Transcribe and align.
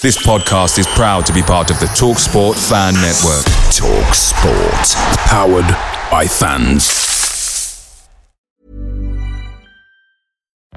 This 0.00 0.16
podcast 0.24 0.78
is 0.78 0.86
proud 0.86 1.26
to 1.26 1.32
be 1.32 1.42
part 1.42 1.72
of 1.72 1.80
the 1.80 1.86
TalkSport 1.86 2.54
Fan 2.68 2.94
Network. 2.94 3.44
TalkSport, 3.74 4.88
powered 5.26 5.66
by 6.08 6.24
fans. 6.24 8.08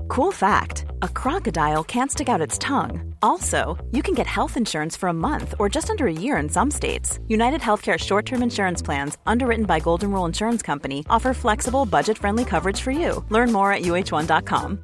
Cool 0.08 0.32
fact 0.32 0.86
a 1.04 1.08
crocodile 1.08 1.84
can't 1.84 2.10
stick 2.10 2.30
out 2.30 2.42
its 2.42 2.58
tongue. 2.58 3.14
Also, 3.22 3.78
you 3.92 4.02
can 4.02 4.16
get 4.16 4.26
health 4.26 4.58
insurance 4.58 4.98
for 4.98 5.08
a 5.10 5.14
month 5.14 5.54
or 5.60 5.70
just 5.70 5.92
under 5.92 6.08
a 6.08 6.12
year 6.12 6.38
in 6.38 6.50
some 6.50 6.72
states. 6.72 7.20
United 7.28 7.62
Healthcare 7.62 8.00
short 8.00 8.26
term 8.26 8.42
insurance 8.42 8.82
plans, 8.82 9.20
underwritten 9.28 9.66
by 9.66 9.80
Golden 9.80 10.12
Rule 10.12 10.26
Insurance 10.26 10.64
Company, 10.64 11.06
offer 11.12 11.36
flexible, 11.36 11.86
budget 11.86 12.18
friendly 12.18 12.44
coverage 12.44 12.82
for 12.82 12.90
you. 12.90 13.24
Learn 13.30 13.52
more 13.52 13.72
at 13.72 13.84
uh1.com. 13.84 14.84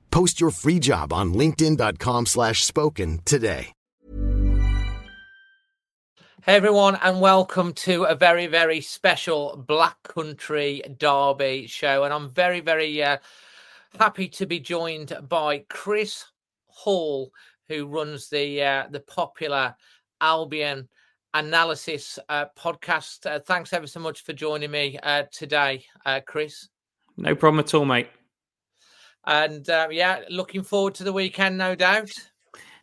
Post 0.11 0.39
your 0.39 0.51
free 0.51 0.79
job 0.79 1.11
on 1.11 1.33
linkedin.com 1.33 2.25
slash 2.25 2.63
spoken 2.63 3.19
today. 3.25 3.73
Hey 6.43 6.55
everyone, 6.55 6.97
and 7.03 7.21
welcome 7.21 7.71
to 7.73 8.05
a 8.05 8.15
very, 8.15 8.47
very 8.47 8.81
special 8.81 9.63
Black 9.67 10.01
Country 10.01 10.81
Derby 10.97 11.67
show. 11.67 12.03
And 12.03 12.11
I'm 12.11 12.31
very, 12.31 12.61
very 12.61 13.03
uh, 13.03 13.17
happy 13.99 14.27
to 14.29 14.47
be 14.47 14.59
joined 14.59 15.15
by 15.29 15.59
Chris 15.69 16.25
Hall, 16.65 17.31
who 17.67 17.85
runs 17.85 18.27
the 18.27 18.63
uh, 18.63 18.87
the 18.89 19.01
popular 19.01 19.75
Albion 20.19 20.89
Analysis 21.35 22.17
uh, 22.27 22.45
podcast. 22.57 23.27
Uh, 23.27 23.39
thanks 23.39 23.71
ever 23.71 23.85
so 23.85 23.99
much 23.99 24.23
for 24.23 24.33
joining 24.33 24.71
me 24.71 24.97
uh, 25.03 25.25
today, 25.31 25.85
uh, 26.07 26.21
Chris. 26.25 26.69
No 27.17 27.35
problem 27.35 27.59
at 27.59 27.71
all, 27.75 27.85
mate. 27.85 28.07
And 29.25 29.69
uh, 29.69 29.87
yeah, 29.91 30.21
looking 30.29 30.63
forward 30.63 30.95
to 30.95 31.03
the 31.03 31.13
weekend, 31.13 31.57
no 31.57 31.75
doubt. 31.75 32.11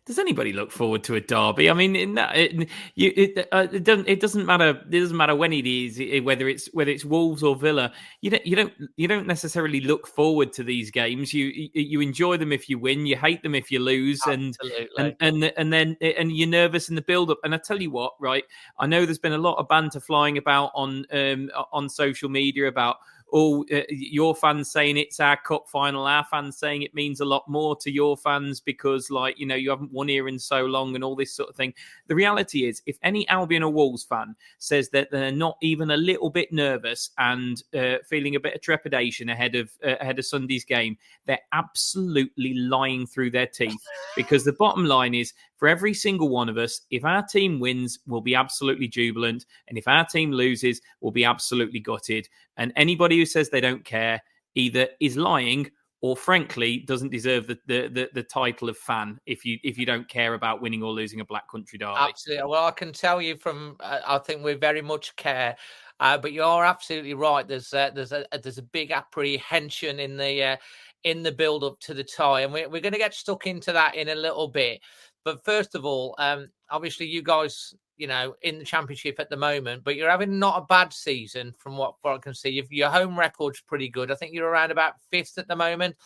Does 0.08 0.18
anybody 0.18 0.54
look 0.54 0.72
forward 0.72 1.04
to 1.04 1.16
a 1.16 1.20
derby? 1.20 1.68
I 1.68 1.74
mean, 1.74 1.94
in 1.94 2.14
that, 2.14 2.34
it, 2.34 2.70
you, 2.94 3.12
it, 3.14 3.46
uh, 3.52 3.66
it, 3.70 3.84
doesn't. 3.84 4.08
It 4.08 4.20
doesn't 4.20 4.46
matter. 4.46 4.70
It 4.70 4.90
doesn't 4.90 5.14
matter 5.14 5.36
when 5.36 5.52
it 5.52 5.66
is, 5.66 6.00
whether 6.24 6.48
it's 6.48 6.66
whether 6.72 6.90
it's 6.90 7.04
Wolves 7.04 7.42
or 7.42 7.54
Villa. 7.54 7.92
You 8.22 8.30
don't. 8.30 8.46
You 8.46 8.56
don't. 8.56 8.72
You 8.96 9.06
don't 9.06 9.26
necessarily 9.26 9.82
look 9.82 10.06
forward 10.06 10.54
to 10.54 10.64
these 10.64 10.90
games. 10.90 11.34
You 11.34 11.52
you 11.74 12.00
enjoy 12.00 12.38
them 12.38 12.52
if 12.54 12.70
you 12.70 12.78
win. 12.78 13.04
You 13.04 13.18
hate 13.18 13.42
them 13.42 13.54
if 13.54 13.70
you 13.70 13.80
lose. 13.80 14.22
And 14.26 14.56
and 14.96 15.14
and 15.20 15.44
and 15.44 15.70
then 15.70 15.94
and 16.00 16.34
you're 16.34 16.48
nervous 16.48 16.88
in 16.88 16.94
the 16.94 17.02
build 17.02 17.30
up. 17.30 17.40
And 17.44 17.54
I 17.54 17.58
tell 17.58 17.82
you 17.82 17.90
what, 17.90 18.14
right? 18.18 18.44
I 18.78 18.86
know 18.86 19.04
there's 19.04 19.18
been 19.18 19.34
a 19.34 19.38
lot 19.38 19.58
of 19.58 19.68
banter 19.68 20.00
flying 20.00 20.38
about 20.38 20.70
on 20.74 21.04
um, 21.12 21.50
on 21.70 21.90
social 21.90 22.30
media 22.30 22.66
about 22.66 22.96
oh, 23.32 23.64
uh, 23.72 23.82
your 23.90 24.34
fans 24.34 24.70
saying 24.70 24.96
it's 24.96 25.20
our 25.20 25.36
cup 25.36 25.68
final, 25.68 26.06
our 26.06 26.24
fans 26.24 26.56
saying 26.56 26.82
it 26.82 26.94
means 26.94 27.20
a 27.20 27.24
lot 27.24 27.48
more 27.48 27.76
to 27.76 27.90
your 27.90 28.16
fans 28.16 28.60
because, 28.60 29.10
like, 29.10 29.38
you 29.38 29.46
know, 29.46 29.54
you 29.54 29.70
haven't 29.70 29.92
won 29.92 30.08
here 30.08 30.28
in 30.28 30.38
so 30.38 30.64
long 30.64 30.94
and 30.94 31.04
all 31.04 31.16
this 31.16 31.32
sort 31.32 31.48
of 31.48 31.56
thing. 31.56 31.74
The 32.06 32.14
reality 32.14 32.66
is, 32.66 32.82
if 32.86 32.98
any 33.02 33.28
Albion 33.28 33.62
or 33.62 33.72
Wolves 33.72 34.04
fan 34.04 34.34
says 34.58 34.88
that 34.90 35.10
they're 35.10 35.32
not 35.32 35.56
even 35.62 35.90
a 35.90 35.96
little 35.96 36.30
bit 36.30 36.52
nervous 36.52 37.10
and 37.18 37.62
uh, 37.74 37.96
feeling 38.06 38.36
a 38.36 38.40
bit 38.40 38.54
of 38.54 38.60
trepidation 38.60 39.28
ahead 39.28 39.54
of 39.54 39.70
uh, 39.84 39.96
ahead 40.00 40.18
of 40.18 40.26
Sunday's 40.26 40.64
game, 40.64 40.96
they're 41.26 41.38
absolutely 41.52 42.54
lying 42.54 43.06
through 43.06 43.30
their 43.30 43.46
teeth 43.46 43.82
because 44.16 44.44
the 44.44 44.52
bottom 44.52 44.84
line 44.84 45.14
is 45.14 45.32
for 45.58 45.66
every 45.66 45.92
single 45.92 46.28
one 46.28 46.48
of 46.48 46.56
us, 46.56 46.82
if 46.90 47.04
our 47.04 47.22
team 47.22 47.58
wins, 47.58 47.98
we'll 48.06 48.20
be 48.20 48.36
absolutely 48.36 48.86
jubilant. 48.86 49.44
And 49.66 49.76
if 49.76 49.88
our 49.88 50.04
team 50.04 50.30
loses, 50.30 50.80
we'll 51.00 51.10
be 51.10 51.24
absolutely 51.24 51.80
gutted. 51.80 52.28
And 52.58 52.72
anybody 52.76 53.16
who 53.16 53.24
says 53.24 53.48
they 53.48 53.60
don't 53.60 53.84
care 53.84 54.20
either 54.54 54.88
is 55.00 55.16
lying 55.16 55.70
or 56.00 56.16
frankly 56.16 56.78
doesn't 56.86 57.10
deserve 57.10 57.46
the, 57.46 57.58
the, 57.66 57.88
the, 57.88 58.10
the, 58.14 58.22
title 58.22 58.68
of 58.68 58.76
fan 58.76 59.18
if 59.26 59.44
you 59.44 59.58
if 59.64 59.76
you 59.76 59.84
don't 59.84 60.08
care 60.08 60.34
about 60.34 60.62
winning 60.62 60.82
or 60.82 60.92
losing 60.92 61.20
a 61.20 61.24
black 61.24 61.50
country 61.50 61.76
derby. 61.78 61.94
Absolutely. 61.98 62.48
Well 62.48 62.66
i 62.66 62.70
can 62.70 62.92
tell 62.92 63.20
you 63.20 63.36
from 63.36 63.76
uh, 63.80 64.00
i 64.06 64.18
think 64.18 64.44
we 64.44 64.54
very 64.54 64.82
much 64.82 65.16
care. 65.16 65.56
Uh, 66.00 66.16
but 66.16 66.32
you're 66.32 66.64
absolutely 66.64 67.14
right. 67.14 67.48
There's 67.48 67.74
uh, 67.74 67.90
there's 67.92 68.12
a 68.12 68.24
there's 68.40 68.58
a 68.58 68.62
big 68.62 68.92
apprehension 68.92 69.98
in 69.98 70.16
the 70.16 70.44
uh, 70.44 70.56
in 71.04 71.22
the 71.22 71.32
build 71.32 71.64
up 71.64 71.78
to 71.80 71.94
the 71.94 72.04
tie 72.04 72.40
and 72.40 72.52
we're, 72.52 72.68
we're 72.68 72.80
going 72.80 72.92
to 72.92 72.98
get 72.98 73.14
stuck 73.14 73.46
into 73.46 73.72
that 73.72 73.94
in 73.94 74.08
a 74.08 74.14
little 74.14 74.48
bit 74.48 74.80
but 75.28 75.44
first 75.44 75.74
of 75.74 75.84
all, 75.84 76.14
um, 76.16 76.48
obviously 76.70 77.04
you 77.04 77.20
guys, 77.20 77.74
you 77.98 78.06
know, 78.06 78.34
in 78.40 78.58
the 78.58 78.64
championship 78.64 79.16
at 79.20 79.28
the 79.28 79.36
moment, 79.36 79.84
but 79.84 79.94
you're 79.94 80.08
having 80.08 80.38
not 80.38 80.62
a 80.62 80.64
bad 80.64 80.90
season 80.90 81.52
from 81.58 81.76
what, 81.76 81.96
what 82.00 82.14
I 82.14 82.18
can 82.18 82.32
see. 82.32 82.64
Your 82.70 82.88
home 82.88 83.18
record's 83.18 83.60
pretty 83.60 83.90
good. 83.90 84.10
I 84.10 84.14
think 84.14 84.32
you're 84.32 84.48
around 84.48 84.70
about 84.70 84.94
fifth 85.10 85.36
at 85.36 85.46
the 85.46 85.54
moment. 85.54 85.96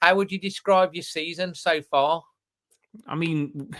How 0.00 0.14
would 0.14 0.32
you 0.32 0.38
describe 0.38 0.94
your 0.94 1.02
season 1.02 1.54
so 1.54 1.82
far? 1.82 2.22
I 3.06 3.14
mean, 3.14 3.70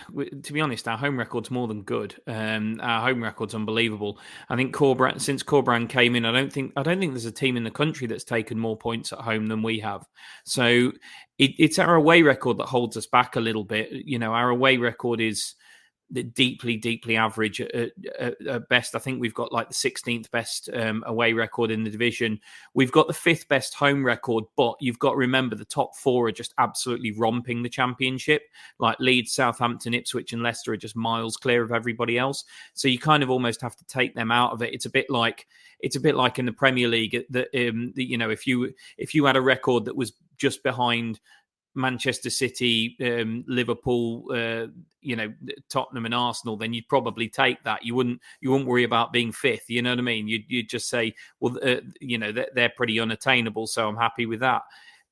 to 0.43 0.53
be 0.53 0.59
honest, 0.59 0.87
our 0.87 0.97
home 0.97 1.19
record's 1.19 1.51
more 1.51 1.67
than 1.67 1.83
good. 1.83 2.15
Um, 2.25 2.79
our 2.81 3.01
home 3.09 3.21
record's 3.21 3.53
unbelievable. 3.53 4.19
I 4.49 4.55
think 4.55 4.75
Corberan, 4.75 5.21
since 5.21 5.43
Corberan 5.43 5.87
came 5.87 6.15
in, 6.15 6.25
I 6.25 6.31
don't 6.31 6.51
think 6.51 6.73
I 6.75 6.81
don't 6.81 6.99
think 6.99 7.13
there's 7.13 7.25
a 7.25 7.31
team 7.31 7.55
in 7.55 7.63
the 7.63 7.71
country 7.71 8.07
that's 8.07 8.23
taken 8.23 8.57
more 8.57 8.75
points 8.75 9.13
at 9.13 9.19
home 9.19 9.47
than 9.47 9.61
we 9.61 9.79
have. 9.79 10.03
So 10.45 10.91
it, 11.37 11.51
it's 11.59 11.77
our 11.77 11.93
away 11.93 12.23
record 12.23 12.57
that 12.57 12.65
holds 12.65 12.97
us 12.97 13.05
back 13.05 13.35
a 13.35 13.41
little 13.41 13.63
bit. 13.63 13.89
You 13.91 14.17
know, 14.17 14.33
our 14.33 14.49
away 14.49 14.77
record 14.77 15.21
is 15.21 15.53
deeply, 16.13 16.77
deeply 16.77 17.17
average 17.17 17.59
at, 17.59 17.91
at, 18.19 18.47
at, 18.47 18.69
best. 18.69 18.95
I 18.95 18.99
think 18.99 19.19
we've 19.19 19.33
got 19.33 19.51
like 19.51 19.69
the 19.69 19.73
16th 19.73 20.29
best 20.31 20.69
um, 20.73 21.03
away 21.07 21.33
record 21.33 21.71
in 21.71 21.83
the 21.83 21.89
division. 21.89 22.39
We've 22.73 22.91
got 22.91 23.07
the 23.07 23.13
fifth 23.13 23.47
best 23.47 23.73
home 23.73 24.05
record, 24.05 24.43
but 24.55 24.75
you've 24.79 24.99
got 24.99 25.11
to 25.11 25.17
remember 25.17 25.55
the 25.55 25.65
top 25.65 25.95
four 25.95 26.27
are 26.27 26.31
just 26.31 26.53
absolutely 26.59 27.11
romping 27.11 27.63
the 27.63 27.69
championship. 27.69 28.43
Like 28.79 28.99
Leeds, 28.99 29.33
Southampton, 29.33 29.93
Ipswich, 29.93 30.33
and 30.33 30.43
Leicester 30.43 30.73
are 30.73 30.77
just 30.77 30.95
miles 30.95 31.37
clear 31.37 31.63
of 31.63 31.71
everybody 31.71 32.17
else. 32.17 32.43
So 32.73 32.87
you 32.87 32.99
kind 32.99 33.23
of 33.23 33.29
almost 33.29 33.61
have 33.61 33.75
to 33.77 33.85
take 33.85 34.13
them 34.13 34.31
out 34.31 34.51
of 34.51 34.61
it. 34.61 34.73
It's 34.73 34.85
a 34.85 34.91
bit 34.91 35.09
like 35.09 35.47
it's 35.79 35.97
a 35.97 35.99
bit 35.99 36.15
like 36.15 36.39
in 36.39 36.45
the 36.45 36.53
Premier 36.53 36.87
League 36.87 37.25
that 37.29 37.49
um, 37.55 37.91
you 37.95 38.17
know 38.17 38.29
if 38.29 38.47
you 38.47 38.73
if 38.97 39.13
you 39.13 39.25
had 39.25 39.35
a 39.35 39.41
record 39.41 39.85
that 39.85 39.95
was 39.95 40.13
just 40.37 40.63
behind 40.63 41.19
Manchester 41.75 42.29
City, 42.29 42.95
um, 43.01 43.43
Liverpool, 43.47 44.25
uh, 44.31 44.67
you 45.01 45.15
know, 45.15 45.33
Tottenham 45.69 46.05
and 46.05 46.13
Arsenal, 46.13 46.55
then 46.55 46.73
you'd 46.73 46.87
probably 46.87 47.27
take 47.27 47.63
that. 47.63 47.83
You 47.83 47.95
wouldn't 47.95 48.21
you 48.41 48.51
wouldn't 48.51 48.69
worry 48.69 48.83
about 48.83 49.11
being 49.11 49.31
fifth. 49.31 49.69
You 49.69 49.81
know 49.81 49.91
what 49.91 49.99
I 49.99 50.03
mean? 50.03 50.27
You'd 50.27 50.45
you'd 50.47 50.69
just 50.69 50.89
say, 50.89 51.15
well, 51.39 51.57
uh, 51.63 51.81
you 51.99 52.17
know, 52.17 52.31
they're, 52.31 52.49
they're, 52.53 52.73
pretty 52.75 52.99
unattainable, 52.99 53.67
so 53.67 53.87
I'm 53.87 53.97
happy 53.97 54.25
with 54.25 54.39
that. 54.39 54.63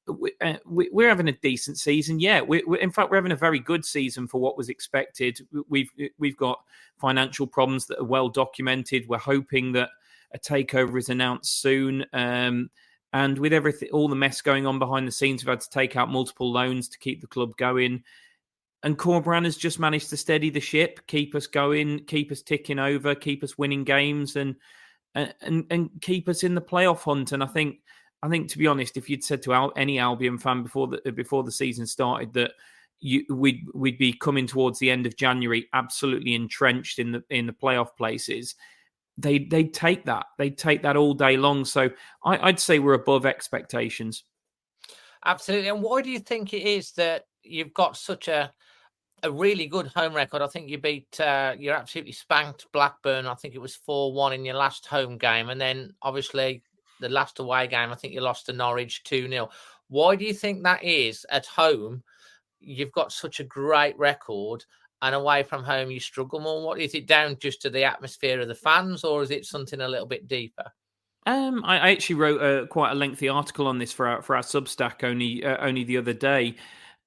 We, 0.07 0.33
are 0.41 0.59
uh, 0.81 1.07
having 1.07 1.29
a 1.29 1.33
decent 1.33 1.77
season, 1.77 2.19
yeah. 2.19 2.41
We, 2.41 2.63
in 2.81 2.91
fact, 2.91 3.11
we're 3.11 3.17
having 3.17 3.31
a 3.31 3.35
very 3.35 3.59
good 3.59 3.85
season 3.85 4.27
for 4.27 4.41
what 4.41 4.57
was 4.57 4.69
expected. 4.69 5.39
We've 5.69 5.91
we've 6.17 6.37
got 6.37 6.59
financial 6.97 7.47
problems 7.47 7.85
that 7.87 7.99
are 7.99 8.05
well 8.05 8.29
documented. 8.29 9.07
We're 9.07 9.17
hoping 9.17 9.73
that 9.73 9.89
a 10.33 10.39
takeover 10.39 10.97
is 10.97 11.09
announced 11.09 11.61
soon. 11.61 12.05
Um, 12.13 12.69
and 13.13 13.37
with 13.37 13.53
everything, 13.53 13.89
all 13.91 14.07
the 14.07 14.15
mess 14.15 14.41
going 14.41 14.65
on 14.65 14.79
behind 14.79 15.07
the 15.07 15.11
scenes, 15.11 15.43
we've 15.43 15.49
had 15.49 15.61
to 15.61 15.69
take 15.69 15.95
out 15.95 16.09
multiple 16.09 16.51
loans 16.51 16.87
to 16.89 16.99
keep 16.99 17.21
the 17.21 17.27
club 17.27 17.55
going. 17.57 18.03
And 18.83 18.97
Corberan 18.97 19.43
has 19.43 19.57
just 19.57 19.79
managed 19.79 20.09
to 20.09 20.17
steady 20.17 20.49
the 20.49 20.59
ship, 20.59 21.01
keep 21.07 21.35
us 21.35 21.45
going, 21.45 22.05
keep 22.05 22.31
us 22.31 22.41
ticking 22.41 22.79
over, 22.79 23.13
keep 23.13 23.43
us 23.43 23.57
winning 23.57 23.83
games, 23.83 24.35
and 24.35 24.55
and 25.13 25.65
and 25.69 25.89
keep 26.01 26.29
us 26.29 26.43
in 26.43 26.55
the 26.55 26.61
playoff 26.61 27.03
hunt. 27.03 27.31
And 27.33 27.43
I 27.43 27.47
think, 27.47 27.79
I 28.23 28.29
think 28.29 28.49
to 28.49 28.57
be 28.57 28.67
honest, 28.67 28.97
if 28.97 29.09
you'd 29.09 29.23
said 29.23 29.43
to 29.43 29.71
any 29.75 29.99
Albion 29.99 30.37
fan 30.37 30.63
before 30.63 30.87
the 30.87 31.11
before 31.11 31.43
the 31.43 31.51
season 31.51 31.85
started 31.85 32.33
that 32.33 32.53
you, 33.01 33.25
we'd 33.29 33.67
we'd 33.73 33.97
be 33.97 34.13
coming 34.13 34.47
towards 34.47 34.79
the 34.79 34.89
end 34.89 35.05
of 35.05 35.17
January, 35.17 35.67
absolutely 35.73 36.33
entrenched 36.33 36.97
in 36.97 37.11
the 37.11 37.23
in 37.29 37.45
the 37.45 37.53
playoff 37.53 37.95
places, 37.97 38.55
they 39.21 39.39
they 39.39 39.63
take 39.63 40.05
that 40.05 40.25
they 40.37 40.49
take 40.49 40.83
that 40.83 40.97
all 40.97 41.13
day 41.13 41.37
long. 41.37 41.65
So 41.65 41.89
I, 42.23 42.49
I'd 42.49 42.59
say 42.59 42.79
we're 42.79 42.93
above 42.93 43.25
expectations. 43.25 44.23
Absolutely. 45.25 45.69
And 45.69 45.81
why 45.81 46.01
do 46.01 46.09
you 46.09 46.19
think 46.19 46.53
it 46.53 46.63
is 46.63 46.91
that 46.93 47.25
you've 47.43 47.73
got 47.73 47.97
such 47.97 48.27
a 48.27 48.51
a 49.23 49.31
really 49.31 49.67
good 49.67 49.87
home 49.87 50.13
record? 50.15 50.41
I 50.41 50.47
think 50.47 50.69
you 50.69 50.79
beat 50.79 51.19
uh, 51.19 51.55
you 51.57 51.71
absolutely 51.71 52.13
spanked 52.13 52.65
Blackburn. 52.71 53.27
I 53.27 53.35
think 53.35 53.53
it 53.53 53.61
was 53.61 53.75
four 53.75 54.13
one 54.13 54.33
in 54.33 54.45
your 54.45 54.55
last 54.55 54.85
home 54.87 55.17
game, 55.17 55.49
and 55.49 55.61
then 55.61 55.93
obviously 56.01 56.63
the 56.99 57.09
last 57.09 57.39
away 57.39 57.67
game. 57.67 57.91
I 57.91 57.95
think 57.95 58.13
you 58.13 58.21
lost 58.21 58.47
to 58.47 58.53
Norwich 58.53 59.03
two 59.03 59.27
0 59.27 59.49
Why 59.89 60.15
do 60.15 60.25
you 60.25 60.33
think 60.33 60.63
that 60.63 60.83
is 60.83 61.25
at 61.29 61.45
home? 61.45 62.03
You've 62.59 62.91
got 62.91 63.11
such 63.11 63.39
a 63.39 63.43
great 63.43 63.97
record, 63.97 64.65
and 65.01 65.15
away 65.15 65.43
from 65.43 65.63
home 65.63 65.91
you 65.91 65.99
struggle 65.99 66.39
more? 66.39 66.61
What 66.63 66.79
is 66.79 66.93
it 66.93 67.07
down 67.07 67.37
just 67.39 67.61
to 67.63 67.69
the 67.69 67.83
atmosphere 67.83 68.39
of 68.39 68.47
the 68.47 68.55
fans, 68.55 69.03
or 69.03 69.23
is 69.23 69.31
it 69.31 69.45
something 69.45 69.81
a 69.81 69.87
little 69.87 70.07
bit 70.07 70.27
deeper? 70.27 70.71
Um, 71.25 71.63
I, 71.63 71.77
I, 71.77 71.91
actually 71.91 72.15
wrote 72.15 72.41
a, 72.41 72.67
quite 72.67 72.91
a 72.91 72.95
lengthy 72.95 73.29
article 73.29 73.67
on 73.67 73.77
this 73.77 73.93
for 73.93 74.07
our 74.07 74.21
for 74.23 74.35
our 74.35 74.41
Substack 74.41 75.03
only 75.03 75.45
uh, 75.45 75.57
only 75.65 75.83
the 75.83 75.97
other 75.97 76.13
day. 76.13 76.55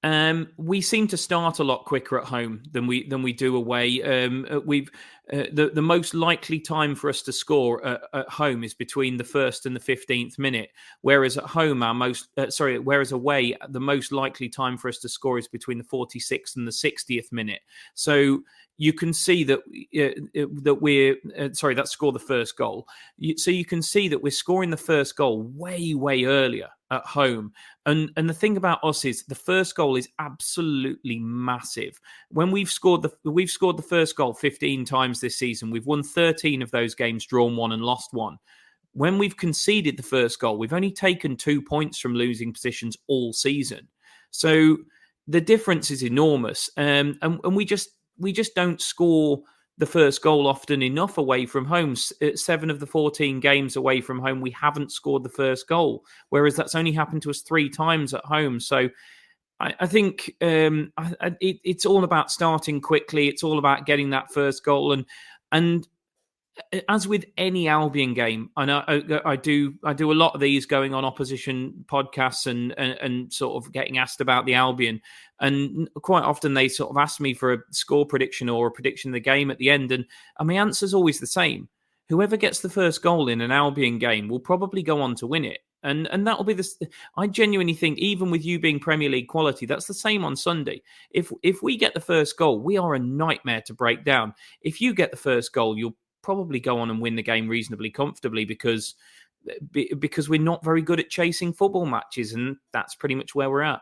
Um, 0.03 0.49
we 0.57 0.81
seem 0.81 1.07
to 1.07 1.17
start 1.17 1.59
a 1.59 1.63
lot 1.63 1.85
quicker 1.85 2.19
at 2.19 2.25
home 2.25 2.63
than 2.71 2.87
we 2.87 3.07
than 3.09 3.23
we 3.23 3.33
do 3.33 3.55
away. 3.55 4.01
Um, 4.03 4.47
uh, 4.49 4.59
we've 4.59 4.89
uh, 5.33 5.45
the 5.53 5.71
the 5.73 5.81
most 5.81 6.13
likely 6.13 6.59
time 6.59 6.93
for 6.93 7.09
us 7.09 7.21
to 7.23 7.31
score 7.31 7.83
at, 7.85 8.01
at, 8.13 8.29
home 8.29 8.63
is 8.63 8.75
between 8.75 9.17
the 9.17 9.23
first 9.23 9.65
and 9.65 9.75
the 9.75 9.79
fifteenth 9.79 10.37
minute, 10.37 10.69
whereas 11.01 11.37
at 11.37 11.45
home 11.45 11.81
our 11.81 11.93
most 11.93 12.29
uh, 12.37 12.49
sorry, 12.49 12.77
whereas 12.77 13.11
away 13.11 13.55
the 13.69 13.79
most 13.79 14.11
likely 14.11 14.47
time 14.47 14.77
for 14.77 14.87
us 14.87 14.99
to 14.99 15.09
score 15.09 15.39
is 15.39 15.47
between 15.47 15.79
the 15.79 15.83
forty 15.83 16.19
sixth 16.19 16.57
and 16.57 16.67
the 16.67 16.71
sixtieth 16.71 17.31
minute. 17.31 17.61
So 17.95 18.43
you 18.77 18.93
can 18.93 19.13
see 19.13 19.43
that 19.45 19.59
uh, 19.97 20.41
uh, 20.41 20.47
that 20.61 20.75
we're 20.75 21.15
uh, 21.37 21.49
sorry 21.53 21.75
that 21.75 21.87
score 21.87 22.11
the 22.11 22.19
first 22.19 22.57
goal. 22.57 22.87
So 23.37 23.51
you 23.51 23.65
can 23.65 23.81
see 23.81 24.07
that 24.09 24.21
we're 24.21 24.31
scoring 24.31 24.69
the 24.69 24.77
first 24.77 25.15
goal 25.15 25.43
way 25.55 25.93
way 25.95 26.25
earlier 26.25 26.69
at 26.91 27.05
home. 27.05 27.53
And 27.85 28.11
and 28.17 28.29
the 28.29 28.33
thing 28.33 28.57
about 28.57 28.83
us 28.83 29.05
is 29.05 29.23
the 29.23 29.35
first 29.35 29.75
goal 29.75 29.95
is 29.95 30.09
absolutely 30.19 31.19
massive. 31.19 31.99
When 32.29 32.51
we've 32.51 32.71
scored 32.71 33.01
the 33.01 33.11
we've 33.29 33.49
scored 33.49 33.77
the 33.77 33.83
first 33.83 34.15
goal 34.15 34.33
15 34.33 34.85
times 34.85 35.14
this 35.19 35.37
season. 35.37 35.71
We've 35.71 35.85
won 35.85 36.03
13 36.03 36.61
of 36.61 36.71
those 36.71 36.95
games, 36.95 37.25
drawn 37.25 37.55
one 37.55 37.71
and 37.71 37.83
lost 37.83 38.13
one. 38.13 38.37
When 38.93 39.17
we've 39.17 39.35
conceded 39.35 39.97
the 39.97 40.03
first 40.03 40.39
goal, 40.39 40.57
we've 40.57 40.73
only 40.73 40.91
taken 40.91 41.35
two 41.35 41.61
points 41.61 41.99
from 41.99 42.15
losing 42.15 42.53
positions 42.53 42.95
all 43.07 43.33
season. 43.33 43.87
So 44.31 44.77
the 45.27 45.41
difference 45.41 45.91
is 45.91 46.03
enormous. 46.03 46.69
Um, 46.77 47.17
and, 47.21 47.39
and 47.43 47.55
we 47.55 47.65
just 47.65 47.89
we 48.17 48.31
just 48.31 48.55
don't 48.55 48.81
score 48.81 49.41
the 49.77 49.85
first 49.85 50.21
goal 50.21 50.47
often 50.47 50.81
enough 50.81 51.17
away 51.17 51.45
from 51.45 51.65
home. 51.65 51.95
Uh, 52.21 52.35
seven 52.35 52.69
of 52.69 52.79
the 52.79 52.87
14 52.87 53.39
games 53.39 53.75
away 53.75 53.99
from 53.99 54.19
home, 54.19 54.39
we 54.39 54.51
haven't 54.51 54.91
scored 54.91 55.23
the 55.23 55.29
first 55.29 55.67
goal, 55.67 56.05
whereas 56.29 56.55
that's 56.55 56.75
only 56.75 56.93
happened 56.93 57.21
to 57.23 57.29
us 57.29 57.41
three 57.41 57.69
times 57.69 58.13
at 58.13 58.23
home. 58.23 58.59
So 58.59 58.89
I, 59.59 59.73
I 59.79 59.87
think 59.87 60.35
um, 60.41 60.91
I, 60.97 61.35
it, 61.39 61.57
it's 61.63 61.85
all 61.85 62.03
about 62.03 62.31
starting 62.31 62.81
quickly. 62.81 63.27
It's 63.27 63.43
all 63.43 63.59
about 63.59 63.85
getting 63.85 64.09
that 64.11 64.31
first 64.31 64.63
goal, 64.63 64.91
and 64.91 65.05
and 65.51 65.87
uh, 66.73 66.79
as 66.89 67.07
with 67.07 67.25
any 67.37 67.67
Albion 67.67 68.13
game, 68.13 68.49
I 68.57 68.69
I, 68.69 69.19
I, 69.25 69.35
do 69.35 69.73
I 69.83 69.93
do 69.93 70.11
a 70.11 70.13
lot 70.13 70.35
of 70.35 70.41
these 70.41 70.65
going 70.65 70.93
on 70.93 71.05
opposition 71.05 71.85
podcasts 71.87 72.47
and, 72.47 72.73
and, 72.77 72.97
and 73.01 73.33
sort 73.33 73.63
of 73.63 73.71
getting 73.71 73.97
asked 73.97 74.21
about 74.21 74.45
the 74.45 74.55
Albion, 74.55 75.01
and 75.39 75.89
quite 75.95 76.23
often 76.23 76.53
they 76.53 76.67
sort 76.67 76.89
of 76.89 76.97
ask 76.97 77.21
me 77.21 77.33
for 77.33 77.53
a 77.53 77.57
score 77.71 78.05
prediction 78.05 78.49
or 78.49 78.67
a 78.67 78.71
prediction 78.71 79.11
of 79.11 79.13
the 79.13 79.19
game 79.19 79.51
at 79.51 79.57
the 79.57 79.69
end, 79.69 79.91
and, 79.91 80.05
and 80.39 80.47
my 80.47 80.55
answer 80.55 80.85
is 80.85 80.93
always 80.93 81.19
the 81.19 81.27
same: 81.27 81.69
whoever 82.09 82.35
gets 82.35 82.59
the 82.59 82.69
first 82.69 83.01
goal 83.01 83.29
in 83.29 83.39
an 83.39 83.51
Albion 83.51 83.99
game 83.99 84.27
will 84.27 84.39
probably 84.39 84.83
go 84.83 85.01
on 85.01 85.15
to 85.15 85.27
win 85.27 85.45
it, 85.45 85.59
and 85.85 86.07
and 86.07 86.25
that 86.27 86.37
will 86.37 86.43
be 86.43 86.53
the. 86.53 86.67
I 87.15 87.27
genuinely 87.27 87.75
think 87.75 87.99
even 87.99 88.31
with 88.31 88.43
you 88.43 88.59
being 88.59 88.79
Premier 88.79 89.09
League 89.09 89.27
quality, 89.27 89.65
that's 89.65 89.85
the 89.85 89.93
same 89.93 90.25
on 90.25 90.35
Sunday. 90.35 90.81
If 91.11 91.31
if 91.43 91.61
we 91.61 91.77
get 91.77 91.93
the 91.93 91.99
first 92.01 92.37
goal, 92.37 92.59
we 92.59 92.77
are 92.77 92.95
a 92.95 92.99
nightmare 92.99 93.61
to 93.67 93.73
break 93.73 94.03
down. 94.03 94.33
If 94.61 94.81
you 94.81 94.93
get 94.93 95.11
the 95.11 95.17
first 95.17 95.53
goal, 95.53 95.77
you'll 95.77 95.95
probably 96.23 96.59
go 96.59 96.79
on 96.79 96.89
and 96.89 96.99
win 96.99 97.15
the 97.15 97.21
game 97.21 97.47
reasonably 97.47 97.91
comfortably 97.91 98.45
because 98.45 98.95
because 99.99 100.27
we're 100.27 100.41
not 100.41 100.63
very 100.63 100.81
good 100.81 100.99
at 100.99 101.09
chasing 101.09 101.53
football 101.53 101.85
matches, 101.85 102.33
and 102.33 102.57
that's 102.73 102.95
pretty 102.95 103.15
much 103.15 103.35
where 103.35 103.51
we're 103.51 103.61
at. 103.61 103.81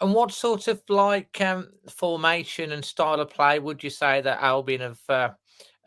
And 0.00 0.14
what 0.14 0.32
sort 0.32 0.66
of 0.66 0.82
like 0.88 1.40
um, 1.40 1.68
formation 1.88 2.72
and 2.72 2.84
style 2.84 3.20
of 3.20 3.30
play 3.30 3.58
would 3.58 3.84
you 3.84 3.90
say 3.90 4.20
that 4.22 4.42
Albion 4.42 4.80
have 4.80 5.00
uh, 5.08 5.28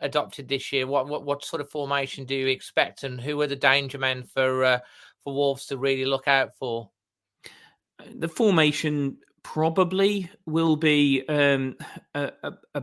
adopted 0.00 0.48
this 0.48 0.72
year? 0.72 0.86
What, 0.86 1.08
what 1.08 1.24
what 1.24 1.44
sort 1.44 1.60
of 1.60 1.68
formation 1.68 2.24
do 2.24 2.34
you 2.34 2.46
expect, 2.46 3.02
and 3.02 3.20
who 3.20 3.40
are 3.42 3.46
the 3.46 3.56
danger 3.56 3.98
men 3.98 4.22
for 4.22 4.64
uh, 4.64 4.78
for 5.26 5.34
Wolves 5.34 5.66
to 5.66 5.76
really 5.76 6.04
look 6.04 6.28
out 6.28 6.56
for? 6.56 6.88
The 8.14 8.28
formation 8.28 9.18
probably 9.42 10.30
will 10.46 10.76
be 10.76 11.24
um, 11.28 11.76
a, 12.14 12.30
a, 12.44 12.82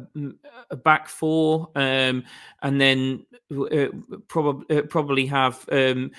a, 0.70 0.76
back 0.76 1.08
four, 1.08 1.70
um, 1.76 2.26
and 2.62 2.82
then 2.82 3.26
uh, 3.50 3.88
probably 4.28 4.78
uh, 4.78 4.82
probably 4.82 5.26
have 5.28 5.66
um, 5.72 6.12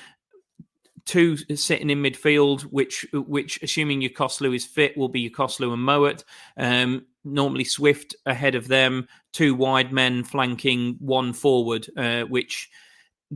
two 1.05 1.37
sitting 1.57 1.91
in 1.91 2.03
midfield, 2.03 2.63
which 2.63 3.07
which 3.13 3.63
assuming 3.63 4.01
Yokuslu 4.01 4.57
is 4.57 4.65
fit, 4.65 4.97
will 4.97 5.11
be 5.11 5.29
Yokuslu 5.29 5.75
and 5.75 5.83
Mowatt. 5.83 6.25
Um, 6.57 7.05
normally 7.23 7.65
Swift 7.65 8.17
ahead 8.25 8.55
of 8.55 8.67
them, 8.67 9.09
two 9.35 9.55
wide 9.55 9.93
men 9.93 10.25
flanking 10.25 10.97
one 11.01 11.35
forward, 11.35 11.87
uh, 11.99 12.23
which. 12.23 12.71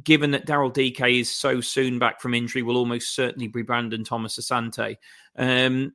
Given 0.05 0.33
that 0.33 0.47
Daryl 0.47 0.73
Dike 0.73 1.09
is 1.11 1.31
so 1.31 1.61
soon 1.61 1.99
back 1.99 2.21
from 2.21 2.35
injury, 2.35 2.63
will 2.63 2.77
almost 2.77 3.15
certainly 3.15 3.49
be 3.49 3.63
Brandon 3.63 4.05
Thomas 4.05 4.39
Asante. 4.39 4.97
Um, 5.37 5.95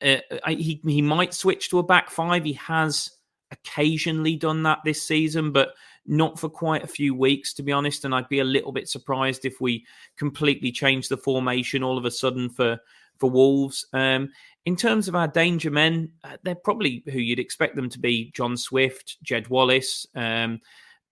uh, 0.00 0.18
he 0.48 0.80
he 0.84 1.02
might 1.02 1.34
switch 1.34 1.70
to 1.70 1.78
a 1.78 1.82
back 1.82 2.10
five. 2.10 2.44
He 2.44 2.52
has 2.54 3.10
occasionally 3.50 4.36
done 4.36 4.62
that 4.64 4.80
this 4.84 5.02
season, 5.02 5.52
but 5.52 5.74
not 6.06 6.38
for 6.38 6.48
quite 6.48 6.84
a 6.84 6.88
few 6.88 7.14
weeks, 7.14 7.54
to 7.54 7.62
be 7.62 7.72
honest. 7.72 8.04
And 8.04 8.14
I'd 8.14 8.28
be 8.28 8.40
a 8.40 8.44
little 8.44 8.72
bit 8.72 8.88
surprised 8.88 9.44
if 9.44 9.60
we 9.60 9.86
completely 10.16 10.70
change 10.70 11.08
the 11.08 11.16
formation 11.16 11.82
all 11.82 11.98
of 11.98 12.04
a 12.04 12.10
sudden 12.10 12.50
for 12.50 12.78
for 13.18 13.30
Wolves. 13.30 13.86
Um, 13.92 14.30
in 14.66 14.76
terms 14.76 15.08
of 15.08 15.14
our 15.14 15.28
danger 15.28 15.70
men, 15.70 16.10
uh, 16.24 16.36
they're 16.42 16.54
probably 16.54 17.02
who 17.06 17.18
you'd 17.18 17.38
expect 17.38 17.76
them 17.76 17.88
to 17.90 17.98
be: 17.98 18.30
John 18.34 18.56
Swift, 18.56 19.16
Jed 19.22 19.48
Wallace. 19.48 20.06
Um, 20.14 20.60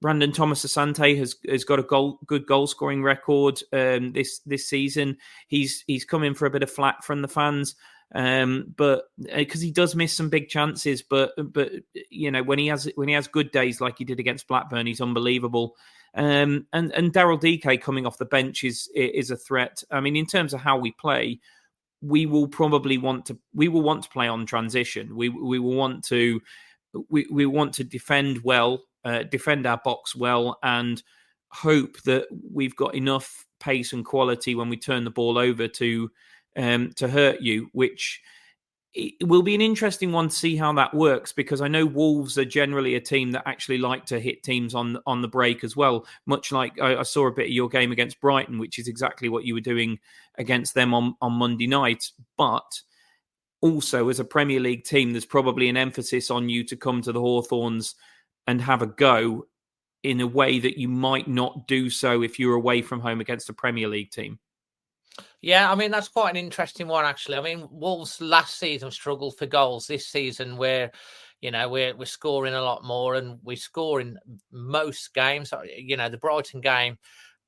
Brandon 0.02 0.32
Thomas 0.32 0.66
Asante 0.66 1.16
has 1.16 1.36
has 1.48 1.64
got 1.64 1.78
a 1.78 1.84
goal, 1.84 2.18
good 2.26 2.44
goal 2.44 2.66
scoring 2.66 3.02
record 3.02 3.62
um, 3.72 4.12
this 4.12 4.40
this 4.40 4.68
season. 4.68 5.16
He's 5.48 5.84
he's 5.86 6.04
come 6.04 6.24
in 6.24 6.34
for 6.34 6.44
a 6.44 6.50
bit 6.50 6.62
of 6.62 6.70
flack 6.70 7.04
from 7.04 7.22
the 7.22 7.28
fans. 7.28 7.74
Um, 8.14 8.74
but 8.76 9.04
because 9.16 9.62
uh, 9.62 9.64
he 9.64 9.70
does 9.70 9.94
miss 9.94 10.12
some 10.12 10.28
big 10.28 10.48
chances, 10.48 11.00
but 11.00 11.32
but 11.38 11.70
you 12.10 12.30
know 12.30 12.42
when 12.42 12.58
he 12.58 12.66
has 12.66 12.90
when 12.96 13.08
he 13.08 13.14
has 13.14 13.26
good 13.26 13.50
days 13.52 13.80
like 13.80 13.96
he 13.96 14.04
did 14.04 14.20
against 14.20 14.48
Blackburn, 14.48 14.86
he's 14.86 15.00
unbelievable. 15.00 15.76
Um, 16.14 16.66
and 16.74 16.92
and 16.92 17.12
Daryl 17.12 17.40
Dike 17.40 17.80
coming 17.80 18.04
off 18.04 18.18
the 18.18 18.26
bench 18.26 18.64
is 18.64 18.90
is 18.94 19.30
a 19.30 19.36
threat. 19.36 19.82
I 19.90 20.00
mean, 20.00 20.16
in 20.16 20.26
terms 20.26 20.52
of 20.52 20.60
how 20.60 20.76
we 20.76 20.92
play, 20.92 21.40
we 22.02 22.26
will 22.26 22.48
probably 22.48 22.98
want 22.98 23.24
to 23.26 23.38
we 23.54 23.68
will 23.68 23.82
want 23.82 24.02
to 24.02 24.10
play 24.10 24.28
on 24.28 24.44
transition. 24.44 25.16
We 25.16 25.30
we 25.30 25.58
will 25.58 25.76
want 25.76 26.04
to 26.06 26.42
we 27.08 27.26
we 27.30 27.46
want 27.46 27.72
to 27.74 27.84
defend 27.84 28.42
well, 28.44 28.82
uh, 29.04 29.24
defend 29.24 29.66
our 29.66 29.80
box 29.84 30.14
well, 30.14 30.58
and 30.62 31.02
hope 31.48 32.00
that 32.02 32.26
we've 32.50 32.76
got 32.76 32.94
enough 32.94 33.46
pace 33.60 33.92
and 33.92 34.04
quality 34.04 34.54
when 34.54 34.68
we 34.68 34.76
turn 34.76 35.04
the 35.04 35.10
ball 35.10 35.38
over 35.38 35.68
to 35.68 36.10
um, 36.56 36.92
to 36.96 37.08
hurt 37.08 37.40
you, 37.40 37.68
which 37.72 38.20
it 38.94 39.26
will 39.26 39.42
be 39.42 39.54
an 39.54 39.62
interesting 39.62 40.12
one 40.12 40.28
to 40.28 40.34
see 40.34 40.54
how 40.54 40.72
that 40.74 40.92
works 40.92 41.32
because 41.32 41.62
I 41.62 41.68
know 41.68 41.86
Wolves 41.86 42.36
are 42.36 42.44
generally 42.44 42.94
a 42.94 43.00
team 43.00 43.30
that 43.30 43.44
actually 43.46 43.78
like 43.78 44.04
to 44.06 44.20
hit 44.20 44.42
teams 44.42 44.74
on 44.74 44.98
on 45.06 45.22
the 45.22 45.28
break 45.28 45.64
as 45.64 45.74
well. 45.74 46.06
Much 46.26 46.52
like 46.52 46.78
I, 46.80 46.96
I, 46.96 47.02
saw 47.02 47.26
a 47.26 47.32
bit 47.32 47.46
of 47.46 47.52
your 47.52 47.68
game 47.68 47.90
against 47.90 48.20
Brighton, 48.20 48.58
which 48.58 48.78
is 48.78 48.88
exactly 48.88 49.30
what 49.30 49.44
you 49.44 49.54
were 49.54 49.60
doing 49.60 49.98
against 50.36 50.74
them 50.74 50.92
on 50.92 51.14
on 51.22 51.32
Monday 51.32 51.66
night. 51.66 52.10
But 52.36 52.82
also, 53.62 54.10
as 54.10 54.20
a 54.20 54.24
Premier 54.24 54.60
League 54.60 54.84
team, 54.84 55.12
there's 55.12 55.24
probably 55.24 55.70
an 55.70 55.76
emphasis 55.78 56.30
on 56.30 56.50
you 56.50 56.62
to 56.64 56.76
come 56.76 57.00
to 57.02 57.12
the 57.12 57.20
Hawthorns 57.20 57.94
and 58.46 58.60
have 58.60 58.82
a 58.82 58.86
go 58.86 59.46
in 60.02 60.20
a 60.20 60.26
way 60.26 60.58
that 60.58 60.78
you 60.78 60.88
might 60.88 61.28
not 61.28 61.66
do 61.68 61.88
so 61.88 62.22
if 62.22 62.38
you're 62.38 62.54
away 62.54 62.82
from 62.82 63.00
home 63.00 63.20
against 63.20 63.48
a 63.48 63.52
Premier 63.52 63.88
League 63.88 64.10
team. 64.10 64.38
Yeah, 65.40 65.70
I 65.70 65.74
mean 65.74 65.90
that's 65.90 66.08
quite 66.08 66.30
an 66.30 66.36
interesting 66.36 66.88
one 66.88 67.04
actually. 67.04 67.36
I 67.36 67.42
mean, 67.42 67.68
Wolves 67.70 68.20
last 68.20 68.58
season 68.58 68.90
struggled 68.90 69.36
for 69.36 69.46
goals. 69.46 69.86
This 69.86 70.06
season, 70.06 70.56
we're 70.56 70.90
you 71.40 71.50
know 71.50 71.68
we're 71.68 71.94
we're 71.94 72.04
scoring 72.06 72.54
a 72.54 72.62
lot 72.62 72.84
more, 72.84 73.16
and 73.16 73.38
we 73.42 73.56
score 73.56 74.00
in 74.00 74.18
most 74.52 75.12
games. 75.14 75.52
Uh, 75.52 75.62
you 75.76 75.96
know, 75.96 76.08
the 76.08 76.16
Brighton 76.16 76.60
game 76.60 76.96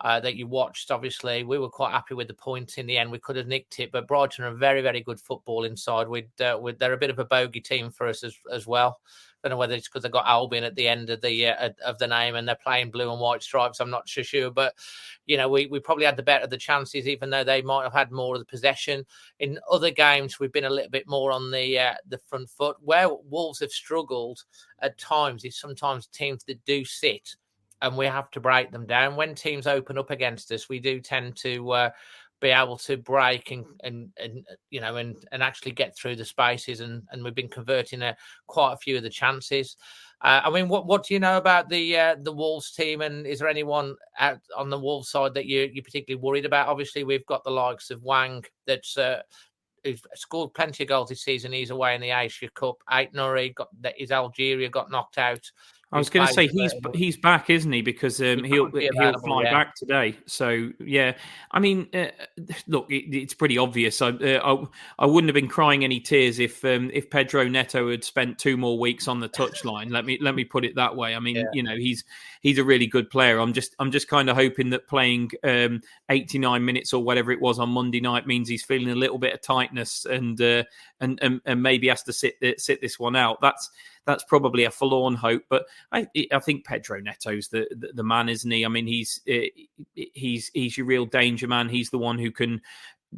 uh, 0.01 0.19
that 0.21 0.35
you 0.35 0.49
watched, 0.49 0.91
obviously, 0.91 1.45
we 1.45 1.59
were 1.59 1.71
quite 1.71 1.93
happy 1.93 2.15
with 2.15 2.27
the 2.27 2.35
point 2.35 2.79
in 2.79 2.87
the 2.87 2.99
end. 2.99 3.13
We 3.13 3.21
could 3.21 3.37
have 3.37 3.47
nicked 3.47 3.79
it, 3.79 3.93
but 3.93 4.09
Brighton 4.09 4.45
are 4.45 4.55
very 4.55 4.83
very 4.83 5.01
good 5.01 5.21
football 5.21 5.65
inside. 5.65 6.09
We'd, 6.09 6.41
uh, 6.41 6.59
we'd 6.61 6.79
they're 6.79 6.93
a 6.93 6.99
bit 6.99 7.11
of 7.11 7.21
a 7.21 7.25
bogey 7.25 7.61
team 7.61 7.91
for 7.91 8.09
us 8.09 8.25
as 8.25 8.37
as 8.53 8.67
well 8.67 8.99
don't 9.45 9.51
know 9.51 9.59
whether 9.59 9.75
it's 9.75 9.89
because 9.89 10.03
they've 10.03 10.11
got 10.13 10.27
Albion 10.27 10.65
at 10.65 10.75
the 10.75 10.89
end 10.89 11.11
of 11.11 11.21
the 11.21 11.49
uh, 11.49 11.71
of 11.85 11.99
the 11.99 12.07
name 12.07 12.35
and 12.35 12.49
they're 12.49 12.57
playing 12.57 12.91
blue 12.91 13.13
and 13.13 13.21
white 13.21 13.43
stripes. 13.43 13.79
I'm 13.79 13.91
not 13.91 14.09
so 14.09 14.23
sure, 14.23 14.51
but 14.51 14.75
you 15.27 15.37
know 15.37 15.49
we 15.49 15.67
we 15.67 15.81
probably 15.81 16.07
had 16.07 16.17
the 16.17 16.23
better 16.23 16.45
of 16.45 16.51
the 16.51 16.57
chances, 16.57 17.07
even 17.07 17.29
though 17.29 17.45
they 17.45 17.61
might 17.61 17.85
have 17.85 17.93
had 17.93 18.11
more 18.11 18.35
of 18.35 18.41
the 18.41 18.47
possession. 18.47 19.05
In 19.41 19.59
other 19.71 19.91
games, 19.91 20.41
we've 20.41 20.53
been 20.53 20.65
a 20.65 20.71
little 20.71 20.91
bit 20.91 21.07
more 21.07 21.31
on 21.31 21.51
the 21.51 21.79
uh, 21.79 21.95
the 22.09 22.19
front 22.19 22.49
foot. 22.49 22.77
Where 22.81 23.09
Wolves 23.09 23.61
have 23.61 23.71
struggled 23.71 24.43
at 24.81 24.97
times 24.97 25.45
is 25.45 25.59
sometimes 25.59 26.07
teams 26.07 26.43
that 26.45 26.65
do 26.65 26.85
sit, 26.85 27.37
and 27.83 27.99
we 27.99 28.07
have 28.07 28.31
to 28.31 28.41
break 28.41 28.71
them 28.71 28.87
down. 28.87 29.15
When 29.15 29.35
teams 29.35 29.67
open 29.67 29.99
up 29.99 30.11
against 30.11 30.51
us, 30.53 30.69
we 30.69 30.81
do 30.81 31.01
tend 31.01 31.37
to. 31.37 31.71
Uh, 31.71 31.91
be 32.45 32.51
able 32.51 32.77
to 32.77 32.99
break 32.99 33.51
and 33.53 33.65
and 33.85 34.11
and 34.19 34.45
you 34.69 34.79
know 34.79 34.97
and 34.97 35.17
and 35.33 35.43
actually 35.43 35.73
get 35.73 35.97
through 35.97 36.15
the 36.15 36.25
spaces 36.25 36.81
and 36.81 37.03
and 37.11 37.25
we've 37.25 37.35
been 37.35 37.49
converting 37.49 38.03
a, 38.03 38.15
quite 38.47 38.75
a 38.75 38.77
few 38.77 38.99
of 38.99 39.03
the 39.03 39.09
chances. 39.09 39.77
Uh, 40.21 40.43
I 40.45 40.51
mean, 40.51 40.69
what 40.69 40.87
what 40.87 41.05
do 41.05 41.15
you 41.15 41.21
know 41.21 41.39
about 41.39 41.71
the 41.71 41.97
uh, 41.99 42.17
the 42.21 42.33
Wolves 42.33 42.73
team, 42.73 43.01
and 43.01 43.27
is 43.27 43.39
there 43.39 43.49
anyone 43.49 43.97
out 44.21 44.41
on 44.55 44.69
the 44.69 44.79
Wolves 44.79 45.09
side 45.09 45.33
that 45.35 45.47
you 45.47 45.71
you're 45.73 45.83
particularly 45.83 46.23
worried 46.23 46.45
about? 46.45 46.69
Obviously, 46.69 47.03
we've 47.03 47.27
got 47.27 47.45
the 47.45 47.51
likes 47.51 47.91
of 47.91 48.01
Hwang 48.01 48.45
that's 48.67 48.99
uh, 48.99 49.23
who's 49.83 50.03
scored 50.15 50.53
plenty 50.53 50.85
of 50.85 50.89
goals 50.91 51.09
this 51.09 51.23
season. 51.23 51.53
He's 51.53 51.71
away 51.71 51.95
in 51.95 52.03
the 52.03 52.11
Asia 52.11 52.51
Cup. 52.55 52.77
Aït-Nouri 52.91 53.55
got 53.55 53.69
his 53.97 54.13
Algeria 54.13 54.69
got 54.69 54.91
knocked 54.91 55.17
out. 55.17 55.51
I 55.95 55.99
was 55.99 56.11
going 56.11 56.27
to 56.27 56.33
say 56.33 56.49
he's 56.49 56.75
he's 56.93 57.17
back, 57.17 57.51
isn't 57.51 57.73
he? 57.73 57.81
Because 57.81 58.21
um, 58.21 58.43
he 58.43 58.59
will 58.59 58.69
be 58.69 58.91
he'll 58.93 59.19
fly 59.21 59.45
yeah. 59.45 59.53
back 59.53 59.77
today. 59.77 60.17
So 60.27 60.71
yeah, 60.81 61.15
I 61.53 61.61
mean, 61.61 61.87
uh, 61.95 62.07
look, 62.67 62.91
it, 62.91 63.17
it's 63.17 63.33
pretty 63.33 63.59
obvious. 63.59 64.03
I, 64.03 64.09
uh, 64.09 64.41
I, 64.99 65.05
I 65.05 65.07
wouldn't 65.07 65.29
have 65.29 65.35
been 65.35 65.49
crying 65.49 65.85
any 65.85 66.01
tears 66.01 66.41
if 66.41 66.65
um, 66.65 66.91
if 66.93 67.11
Pedro 67.11 67.47
Neto 67.47 67.93
had 67.93 68.03
spent 68.03 68.41
two 68.41 68.57
more 68.57 68.77
weeks 68.77 69.07
on 69.07 69.21
the 69.21 69.29
touchline. 69.29 69.93
let 69.93 70.05
me 70.05 70.19
let 70.21 70.35
me 70.35 70.45
put 70.45 70.65
it 70.65 70.75
that 70.75 70.97
way. 70.97 71.15
I 71.15 71.21
mean, 71.21 71.37
yeah. 71.37 71.45
you 71.53 71.63
know, 71.63 71.77
he's 71.77 72.03
he's 72.41 72.59
a 72.59 72.65
really 72.65 72.89
good 72.89 73.09
player. 73.09 73.39
I'm 73.39 73.53
just 73.53 73.77
I'm 73.79 73.93
just 73.93 74.09
kind 74.09 74.29
of 74.29 74.35
hoping 74.35 74.71
that 74.71 74.89
playing 74.89 75.31
um, 75.45 75.81
89 76.09 76.65
minutes 76.65 76.93
or 76.93 77.05
whatever 77.05 77.31
it 77.31 77.41
was 77.41 77.61
on 77.61 77.69
Monday 77.69 78.01
night 78.01 78.27
means 78.27 78.49
he's 78.49 78.65
feeling 78.65 78.91
a 78.91 78.97
little 78.97 79.19
bit 79.19 79.33
of 79.33 79.43
tightness 79.43 80.07
and 80.07 80.41
uh, 80.41 80.65
and, 81.01 81.21
and 81.23 81.41
and 81.45 81.63
maybe 81.63 81.87
has 81.87 82.03
to 82.03 82.13
sit 82.13 82.35
sit 82.59 82.81
this 82.81 82.99
one 82.99 83.15
out. 83.15 83.41
That's 83.41 83.71
that's 84.07 84.25
probably 84.25 84.65
a 84.65 84.71
forlorn 84.71 85.15
hope. 85.15 85.43
But 85.49 85.67
I, 85.93 86.07
I 86.33 86.39
think 86.39 86.65
Pedro 86.65 87.01
Neto's 87.01 87.49
the, 87.49 87.67
the, 87.71 87.93
the 87.95 88.05
man, 88.05 88.29
isn't 88.29 88.51
he? 88.51 88.65
I 88.65 88.69
mean, 88.69 88.87
he's 88.87 89.21
eh, 89.27 89.49
he's 89.95 90.51
he's 90.55 90.77
your 90.77 90.87
real 90.87 91.07
danger 91.07 91.49
man. 91.49 91.69
He's 91.69 91.91
the 91.91 91.99
one 91.99 92.19
who 92.19 92.31
can 92.31 92.61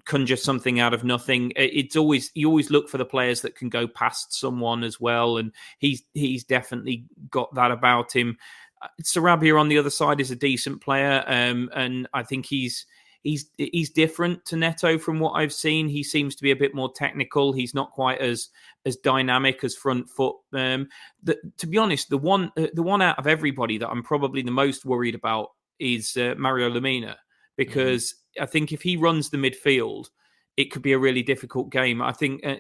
conjure 0.05 0.37
something 0.37 0.79
out 0.81 0.95
of 0.95 1.05
nothing. 1.05 1.53
It's 1.57 1.97
always 1.97 2.31
you 2.35 2.49
always 2.49 2.71
look 2.71 2.89
for 2.89 2.99
the 2.99 3.05
players 3.05 3.41
that 3.43 3.57
can 3.57 3.69
go 3.69 3.87
past 3.87 4.33
someone 4.33 4.85
as 4.85 5.01
well, 5.01 5.39
and 5.39 5.53
he's 5.79 6.03
he's 6.15 6.45
definitely 6.45 7.05
got 7.31 7.55
that 7.55 7.71
about 7.71 8.15
him. 8.15 8.37
Uh, 8.83 8.89
Sarabia 9.03 9.59
on 9.59 9.69
the 9.69 9.79
other 9.79 9.91
side 9.91 10.21
is 10.21 10.31
a 10.31 10.37
decent 10.37 10.83
player, 10.83 11.25
um, 11.27 11.71
and 11.75 12.09
I 12.13 12.23
think 12.23 12.47
he's 12.47 12.87
he's 13.23 13.51
he's 13.57 13.91
different 13.91 14.45
to 14.47 14.57
Neto 14.57 14.99
from 14.99 15.19
what 15.19 15.33
I've 15.33 15.53
seen. 15.53 15.89
He 15.89 16.03
seems 16.03 16.35
to 16.37 16.43
be 16.43 16.51
a 16.51 16.57
bit 16.57 16.75
more 16.75 16.93
technical. 16.93 17.53
He's 17.53 17.75
not 17.75 17.91
quite 17.93 18.21
as 18.21 18.51
as 18.87 18.97
dynamic 18.97 19.63
as 19.65 19.75
front 19.75 20.09
foot. 20.09 20.37
Um, 20.55 20.89
the, 21.23 21.37
to 21.59 21.67
be 21.67 21.77
honest, 21.77 22.09
the 22.09 22.17
one 22.17 22.53
uh, 22.57 22.69
the 22.73 22.83
one 22.83 23.03
out 23.03 23.19
of 23.19 23.27
everybody 23.27 23.77
that 23.79 23.91
I'm 23.91 24.03
probably 24.03 24.43
the 24.43 24.51
most 24.51 24.87
worried 24.87 25.15
about 25.15 25.51
is 25.79 26.17
uh, 26.17 26.35
Mario 26.39 26.71
Lemina 26.71 27.09
mm-hmm. 27.09 27.13
because 27.57 28.13
mm-hmm. 28.13 28.45
I 28.45 28.47
think 28.47 28.73
if 28.73 28.81
he 28.81 28.97
runs 28.97 29.29
the 29.29 29.37
midfield, 29.37 30.09
it 30.57 30.71
could 30.71 30.83
be 30.83 30.93
a 30.93 30.99
really 30.99 31.23
difficult 31.23 31.71
game. 31.71 32.01
I 32.01 32.13
think. 32.13 32.47
Uh, 32.47 32.57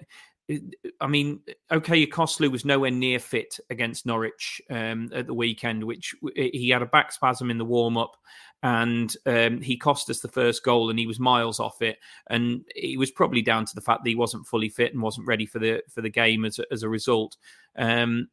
I 1.00 1.08
mean, 1.08 1.40
okay, 1.72 2.06
Yokuslu 2.06 2.52
was 2.52 2.64
nowhere 2.64 2.92
near 2.92 3.18
fit 3.18 3.58
against 3.68 4.06
Norwich 4.06 4.62
um, 4.70 5.10
at 5.12 5.26
the 5.26 5.34
weekend, 5.34 5.82
which 5.82 6.14
he 6.36 6.68
had 6.68 6.82
a 6.82 6.86
back 6.86 7.10
spasm 7.10 7.50
in 7.50 7.58
the 7.58 7.64
warm 7.64 7.96
up 7.96 8.16
and 8.62 9.16
um, 9.26 9.60
he 9.60 9.76
cost 9.76 10.10
us 10.10 10.20
the 10.20 10.28
first 10.28 10.64
goal 10.64 10.90
and 10.90 10.98
he 10.98 11.06
was 11.06 11.20
miles 11.20 11.60
off 11.60 11.82
it. 11.82 11.98
And 12.30 12.64
it 12.74 12.98
was 12.98 13.10
probably 13.10 13.42
down 13.42 13.64
to 13.66 13.74
the 13.74 13.80
fact 13.80 14.02
that 14.02 14.10
he 14.10 14.16
wasn't 14.16 14.46
fully 14.46 14.68
fit 14.68 14.92
and 14.92 15.02
wasn't 15.02 15.26
ready 15.26 15.46
for 15.46 15.58
the 15.58 15.82
for 15.88 16.00
the 16.00 16.10
game 16.10 16.44
as 16.44 16.58
a, 16.58 16.64
as 16.72 16.82
a 16.82 16.88
result. 16.88 17.36
Um, 17.76 18.28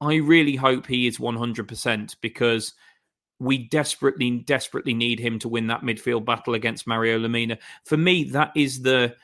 i 0.00 0.16
really 0.16 0.56
hope 0.56 0.86
he 0.86 1.06
is 1.06 1.18
100% 1.18 2.16
because 2.20 2.74
we 3.40 3.68
desperately 3.68 4.30
desperately 4.40 4.94
need 4.94 5.18
him 5.18 5.38
to 5.40 5.48
win 5.48 5.66
that 5.66 5.82
midfield 5.82 6.24
battle 6.24 6.54
against 6.54 6.86
Mario 6.86 7.18
Lemina. 7.18 7.58
For 7.84 7.96
me 7.96 8.24
that 8.24 8.52
is 8.54 8.82
the 8.82 9.14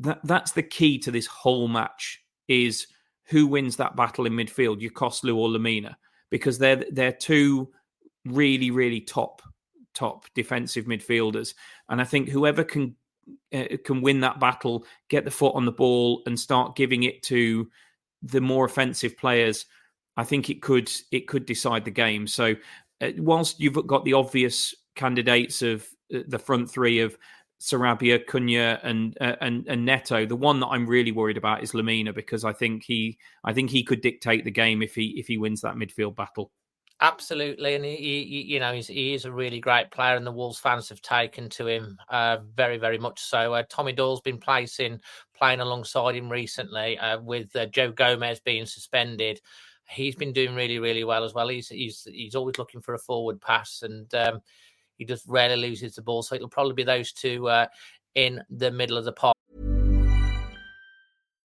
that 0.00 0.20
that's 0.24 0.52
the 0.52 0.62
key 0.62 0.98
to 1.00 1.10
this 1.10 1.26
whole 1.26 1.68
match 1.68 2.22
is 2.48 2.86
who 3.24 3.46
wins 3.46 3.76
that 3.76 3.96
battle 3.96 4.26
in 4.26 4.34
midfield 4.34 4.80
Yokuslu 4.80 5.34
or 5.34 5.48
Lemina, 5.48 5.96
because 6.30 6.58
they're 6.58 6.84
they're 6.92 7.12
two 7.12 7.70
really 8.26 8.70
really 8.70 9.00
top 9.00 9.42
top 9.96 10.26
defensive 10.34 10.84
midfielders. 10.84 11.54
And 11.88 12.00
I 12.00 12.04
think 12.04 12.28
whoever 12.28 12.62
can 12.62 12.94
uh, 13.52 13.64
can 13.84 14.02
win 14.02 14.20
that 14.20 14.38
battle, 14.38 14.84
get 15.08 15.24
the 15.24 15.30
foot 15.30 15.54
on 15.54 15.64
the 15.64 15.72
ball, 15.72 16.22
and 16.26 16.38
start 16.38 16.76
giving 16.76 17.02
it 17.02 17.22
to 17.24 17.68
the 18.22 18.40
more 18.40 18.64
offensive 18.64 19.16
players, 19.16 19.66
I 20.16 20.24
think 20.24 20.50
it 20.50 20.62
could 20.62 20.90
it 21.10 21.26
could 21.26 21.46
decide 21.46 21.84
the 21.84 21.90
game. 21.90 22.26
So, 22.26 22.54
uh, 23.00 23.10
whilst 23.18 23.60
you've 23.60 23.86
got 23.86 24.04
the 24.04 24.14
obvious 24.14 24.74
candidates 24.94 25.62
of 25.62 25.86
uh, 26.14 26.20
the 26.28 26.38
front 26.38 26.70
three 26.70 27.00
of 27.00 27.16
Sarabia, 27.60 28.24
Cunha, 28.24 28.80
and 28.82 29.16
uh, 29.20 29.36
and 29.40 29.66
and 29.66 29.84
Neto. 29.84 30.26
The 30.26 30.36
one 30.36 30.60
that 30.60 30.68
I'm 30.68 30.86
really 30.86 31.12
worried 31.12 31.36
about 31.36 31.62
is 31.62 31.72
Lemina 31.72 32.14
because 32.14 32.44
I 32.44 32.52
think 32.52 32.84
he 32.84 33.18
I 33.44 33.52
think 33.52 33.70
he 33.70 33.82
could 33.82 34.00
dictate 34.00 34.44
the 34.44 34.50
game 34.50 34.82
if 34.82 34.94
he 34.94 35.14
if 35.18 35.26
he 35.26 35.38
wins 35.38 35.62
that 35.62 35.76
midfield 35.76 36.16
battle. 36.16 36.50
Absolutely, 37.02 37.74
and 37.74 37.84
he, 37.84 37.94
he, 37.96 38.42
you 38.54 38.58
know, 38.58 38.72
he's, 38.72 38.86
he 38.86 39.12
is 39.12 39.26
a 39.26 39.32
really 39.32 39.60
great 39.60 39.90
player, 39.90 40.16
and 40.16 40.26
the 40.26 40.32
Wolves 40.32 40.58
fans 40.58 40.88
have 40.88 41.02
taken 41.02 41.50
to 41.50 41.66
him 41.66 41.98
uh, 42.08 42.38
very, 42.54 42.78
very 42.78 42.96
much 42.96 43.20
so. 43.20 43.52
Uh, 43.52 43.64
Tommy 43.68 43.92
Doyle's 43.92 44.22
been 44.22 44.38
placing 44.38 44.98
playing 45.36 45.60
alongside 45.60 46.14
him 46.16 46.30
recently, 46.32 46.98
uh, 46.98 47.20
with 47.20 47.54
uh, 47.54 47.66
João 47.66 47.94
Gomes 47.94 48.40
being 48.40 48.64
suspended. 48.64 49.38
He's 49.90 50.16
been 50.16 50.32
doing 50.32 50.54
really, 50.54 50.78
really 50.78 51.04
well 51.04 51.22
as 51.22 51.34
well. 51.34 51.48
He's 51.48 51.68
he's 51.68 52.08
he's 52.10 52.34
always 52.34 52.56
looking 52.56 52.80
for 52.80 52.94
a 52.94 52.98
forward 52.98 53.42
pass, 53.42 53.82
and 53.82 54.12
um, 54.14 54.40
he 54.96 55.04
just 55.04 55.26
rarely 55.28 55.56
loses 55.56 55.96
the 55.96 56.02
ball. 56.02 56.22
So 56.22 56.34
it'll 56.36 56.48
probably 56.48 56.74
be 56.74 56.84
those 56.84 57.12
two 57.12 57.48
uh, 57.48 57.66
in 58.14 58.42
the 58.50 58.70
middle 58.70 58.96
of 58.96 59.04
the 59.04 59.12
park. 59.12 59.35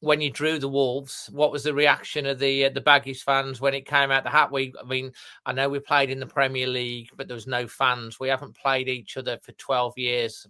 when 0.00 0.20
you 0.20 0.30
drew 0.30 0.58
the 0.58 0.68
Wolves, 0.68 1.28
what 1.32 1.52
was 1.52 1.62
the 1.62 1.74
reaction 1.74 2.26
of 2.26 2.38
the 2.38 2.66
uh, 2.66 2.70
the 2.70 2.80
Baggies 2.80 3.22
fans 3.22 3.60
when 3.60 3.74
it 3.74 3.86
came 3.86 4.10
out 4.10 4.24
the 4.24 4.30
hat? 4.30 4.50
We, 4.50 4.72
I 4.80 4.86
mean, 4.86 5.12
I 5.44 5.52
know 5.52 5.68
we 5.68 5.78
played 5.78 6.10
in 6.10 6.20
the 6.20 6.26
Premier 6.26 6.66
League, 6.66 7.10
but 7.16 7.28
there 7.28 7.34
was 7.34 7.46
no 7.46 7.68
fans. 7.68 8.18
We 8.18 8.28
haven't 8.28 8.56
played 8.56 8.88
each 8.88 9.16
other 9.16 9.38
for 9.42 9.52
twelve 9.52 9.96
years 9.96 10.46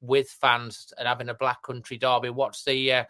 with 0.00 0.28
fans 0.28 0.92
and 0.98 1.06
having 1.06 1.28
a 1.28 1.34
Black 1.34 1.62
Country 1.62 1.98
derby. 1.98 2.30
What's 2.30 2.64
the 2.64 2.92
uh, 2.92 3.04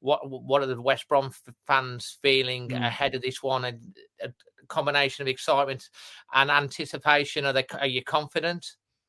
what 0.00 0.20
what 0.28 0.62
are 0.62 0.66
the 0.66 0.80
West 0.80 1.06
Brom 1.08 1.30
fans 1.66 2.18
feeling 2.22 2.70
mm. 2.70 2.86
ahead 2.86 3.14
of 3.14 3.22
this 3.22 3.42
one? 3.42 3.64
A, 3.64 3.74
a, 4.22 4.32
combination 4.68 5.22
of 5.22 5.28
excitement 5.28 5.90
and 6.34 6.50
anticipation. 6.50 7.44
Are 7.44 7.52
they? 7.52 7.64
Are 7.78 7.86
you 7.86 8.02
confident? 8.02 8.66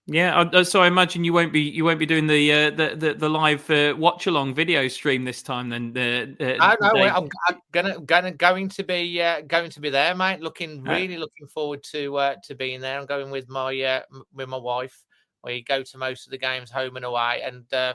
Yeah, 0.10 0.64
so 0.64 0.82
I 0.82 0.88
imagine 0.88 1.26
you 1.26 1.34
won't 1.34 1.52
be 1.52 1.60
you 1.60 1.84
won't 1.84 2.00
be 2.00 2.06
doing 2.06 2.28
the 2.28 2.54
uh, 2.54 2.70
the, 2.70 2.96
the, 2.96 3.14
the 3.16 3.30
live 3.30 3.70
uh, 3.70 3.94
watch 3.98 4.26
along 4.26 4.56
video 4.56 4.88
stream 4.88 5.26
this 5.26 5.44
time. 5.44 5.68
Then 5.68 5.94
uh, 5.98 6.44
uh, 6.44 6.56
I 6.62 6.78
know 6.80 7.02
I'm, 7.02 7.28
I'm, 7.50 7.58
gonna 7.74 8.00
gonna 8.00 8.32
going 8.32 8.70
to 8.70 8.84
be 8.84 9.22
uh, 9.22 9.42
going 9.42 9.70
to 9.70 9.82
be 9.82 9.90
there, 9.90 10.16
mate. 10.16 10.40
Looking 10.40 10.82
really 10.82 11.18
looking 11.18 11.48
forward 11.48 11.84
to 11.92 12.16
uh, 12.16 12.36
to 12.46 12.56
being 12.56 12.80
there. 12.80 12.98
I'm 12.98 13.06
going 13.06 13.30
with 13.32 13.50
my 13.50 13.78
uh, 13.82 14.02
with 14.34 14.48
my 14.48 14.56
wife. 14.56 14.98
We 15.44 15.62
go 15.64 15.84
to 15.84 15.98
most 15.98 16.26
of 16.26 16.32
the 16.32 16.38
games 16.38 16.72
home 16.72 16.96
and 16.96 17.04
away, 17.04 17.42
and 17.44 17.72
uh, 17.74 17.94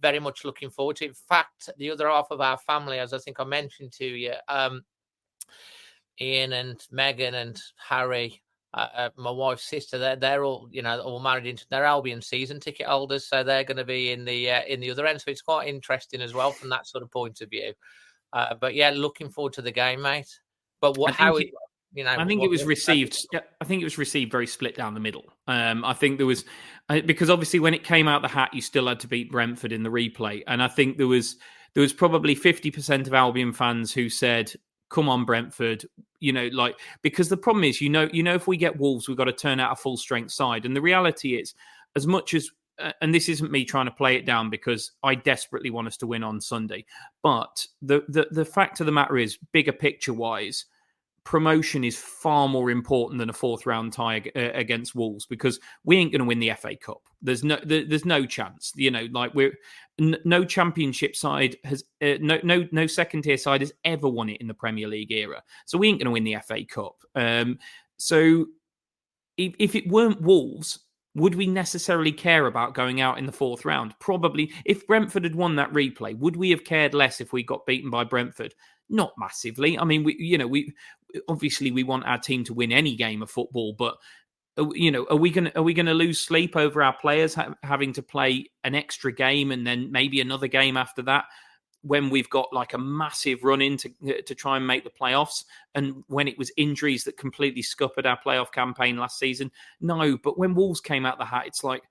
very 0.00 0.18
much 0.18 0.44
looking 0.44 0.68
forward 0.68 0.96
to. 0.96 1.06
It. 1.06 1.08
In 1.08 1.14
fact, 1.14 1.70
the 1.78 1.90
other 1.90 2.08
half 2.08 2.26
of 2.30 2.42
our 2.42 2.58
family, 2.58 2.98
as 2.98 3.14
I 3.14 3.18
think 3.18 3.40
I 3.40 3.44
mentioned 3.44 3.92
to 3.92 4.04
you, 4.04 4.34
um, 4.48 4.84
Ian 6.20 6.52
and 6.52 6.86
Megan 6.90 7.34
and 7.34 7.58
Harry 7.88 8.42
uh, 8.74 8.88
uh, 8.96 9.10
my 9.16 9.30
wife's 9.30 9.64
sister, 9.64 9.98
they're 9.98 10.16
they're 10.16 10.44
all 10.44 10.68
you 10.72 10.82
know 10.82 11.00
all 11.00 11.20
married 11.20 11.46
into 11.46 11.64
their 11.70 11.84
Albion 11.84 12.20
season 12.20 12.58
ticket 12.58 12.86
holders, 12.86 13.26
so 13.26 13.44
they're 13.44 13.62
going 13.62 13.76
to 13.76 13.84
be 13.84 14.10
in 14.10 14.24
the 14.24 14.50
uh, 14.50 14.62
in 14.66 14.80
the 14.80 14.90
other 14.90 15.06
end. 15.06 15.20
So 15.20 15.30
it's 15.30 15.42
quite 15.42 15.68
interesting 15.68 16.20
as 16.20 16.34
well 16.34 16.50
from 16.50 16.70
that 16.70 16.86
sort 16.86 17.04
of 17.04 17.10
point 17.10 17.40
of 17.40 17.50
view. 17.50 17.72
Uh, 18.32 18.54
but 18.60 18.74
yeah, 18.74 18.90
looking 18.90 19.28
forward 19.28 19.52
to 19.54 19.62
the 19.62 19.70
game, 19.70 20.02
mate. 20.02 20.40
But 20.80 20.98
what 20.98 21.14
how 21.14 21.36
it, 21.36 21.50
you 21.92 22.02
know? 22.02 22.16
I 22.18 22.24
think 22.24 22.42
it 22.42 22.50
was 22.50 22.64
received. 22.64 23.16
I 23.32 23.64
think 23.64 23.80
it 23.80 23.84
was 23.84 23.96
received 23.96 24.32
very 24.32 24.48
split 24.48 24.74
down 24.74 24.94
the 24.94 25.00
middle. 25.00 25.24
Um, 25.46 25.84
I 25.84 25.92
think 25.92 26.18
there 26.18 26.26
was 26.26 26.44
because 26.88 27.30
obviously 27.30 27.60
when 27.60 27.74
it 27.74 27.84
came 27.84 28.08
out 28.08 28.22
the 28.22 28.28
hat, 28.28 28.52
you 28.52 28.60
still 28.60 28.88
had 28.88 28.98
to 29.00 29.08
beat 29.08 29.30
Brentford 29.30 29.70
in 29.70 29.84
the 29.84 29.90
replay, 29.90 30.42
and 30.48 30.60
I 30.60 30.66
think 30.68 30.98
there 30.98 31.06
was 31.06 31.36
there 31.74 31.82
was 31.82 31.92
probably 31.92 32.34
fifty 32.34 32.72
percent 32.72 33.06
of 33.06 33.14
Albion 33.14 33.52
fans 33.52 33.94
who 33.94 34.08
said 34.08 34.52
come 34.94 35.08
on 35.08 35.24
Brentford, 35.24 35.84
you 36.20 36.32
know, 36.32 36.48
like 36.52 36.78
because 37.02 37.28
the 37.28 37.36
problem 37.36 37.64
is, 37.64 37.80
you 37.80 37.90
know, 37.90 38.08
you 38.12 38.22
know, 38.22 38.34
if 38.34 38.46
we 38.46 38.56
get 38.56 38.78
Wolves, 38.78 39.08
we've 39.08 39.16
got 39.16 39.24
to 39.24 39.32
turn 39.32 39.58
out 39.58 39.72
a 39.72 39.76
full 39.76 39.96
strength 39.96 40.30
side, 40.30 40.64
and 40.64 40.76
the 40.76 40.80
reality 40.80 41.34
is, 41.34 41.54
as 41.96 42.06
much 42.06 42.32
as 42.32 42.48
uh, 42.78 42.92
and 43.02 43.12
this 43.12 43.28
isn't 43.28 43.50
me 43.50 43.64
trying 43.64 43.86
to 43.86 43.90
play 43.90 44.16
it 44.16 44.24
down 44.24 44.50
because 44.50 44.92
I 45.02 45.16
desperately 45.16 45.70
want 45.70 45.88
us 45.88 45.96
to 45.98 46.06
win 46.06 46.22
on 46.22 46.40
Sunday, 46.40 46.84
but 47.24 47.66
the 47.82 48.04
the 48.08 48.28
the 48.30 48.44
fact 48.44 48.78
of 48.78 48.86
the 48.86 48.92
matter 48.92 49.18
is, 49.18 49.36
bigger 49.52 49.72
picture 49.72 50.14
wise, 50.14 50.66
promotion 51.24 51.84
is 51.84 51.96
far 51.96 52.48
more 52.48 52.70
important 52.70 53.18
than 53.18 53.30
a 53.30 53.34
fourth 53.34 53.66
round 53.66 53.92
tie 53.92 54.22
uh, 54.36 54.50
against 54.54 54.94
Wolves 54.94 55.26
because 55.26 55.58
we 55.84 55.96
ain't 55.96 56.12
going 56.12 56.20
to 56.20 56.26
win 56.26 56.38
the 56.38 56.52
FA 56.58 56.76
Cup. 56.76 57.00
There's 57.22 57.42
no 57.42 57.58
there's 57.64 58.04
no 58.04 58.26
chance. 58.26 58.72
You 58.76 58.90
know, 58.90 59.08
like 59.10 59.34
we're 59.34 59.54
no 59.98 60.44
championship 60.44 61.16
side 61.16 61.56
has 61.64 61.84
uh, 62.02 62.14
no 62.20 62.38
no 62.42 62.68
no 62.70 62.86
second 62.86 63.22
tier 63.22 63.38
side 63.38 63.62
has 63.62 63.72
ever 63.84 64.08
won 64.08 64.28
it 64.28 64.40
in 64.40 64.46
the 64.46 64.54
Premier 64.54 64.86
League 64.86 65.12
era. 65.12 65.42
So 65.64 65.78
we 65.78 65.88
ain't 65.88 65.98
going 65.98 66.06
to 66.06 66.12
win 66.12 66.24
the 66.24 66.36
FA 66.46 66.64
Cup. 66.64 66.96
Um, 67.14 67.58
so 67.96 68.46
if, 69.38 69.54
if 69.58 69.74
it 69.74 69.88
weren't 69.88 70.20
Wolves, 70.20 70.80
would 71.14 71.34
we 71.34 71.46
necessarily 71.46 72.12
care 72.12 72.46
about 72.46 72.74
going 72.74 73.00
out 73.00 73.18
in 73.18 73.26
the 73.26 73.32
fourth 73.32 73.64
round? 73.64 73.94
Probably. 74.00 74.52
If 74.64 74.86
Brentford 74.86 75.24
had 75.24 75.34
won 75.34 75.56
that 75.56 75.72
replay, 75.72 76.18
would 76.18 76.36
we 76.36 76.50
have 76.50 76.64
cared 76.64 76.92
less 76.92 77.20
if 77.20 77.32
we 77.32 77.42
got 77.42 77.66
beaten 77.66 77.88
by 77.88 78.04
Brentford? 78.04 78.54
Not 78.90 79.12
massively. 79.16 79.78
I 79.78 79.84
mean, 79.84 80.04
we 80.04 80.16
you 80.18 80.36
know 80.36 80.46
we 80.46 80.74
obviously 81.28 81.70
we 81.70 81.84
want 81.84 82.06
our 82.06 82.18
team 82.18 82.44
to 82.44 82.54
win 82.54 82.72
any 82.72 82.96
game 82.96 83.22
of 83.22 83.30
football, 83.30 83.72
but 83.72 83.96
uh, 84.58 84.70
you 84.72 84.90
know, 84.90 85.06
are 85.10 85.16
we 85.16 85.30
going 85.30 85.50
are 85.56 85.62
we 85.62 85.74
going 85.74 85.86
to 85.86 85.94
lose 85.94 86.20
sleep 86.20 86.56
over 86.56 86.82
our 86.82 86.96
players 87.00 87.34
ha- 87.34 87.54
having 87.62 87.92
to 87.94 88.02
play 88.02 88.50
an 88.62 88.74
extra 88.74 89.12
game 89.12 89.50
and 89.50 89.66
then 89.66 89.90
maybe 89.90 90.20
another 90.20 90.46
game 90.46 90.76
after 90.76 91.02
that? 91.02 91.24
When 91.82 92.08
we've 92.08 92.30
got 92.30 92.52
like 92.52 92.72
a 92.72 92.78
massive 92.78 93.44
run 93.44 93.60
in 93.60 93.76
to, 93.76 93.90
uh, 94.08 94.12
to 94.24 94.34
try 94.34 94.56
and 94.56 94.66
make 94.66 94.84
the 94.84 94.90
playoffs, 94.90 95.44
and 95.74 96.02
when 96.06 96.28
it 96.28 96.38
was 96.38 96.50
injuries 96.56 97.04
that 97.04 97.18
completely 97.18 97.62
scuppered 97.62 98.06
our 98.06 98.18
playoff 98.24 98.52
campaign 98.52 98.96
last 98.96 99.18
season, 99.18 99.50
no. 99.80 100.16
But 100.16 100.38
when 100.38 100.54
Wolves 100.54 100.80
came 100.80 101.04
out 101.04 101.18
the 101.18 101.26
hat, 101.26 101.46
it's 101.46 101.62
like, 101.62 101.82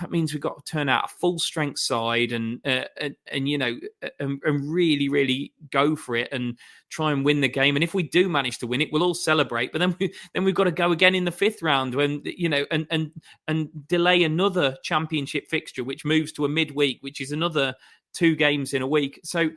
that 0.00 0.10
means 0.10 0.32
we've 0.32 0.40
got 0.40 0.64
to 0.64 0.72
turn 0.72 0.88
out 0.88 1.04
a 1.04 1.08
full 1.08 1.38
strength 1.38 1.78
side 1.78 2.32
and 2.32 2.66
uh, 2.66 2.84
and, 2.98 3.14
and, 3.30 3.48
you 3.48 3.58
know 3.58 3.78
and, 4.20 4.40
and, 4.44 4.72
really 4.72 5.08
really 5.08 5.52
go 5.70 5.94
for 5.94 6.16
it 6.16 6.28
and 6.32 6.58
try 6.88 7.12
and 7.12 7.24
win 7.24 7.40
the 7.40 7.48
game. 7.48 7.76
And 7.76 7.84
if 7.84 7.92
we 7.92 8.02
do 8.02 8.28
manage 8.28 8.58
to 8.58 8.66
win 8.66 8.80
it 8.80 8.88
we'll 8.90 9.02
all 9.02 9.14
celebrate. 9.14 9.70
But 9.70 9.80
then 9.80 9.94
we 9.98 10.14
then 10.34 10.44
we've 10.44 10.54
got 10.54 10.64
to 10.64 10.72
go 10.72 10.92
again 10.92 11.14
in 11.14 11.24
the 11.24 11.30
fifth 11.30 11.62
round 11.62 11.94
when 11.94 12.22
you 12.24 12.48
know 12.48 12.64
and 12.70 12.86
and 12.90 13.12
and 13.48 13.68
delay 13.88 14.24
another 14.24 14.76
championship 14.82 15.48
fixture 15.48 15.84
which 15.84 16.04
moves 16.04 16.32
to 16.32 16.46
a 16.46 16.48
midweek 16.48 16.98
which 17.02 17.20
is 17.20 17.32
another 17.32 17.74
two 18.14 18.34
games 18.34 18.72
in 18.72 18.82
a 18.82 18.86
week. 18.86 19.20
So 19.24 19.50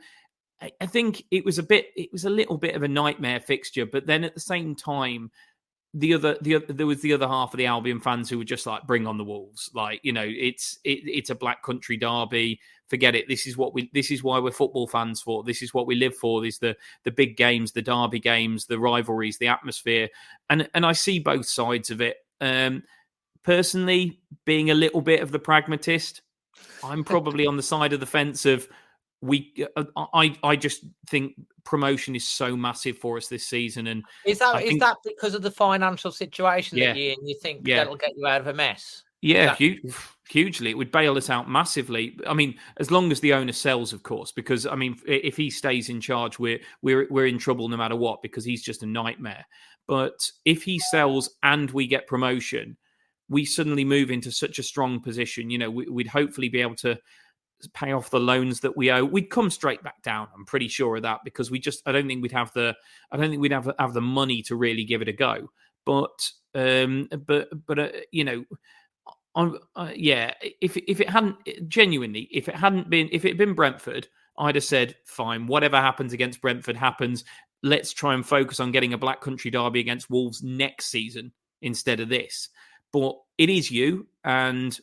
I 0.80 0.86
think 0.86 1.22
it 1.30 1.44
was 1.44 1.58
a 1.58 1.62
bit 1.62 1.88
it 1.96 2.10
was 2.12 2.24
a 2.24 2.30
little 2.30 2.56
bit 2.56 2.74
of 2.74 2.82
a 2.82 2.88
nightmare 2.88 3.40
fixture 3.40 3.86
but 3.86 4.06
then 4.06 4.24
at 4.24 4.34
the 4.34 4.40
same 4.40 4.74
time 4.74 5.30
the 5.96 6.12
other 6.12 6.36
the 6.42 6.58
there 6.68 6.86
was 6.86 7.00
the 7.00 7.14
other 7.14 7.26
half 7.26 7.54
of 7.54 7.58
the 7.58 7.66
Albion 7.66 8.00
fans 8.00 8.28
who 8.28 8.36
were 8.36 8.44
just 8.44 8.66
like 8.66 8.86
bring 8.86 9.06
on 9.06 9.16
the 9.16 9.24
wolves. 9.24 9.70
Like 9.74 10.00
you 10.02 10.12
know 10.12 10.26
it's 10.26 10.78
it, 10.84 11.00
it's 11.04 11.30
a 11.30 11.34
black 11.34 11.62
country 11.62 11.96
derby. 11.96 12.60
Forget 12.88 13.14
it. 13.14 13.26
This 13.28 13.46
is 13.46 13.56
what 13.56 13.72
we 13.72 13.90
this 13.94 14.10
is 14.10 14.22
why 14.22 14.38
we're 14.38 14.50
football 14.50 14.86
fans 14.86 15.22
for. 15.22 15.42
This 15.42 15.62
is 15.62 15.72
what 15.72 15.86
we 15.86 15.94
live 15.94 16.14
for. 16.14 16.42
These 16.42 16.58
the 16.58 16.76
the 17.04 17.10
big 17.10 17.38
games 17.38 17.72
the 17.72 17.80
derby 17.80 18.20
games 18.20 18.66
the 18.66 18.78
rivalries 18.78 19.38
the 19.38 19.48
atmosphere. 19.48 20.10
And 20.50 20.68
and 20.74 20.84
I 20.84 20.92
see 20.92 21.18
both 21.18 21.46
sides 21.46 21.90
of 21.90 22.02
it. 22.02 22.18
Um 22.42 22.82
personally 23.42 24.20
being 24.44 24.70
a 24.70 24.74
little 24.74 25.00
bit 25.00 25.20
of 25.20 25.32
the 25.32 25.38
pragmatist 25.38 26.20
I'm 26.84 27.04
probably 27.12 27.46
on 27.46 27.56
the 27.56 27.62
side 27.62 27.94
of 27.94 28.00
the 28.00 28.06
fence 28.06 28.44
of 28.44 28.68
we 29.22 29.66
uh, 29.76 29.84
I 30.12 30.36
I 30.42 30.56
just 30.56 30.84
think 31.08 31.34
promotion 31.64 32.14
is 32.14 32.28
so 32.28 32.56
massive 32.56 32.98
for 32.98 33.16
us 33.16 33.28
this 33.28 33.46
season 33.46 33.88
and 33.88 34.04
is 34.24 34.38
that 34.38 34.62
is 34.62 34.68
think, 34.68 34.80
that 34.80 34.96
because 35.04 35.34
of 35.34 35.42
the 35.42 35.50
financial 35.50 36.12
situation 36.12 36.78
yeah, 36.78 36.92
that 36.92 36.98
you 36.98 37.14
and 37.18 37.28
you 37.28 37.34
think 37.40 37.66
yeah. 37.66 37.78
that'll 37.78 37.96
get 37.96 38.12
you 38.16 38.26
out 38.26 38.40
of 38.40 38.46
a 38.46 38.54
mess? 38.54 39.02
Yeah 39.22 39.56
huge, 39.56 39.80
hugely. 40.28 40.70
It 40.70 40.76
would 40.76 40.92
bail 40.92 41.16
us 41.16 41.30
out 41.30 41.48
massively. 41.48 42.16
I 42.26 42.34
mean 42.34 42.56
as 42.76 42.90
long 42.90 43.10
as 43.10 43.20
the 43.20 43.32
owner 43.32 43.52
sells 43.52 43.92
of 43.92 44.02
course 44.02 44.30
because 44.30 44.66
i 44.66 44.74
mean 44.74 44.96
if 45.06 45.36
he 45.36 45.50
stays 45.50 45.88
in 45.88 46.00
charge 46.00 46.38
we're 46.38 46.60
we're 46.82 47.06
we're 47.10 47.26
in 47.26 47.38
trouble 47.38 47.68
no 47.68 47.76
matter 47.76 47.96
what 47.96 48.22
because 48.22 48.44
he's 48.44 48.62
just 48.62 48.82
a 48.82 48.86
nightmare. 48.86 49.44
But 49.88 50.30
if 50.44 50.64
he 50.64 50.78
sells 50.78 51.30
and 51.42 51.70
we 51.70 51.86
get 51.86 52.06
promotion 52.06 52.76
we 53.28 53.44
suddenly 53.44 53.84
move 53.84 54.10
into 54.10 54.30
such 54.30 54.58
a 54.58 54.62
strong 54.62 55.00
position 55.00 55.50
you 55.50 55.58
know 55.58 55.70
we, 55.70 55.88
we'd 55.88 56.06
hopefully 56.06 56.48
be 56.48 56.60
able 56.60 56.76
to 56.76 56.98
pay 57.74 57.92
off 57.92 58.10
the 58.10 58.20
loans 58.20 58.60
that 58.60 58.76
we 58.76 58.90
owe, 58.90 59.04
we'd 59.04 59.30
come 59.30 59.50
straight 59.50 59.82
back 59.82 60.02
down. 60.02 60.28
I'm 60.34 60.44
pretty 60.44 60.68
sure 60.68 60.96
of 60.96 61.02
that 61.02 61.20
because 61.24 61.50
we 61.50 61.58
just 61.58 61.82
I 61.86 61.92
don't 61.92 62.06
think 62.06 62.22
we'd 62.22 62.32
have 62.32 62.52
the 62.52 62.74
I 63.10 63.16
don't 63.16 63.30
think 63.30 63.40
we'd 63.40 63.52
have 63.52 63.70
have 63.78 63.94
the 63.94 64.00
money 64.00 64.42
to 64.42 64.56
really 64.56 64.84
give 64.84 65.02
it 65.02 65.08
a 65.08 65.12
go. 65.12 65.50
But 65.84 66.30
um, 66.54 67.08
but 67.26 67.48
but 67.66 67.78
uh, 67.78 67.88
you 68.12 68.24
know. 68.24 68.44
On, 69.34 69.58
uh, 69.74 69.90
yeah, 69.94 70.32
if 70.62 70.78
if 70.78 70.98
it 70.98 71.10
hadn't 71.10 71.36
genuinely, 71.68 72.26
if 72.32 72.48
it 72.48 72.54
hadn't 72.54 72.88
been, 72.88 73.10
if 73.12 73.26
it 73.26 73.28
had 73.28 73.36
been 73.36 73.52
Brentford, 73.52 74.08
I'd 74.38 74.54
have 74.54 74.64
said, 74.64 74.96
fine, 75.04 75.46
whatever 75.46 75.76
happens 75.76 76.14
against 76.14 76.40
Brentford 76.40 76.76
happens. 76.76 77.22
Let's 77.62 77.92
try 77.92 78.14
and 78.14 78.26
focus 78.26 78.60
on 78.60 78.72
getting 78.72 78.94
a 78.94 78.98
Black 78.98 79.20
Country 79.20 79.50
derby 79.50 79.80
against 79.80 80.08
Wolves 80.08 80.42
next 80.42 80.86
season 80.86 81.32
instead 81.60 82.00
of 82.00 82.08
this. 82.08 82.48
But 82.94 83.16
it 83.36 83.50
is 83.50 83.70
you, 83.70 84.06
and 84.24 84.78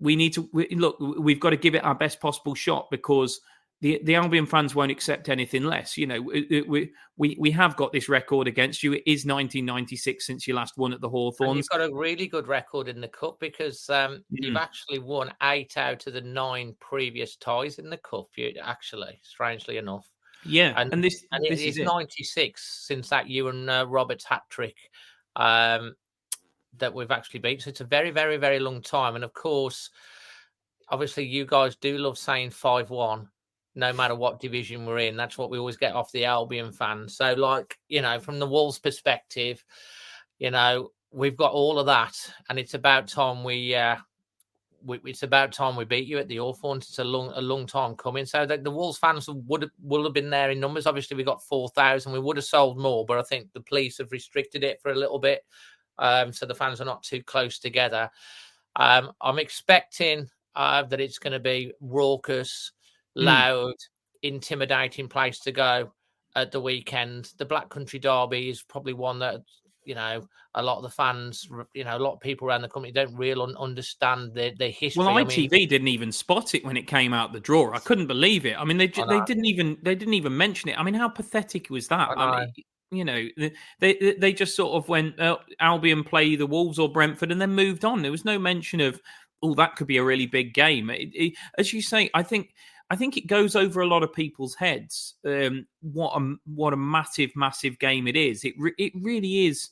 we 0.00 0.16
need 0.16 0.34
to 0.34 0.48
we, 0.52 0.68
look. 0.70 0.98
We've 1.00 1.40
got 1.40 1.50
to 1.50 1.56
give 1.56 1.74
it 1.74 1.84
our 1.84 1.94
best 1.94 2.20
possible 2.20 2.54
shot 2.54 2.88
because 2.90 3.40
the 3.80 4.00
the 4.04 4.14
Albion 4.14 4.46
fans 4.46 4.74
won't 4.74 4.90
accept 4.90 5.28
anything 5.28 5.64
less. 5.64 5.96
You 5.96 6.06
know, 6.06 6.20
we 6.20 6.90
we 7.16 7.36
we 7.38 7.50
have 7.50 7.76
got 7.76 7.92
this 7.92 8.08
record 8.08 8.48
against 8.48 8.82
you. 8.82 8.94
It 8.94 9.02
is 9.06 9.26
1996 9.26 10.26
since 10.26 10.46
you 10.46 10.54
last 10.54 10.78
won 10.78 10.92
at 10.92 11.00
the 11.00 11.08
Hawthorns. 11.08 11.56
You've 11.56 11.68
got 11.68 11.90
a 11.90 11.94
really 11.94 12.26
good 12.26 12.48
record 12.48 12.88
in 12.88 13.00
the 13.00 13.08
cup 13.08 13.38
because 13.38 13.88
um, 13.90 14.16
mm. 14.16 14.22
you've 14.30 14.56
actually 14.56 14.98
won 14.98 15.32
eight 15.42 15.76
out 15.76 16.06
of 16.06 16.14
the 16.14 16.22
nine 16.22 16.74
previous 16.80 17.36
ties 17.36 17.78
in 17.78 17.90
the 17.90 17.98
cup. 17.98 18.28
You 18.36 18.54
actually, 18.62 19.20
strangely 19.22 19.76
enough. 19.76 20.08
Yeah, 20.44 20.72
and, 20.76 20.92
and 20.92 21.04
this 21.04 21.24
and 21.32 21.44
this 21.44 21.60
it 21.60 21.68
is 21.68 21.78
is 21.78 21.84
96 21.84 22.86
since 22.86 23.08
that 23.10 23.28
you 23.28 23.48
and 23.48 23.68
uh, 23.68 23.86
Robert's 23.88 24.24
hat 24.24 24.42
trick. 24.48 24.76
Um, 25.34 25.94
that 26.78 26.94
we've 26.94 27.10
actually 27.10 27.40
beat. 27.40 27.62
So 27.62 27.70
it's 27.70 27.80
a 27.80 27.84
very, 27.84 28.10
very, 28.10 28.36
very 28.36 28.58
long 28.58 28.82
time. 28.82 29.14
And 29.14 29.24
of 29.24 29.32
course, 29.32 29.90
obviously, 30.88 31.24
you 31.24 31.46
guys 31.46 31.76
do 31.76 31.98
love 31.98 32.18
saying 32.18 32.50
5 32.50 32.90
1, 32.90 33.28
no 33.74 33.92
matter 33.92 34.14
what 34.14 34.40
division 34.40 34.86
we're 34.86 34.98
in. 34.98 35.16
That's 35.16 35.38
what 35.38 35.50
we 35.50 35.58
always 35.58 35.76
get 35.76 35.94
off 35.94 36.12
the 36.12 36.24
Albion 36.24 36.72
fans. 36.72 37.16
So, 37.16 37.34
like, 37.34 37.78
you 37.88 38.02
know, 38.02 38.20
from 38.20 38.38
the 38.38 38.46
Wolves' 38.46 38.78
perspective, 38.78 39.64
you 40.38 40.50
know, 40.50 40.92
we've 41.12 41.36
got 41.36 41.52
all 41.52 41.78
of 41.78 41.86
that. 41.86 42.16
And 42.48 42.58
it's 42.58 42.74
about 42.74 43.08
time 43.08 43.44
we, 43.44 43.74
uh, 43.74 43.96
it's 44.88 45.22
about 45.22 45.52
time 45.52 45.74
we 45.74 45.84
beat 45.84 46.06
you 46.06 46.18
at 46.18 46.28
the 46.28 46.36
Hawthorns. 46.36 46.88
It's 46.88 46.98
a 46.98 47.04
long, 47.04 47.32
a 47.34 47.40
long 47.40 47.66
time 47.66 47.96
coming. 47.96 48.26
So 48.26 48.46
the, 48.46 48.58
the 48.58 48.70
Wolves 48.70 48.98
fans 48.98 49.28
would 49.28 49.62
have, 49.62 49.70
would 49.82 50.04
have 50.04 50.12
been 50.12 50.30
there 50.30 50.50
in 50.50 50.60
numbers. 50.60 50.86
Obviously, 50.86 51.16
we 51.16 51.24
got 51.24 51.42
four 51.42 51.68
thousand. 51.70 52.12
We 52.12 52.20
would 52.20 52.36
have 52.36 52.44
sold 52.44 52.78
more, 52.78 53.04
but 53.04 53.18
I 53.18 53.22
think 53.22 53.52
the 53.52 53.60
police 53.60 53.98
have 53.98 54.12
restricted 54.12 54.62
it 54.62 54.80
for 54.80 54.92
a 54.92 54.96
little 54.96 55.18
bit 55.18 55.44
um, 55.98 56.32
so 56.32 56.46
the 56.46 56.54
fans 56.54 56.80
are 56.80 56.86
not 56.86 57.02
too 57.02 57.22
close 57.22 57.58
together. 57.58 58.10
Um, 58.76 59.12
I'm 59.20 59.38
expecting 59.38 60.28
uh, 60.54 60.82
that 60.84 61.00
it's 61.00 61.18
going 61.18 61.32
to 61.32 61.40
be 61.40 61.72
raucous, 61.80 62.72
hmm. 63.14 63.24
loud, 63.24 63.74
mm. 63.74 64.28
intimidating 64.28 65.08
place 65.08 65.38
to 65.40 65.52
go 65.52 65.92
at 66.34 66.52
the 66.52 66.60
weekend. 66.60 67.32
The 67.38 67.44
Black 67.44 67.68
Country 67.68 67.98
Derby 67.98 68.50
is 68.50 68.62
probably 68.62 68.92
one 68.92 69.18
that 69.20 69.40
you 69.84 69.94
know 69.94 70.26
a 70.56 70.62
lot 70.62 70.78
of 70.78 70.82
the 70.82 70.90
fans, 70.90 71.48
you 71.74 71.84
know, 71.84 71.96
a 71.96 72.00
lot 72.00 72.14
of 72.14 72.20
people 72.20 72.48
around 72.48 72.62
the 72.62 72.68
country 72.68 72.90
don't 72.90 73.14
really 73.14 73.54
understand 73.58 74.32
the 74.32 74.54
the 74.58 74.68
history. 74.68 75.04
Well, 75.04 75.14
ITV 75.14 75.48
I 75.52 75.56
mean, 75.58 75.68
didn't 75.68 75.88
even 75.88 76.10
spot 76.10 76.54
it 76.54 76.64
when 76.64 76.76
it 76.76 76.86
came 76.86 77.12
out 77.12 77.32
the 77.32 77.40
draw. 77.40 77.72
I 77.72 77.78
couldn't 77.78 78.06
believe 78.06 78.46
it. 78.46 78.58
I 78.58 78.64
mean, 78.64 78.78
they 78.78 78.86
they 78.86 79.20
didn't 79.26 79.44
even 79.44 79.76
they 79.82 79.94
didn't 79.94 80.14
even 80.14 80.36
mention 80.36 80.70
it. 80.70 80.78
I 80.78 80.82
mean, 80.82 80.94
how 80.94 81.08
pathetic 81.08 81.68
was 81.68 81.88
that? 81.88 82.08
I, 82.08 82.14
I 82.14 82.40
mean, 82.40 82.52
you 82.90 83.04
know, 83.04 83.26
they 83.80 84.16
they 84.18 84.32
just 84.32 84.54
sort 84.54 84.74
of 84.74 84.88
went 84.88 85.18
uh, 85.20 85.38
Albion 85.60 86.04
play 86.04 86.36
the 86.36 86.46
Wolves 86.46 86.78
or 86.78 86.90
Brentford 86.90 87.32
and 87.32 87.40
then 87.40 87.50
moved 87.50 87.84
on. 87.84 88.02
There 88.02 88.10
was 88.10 88.24
no 88.24 88.38
mention 88.38 88.80
of 88.80 89.00
oh 89.42 89.54
that 89.54 89.76
could 89.76 89.86
be 89.86 89.96
a 89.96 90.04
really 90.04 90.26
big 90.26 90.54
game. 90.54 90.90
It, 90.90 91.10
it, 91.14 91.32
as 91.58 91.72
you 91.72 91.82
say, 91.82 92.10
I 92.14 92.22
think 92.22 92.54
I 92.90 92.96
think 92.96 93.16
it 93.16 93.26
goes 93.26 93.56
over 93.56 93.80
a 93.80 93.86
lot 93.86 94.02
of 94.02 94.12
people's 94.12 94.54
heads. 94.54 95.14
Um, 95.24 95.66
what 95.82 96.20
a 96.20 96.36
what 96.46 96.72
a 96.72 96.76
massive 96.76 97.30
massive 97.34 97.78
game 97.78 98.06
it 98.06 98.16
is. 98.16 98.44
It 98.44 98.54
re- 98.58 98.74
it 98.78 98.92
really 98.94 99.46
is. 99.46 99.70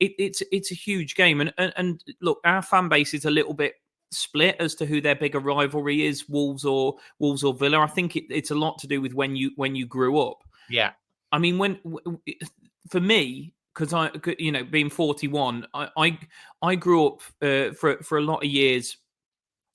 it, 0.00 0.12
it's 0.18 0.42
it's 0.52 0.70
a 0.70 0.74
huge 0.74 1.14
game, 1.14 1.40
and, 1.40 1.52
and 1.58 1.72
and 1.76 2.04
look, 2.20 2.40
our 2.44 2.62
fan 2.62 2.88
base 2.88 3.14
is 3.14 3.24
a 3.24 3.30
little 3.30 3.54
bit 3.54 3.74
split 4.10 4.56
as 4.60 4.74
to 4.76 4.86
who 4.86 5.00
their 5.00 5.14
bigger 5.14 5.40
rivalry 5.40 6.06
is, 6.06 6.28
Wolves 6.28 6.64
or 6.64 6.96
Wolves 7.18 7.42
or 7.42 7.54
Villa. 7.54 7.80
I 7.80 7.86
think 7.86 8.16
it, 8.16 8.24
it's 8.30 8.50
a 8.50 8.54
lot 8.54 8.78
to 8.78 8.86
do 8.86 9.00
with 9.00 9.14
when 9.14 9.36
you 9.36 9.52
when 9.56 9.74
you 9.74 9.86
grew 9.86 10.20
up. 10.20 10.38
Yeah, 10.68 10.92
I 11.32 11.38
mean, 11.38 11.58
when 11.58 11.78
for 12.90 13.00
me, 13.00 13.52
because 13.74 13.92
I, 13.92 14.10
you 14.38 14.52
know, 14.52 14.64
being 14.64 14.90
forty 14.90 15.28
one, 15.28 15.66
I, 15.74 15.88
I 15.96 16.18
I 16.62 16.74
grew 16.74 17.06
up 17.06 17.20
uh, 17.42 17.72
for 17.72 17.98
for 18.02 18.18
a 18.18 18.22
lot 18.22 18.44
of 18.44 18.50
years 18.50 18.96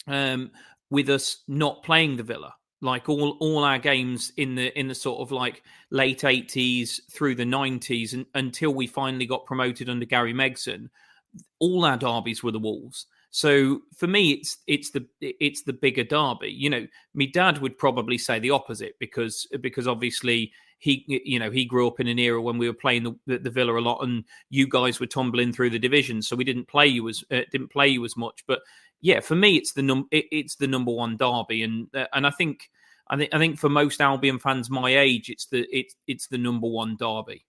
um, 0.08 0.52
with 0.90 1.10
us 1.10 1.44
not 1.48 1.84
playing 1.84 2.18
the 2.18 2.24
Villa. 2.24 2.54
Like 2.82 3.10
all 3.10 3.38
all 3.40 3.64
our 3.64 3.78
games 3.78 4.32
in 4.38 4.56
the 4.56 4.78
in 4.78 4.88
the 4.88 4.96
sort 4.96 5.22
of 5.22 5.32
like 5.32 5.62
late 5.92 6.22
80s 6.22 7.00
through 7.12 7.36
the 7.36 7.44
90s 7.44 8.14
and, 8.14 8.26
until 8.34 8.74
we 8.74 8.88
finally 8.88 9.28
got 9.28 9.46
promoted 9.46 9.88
under 9.88 10.06
Gary 10.06 10.34
Megson 10.34 10.90
all 11.60 11.86
our 11.86 11.98
derbies 11.98 12.44
were 12.44 12.52
the 12.52 12.60
Wolves 12.60 13.08
so 13.32 13.82
for 13.96 14.08
me 14.08 14.32
it's 14.32 14.58
it's 14.67 14.91
the 14.91 15.06
it's 15.22 15.63
the 15.63 15.74
bigger 15.74 16.04
derby. 16.04 16.52
You 16.52 16.70
know 16.70 16.88
my 17.13 17.26
dad 17.26 17.60
would 17.60 17.78
probably 17.78 18.17
say 18.17 18.39
the 18.39 18.52
opposite 18.52 18.96
because 19.00 19.48
because 19.62 19.88
obviously 19.88 20.52
he 20.80 21.06
you 21.08 21.39
know 21.39 21.50
he 21.50 21.63
grew 21.63 21.88
up 21.88 22.00
in 22.00 22.08
an 22.08 22.20
era 22.20 22.41
when 22.41 22.58
we 22.58 22.67
were 22.67 22.74
playing 22.74 23.04
the, 23.04 23.38
the, 23.38 23.50
Villa 23.50 23.80
a 23.80 23.80
lot 23.80 24.02
and 24.02 24.24
you 24.50 24.67
guys 24.67 25.00
were 25.00 25.06
tumbling 25.06 25.54
through 25.54 25.70
the 25.70 25.80
divisions 25.80 26.28
so 26.28 26.36
we 26.36 26.44
didn't 26.44 26.67
play 26.67 26.88
you 26.88 27.08
as 27.08 27.24
uh, 27.32 27.41
didn't 27.52 27.72
play 27.72 27.88
you 27.88 28.04
as 28.04 28.17
much. 28.17 28.44
But 28.48 28.62
yeah, 29.02 29.20
for 29.20 29.36
me, 29.36 29.58
it's 29.58 29.74
the 29.74 29.82
num 29.82 30.08
it, 30.12 30.26
it's 30.32 30.56
the 30.56 30.67
number 30.67 30.91
one 30.91 31.17
derby, 31.17 31.63
and 31.63 31.88
uh, 31.96 32.06
and 32.13 32.26
I 32.26 32.32
think 32.32 32.70
I 33.10 33.17
think 33.17 33.34
I 33.34 33.39
think 33.39 33.60
for 33.60 33.70
most 33.70 34.00
Albion 34.00 34.39
fans 34.39 34.70
my 34.70 34.96
age, 34.96 35.30
it's 35.30 35.48
the 35.48 35.67
it's 35.72 35.96
it's 36.08 36.28
the 36.28 36.38
number 36.38 36.67
one 36.67 36.98
derby. 36.98 37.46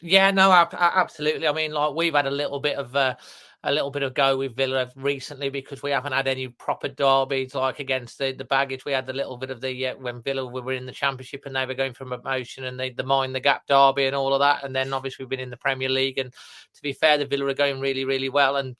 Yeah, 0.00 0.30
no, 0.30 0.52
absolutely. 0.52 1.48
I 1.48 1.52
mean, 1.52 1.72
like 1.72 1.94
we've 1.94 2.14
had 2.14 2.26
a 2.26 2.30
little 2.30 2.60
bit 2.60 2.76
of 2.76 2.94
uh, 2.94 3.16
a 3.64 3.72
little 3.72 3.90
bit 3.90 4.04
of 4.04 4.14
go 4.14 4.36
with 4.36 4.54
Villa 4.54 4.90
recently 4.94 5.50
because 5.50 5.82
we 5.82 5.90
haven't 5.90 6.12
had 6.12 6.28
any 6.28 6.46
proper 6.48 6.88
derbies 6.88 7.54
like 7.54 7.80
against 7.80 8.18
the, 8.18 8.32
the 8.32 8.44
baggage. 8.44 8.84
We 8.84 8.92
had 8.92 9.06
the 9.06 9.12
little 9.12 9.36
bit 9.36 9.50
of 9.50 9.60
the 9.60 9.88
uh, 9.88 9.96
when 9.96 10.22
Villa 10.22 10.46
we 10.46 10.60
were 10.60 10.72
in 10.72 10.86
the 10.86 10.92
Championship 10.92 11.44
and 11.46 11.56
they 11.56 11.66
were 11.66 11.74
going 11.74 11.94
from 11.94 12.10
promotion 12.10 12.64
and 12.64 12.78
they 12.78 12.90
the 12.90 13.02
mind 13.02 13.34
the 13.34 13.40
gap 13.40 13.66
derby 13.66 14.06
and 14.06 14.14
all 14.14 14.32
of 14.32 14.40
that, 14.40 14.64
and 14.64 14.74
then 14.74 14.92
obviously 14.92 15.24
we've 15.24 15.30
been 15.30 15.40
in 15.40 15.50
the 15.50 15.56
Premier 15.56 15.88
League. 15.88 16.18
And 16.18 16.32
to 16.32 16.82
be 16.82 16.92
fair, 16.92 17.18
the 17.18 17.26
Villa 17.26 17.46
are 17.46 17.54
going 17.54 17.80
really 17.80 18.04
really 18.04 18.28
well 18.28 18.56
and 18.56 18.76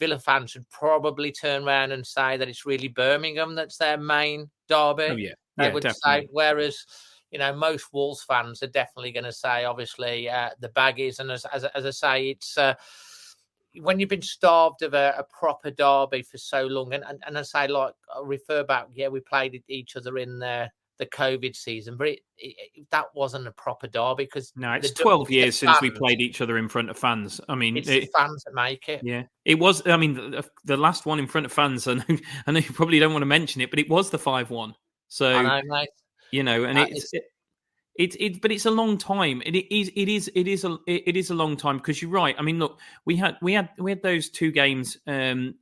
Villa 0.00 0.18
fans 0.18 0.50
should 0.50 0.68
probably 0.70 1.30
turn 1.30 1.64
around 1.64 1.92
and 1.92 2.04
say 2.04 2.36
that 2.36 2.48
it's 2.48 2.66
really 2.66 2.88
Birmingham 2.88 3.54
that's 3.54 3.76
their 3.76 3.98
main 3.98 4.50
derby. 4.68 5.02
Oh, 5.04 5.16
yeah. 5.16 5.34
They 5.58 5.66
yeah, 5.66 5.72
would 5.74 5.82
definitely. 5.82 6.22
say, 6.22 6.28
whereas 6.32 6.86
you 7.32 7.38
know 7.38 7.52
most 7.52 7.92
Wolves 7.92 8.22
fans 8.22 8.62
are 8.62 8.68
definitely 8.68 9.10
going 9.10 9.24
to 9.24 9.32
say, 9.32 9.64
obviously, 9.64 10.28
uh, 10.28 10.50
the 10.60 10.68
baggies. 10.68 11.18
And 11.18 11.30
as, 11.30 11.44
as, 11.46 11.64
as 11.64 11.86
I 11.86 11.90
say, 11.90 12.28
it's 12.30 12.56
uh, 12.58 12.74
when 13.80 13.98
you've 13.98 14.10
been 14.10 14.22
starved 14.22 14.82
of 14.82 14.94
a, 14.94 15.14
a, 15.18 15.24
proper 15.24 15.70
derby 15.70 16.22
for 16.22 16.36
so 16.36 16.66
long, 16.66 16.92
and, 16.92 17.02
and, 17.08 17.22
and 17.26 17.38
I 17.38 17.42
say, 17.42 17.68
like, 17.68 17.94
I 18.14 18.20
refer 18.22 18.64
back, 18.64 18.88
yeah, 18.92 19.08
we 19.08 19.20
played 19.20 19.62
each 19.66 19.96
other 19.96 20.18
in 20.18 20.38
there 20.38 20.70
the 20.98 21.06
COVID 21.06 21.56
season, 21.56 21.96
but 21.96 22.08
it, 22.08 22.20
it, 22.36 22.86
that 22.90 23.06
wasn't 23.14 23.46
a 23.46 23.52
proper 23.52 23.88
derby 23.88 24.24
because 24.24 24.52
no, 24.54 24.72
it's 24.72 24.92
twelve 24.92 25.30
years 25.30 25.58
since 25.58 25.80
we 25.80 25.90
played 25.90 26.20
each 26.20 26.40
other 26.40 26.58
in 26.58 26.68
front 26.68 26.90
of 26.90 26.98
fans. 26.98 27.40
I 27.48 27.54
mean, 27.54 27.76
it's 27.76 27.88
it, 27.88 28.10
fans 28.14 28.44
that 28.44 28.54
make 28.54 28.88
it. 28.88 29.00
Yeah, 29.02 29.24
it 29.44 29.58
was. 29.58 29.84
I 29.86 29.96
mean, 29.96 30.14
the, 30.14 30.48
the 30.64 30.76
last 30.76 31.06
one 31.06 31.18
in 31.18 31.26
front 31.26 31.46
of 31.46 31.52
fans, 31.52 31.86
I 31.88 31.94
know, 31.94 32.04
I 32.46 32.52
know 32.52 32.60
you 32.60 32.72
probably 32.72 33.00
don't 33.00 33.12
want 33.12 33.22
to 33.22 33.26
mention 33.26 33.62
it, 33.62 33.70
but 33.70 33.78
it 33.78 33.88
was 33.88 34.10
the 34.10 34.18
five 34.18 34.50
one. 34.50 34.74
So 35.08 35.42
know, 35.42 35.60
you 36.32 36.42
know, 36.42 36.64
and 36.64 36.78
it's. 36.78 37.12
It, 37.12 37.24
it, 37.96 38.16
it, 38.18 38.40
but 38.40 38.50
it's 38.50 38.64
a 38.64 38.70
long 38.70 38.96
time. 38.96 39.42
It 39.44 39.54
is, 39.70 39.92
it 39.94 40.08
is, 40.08 40.30
it 40.34 40.48
is 40.48 40.64
a, 40.64 40.78
it 40.86 41.14
is 41.14 41.28
a 41.28 41.34
long 41.34 41.58
time 41.58 41.76
because 41.76 42.00
you're 42.00 42.10
right. 42.10 42.34
I 42.38 42.42
mean, 42.42 42.58
look, 42.58 42.80
we 43.04 43.16
had, 43.16 43.36
we 43.42 43.52
had, 43.52 43.68
we 43.78 43.90
had 43.90 44.02
those 44.02 44.30
two 44.30 44.50
games 44.50 44.96
um, 45.06 45.56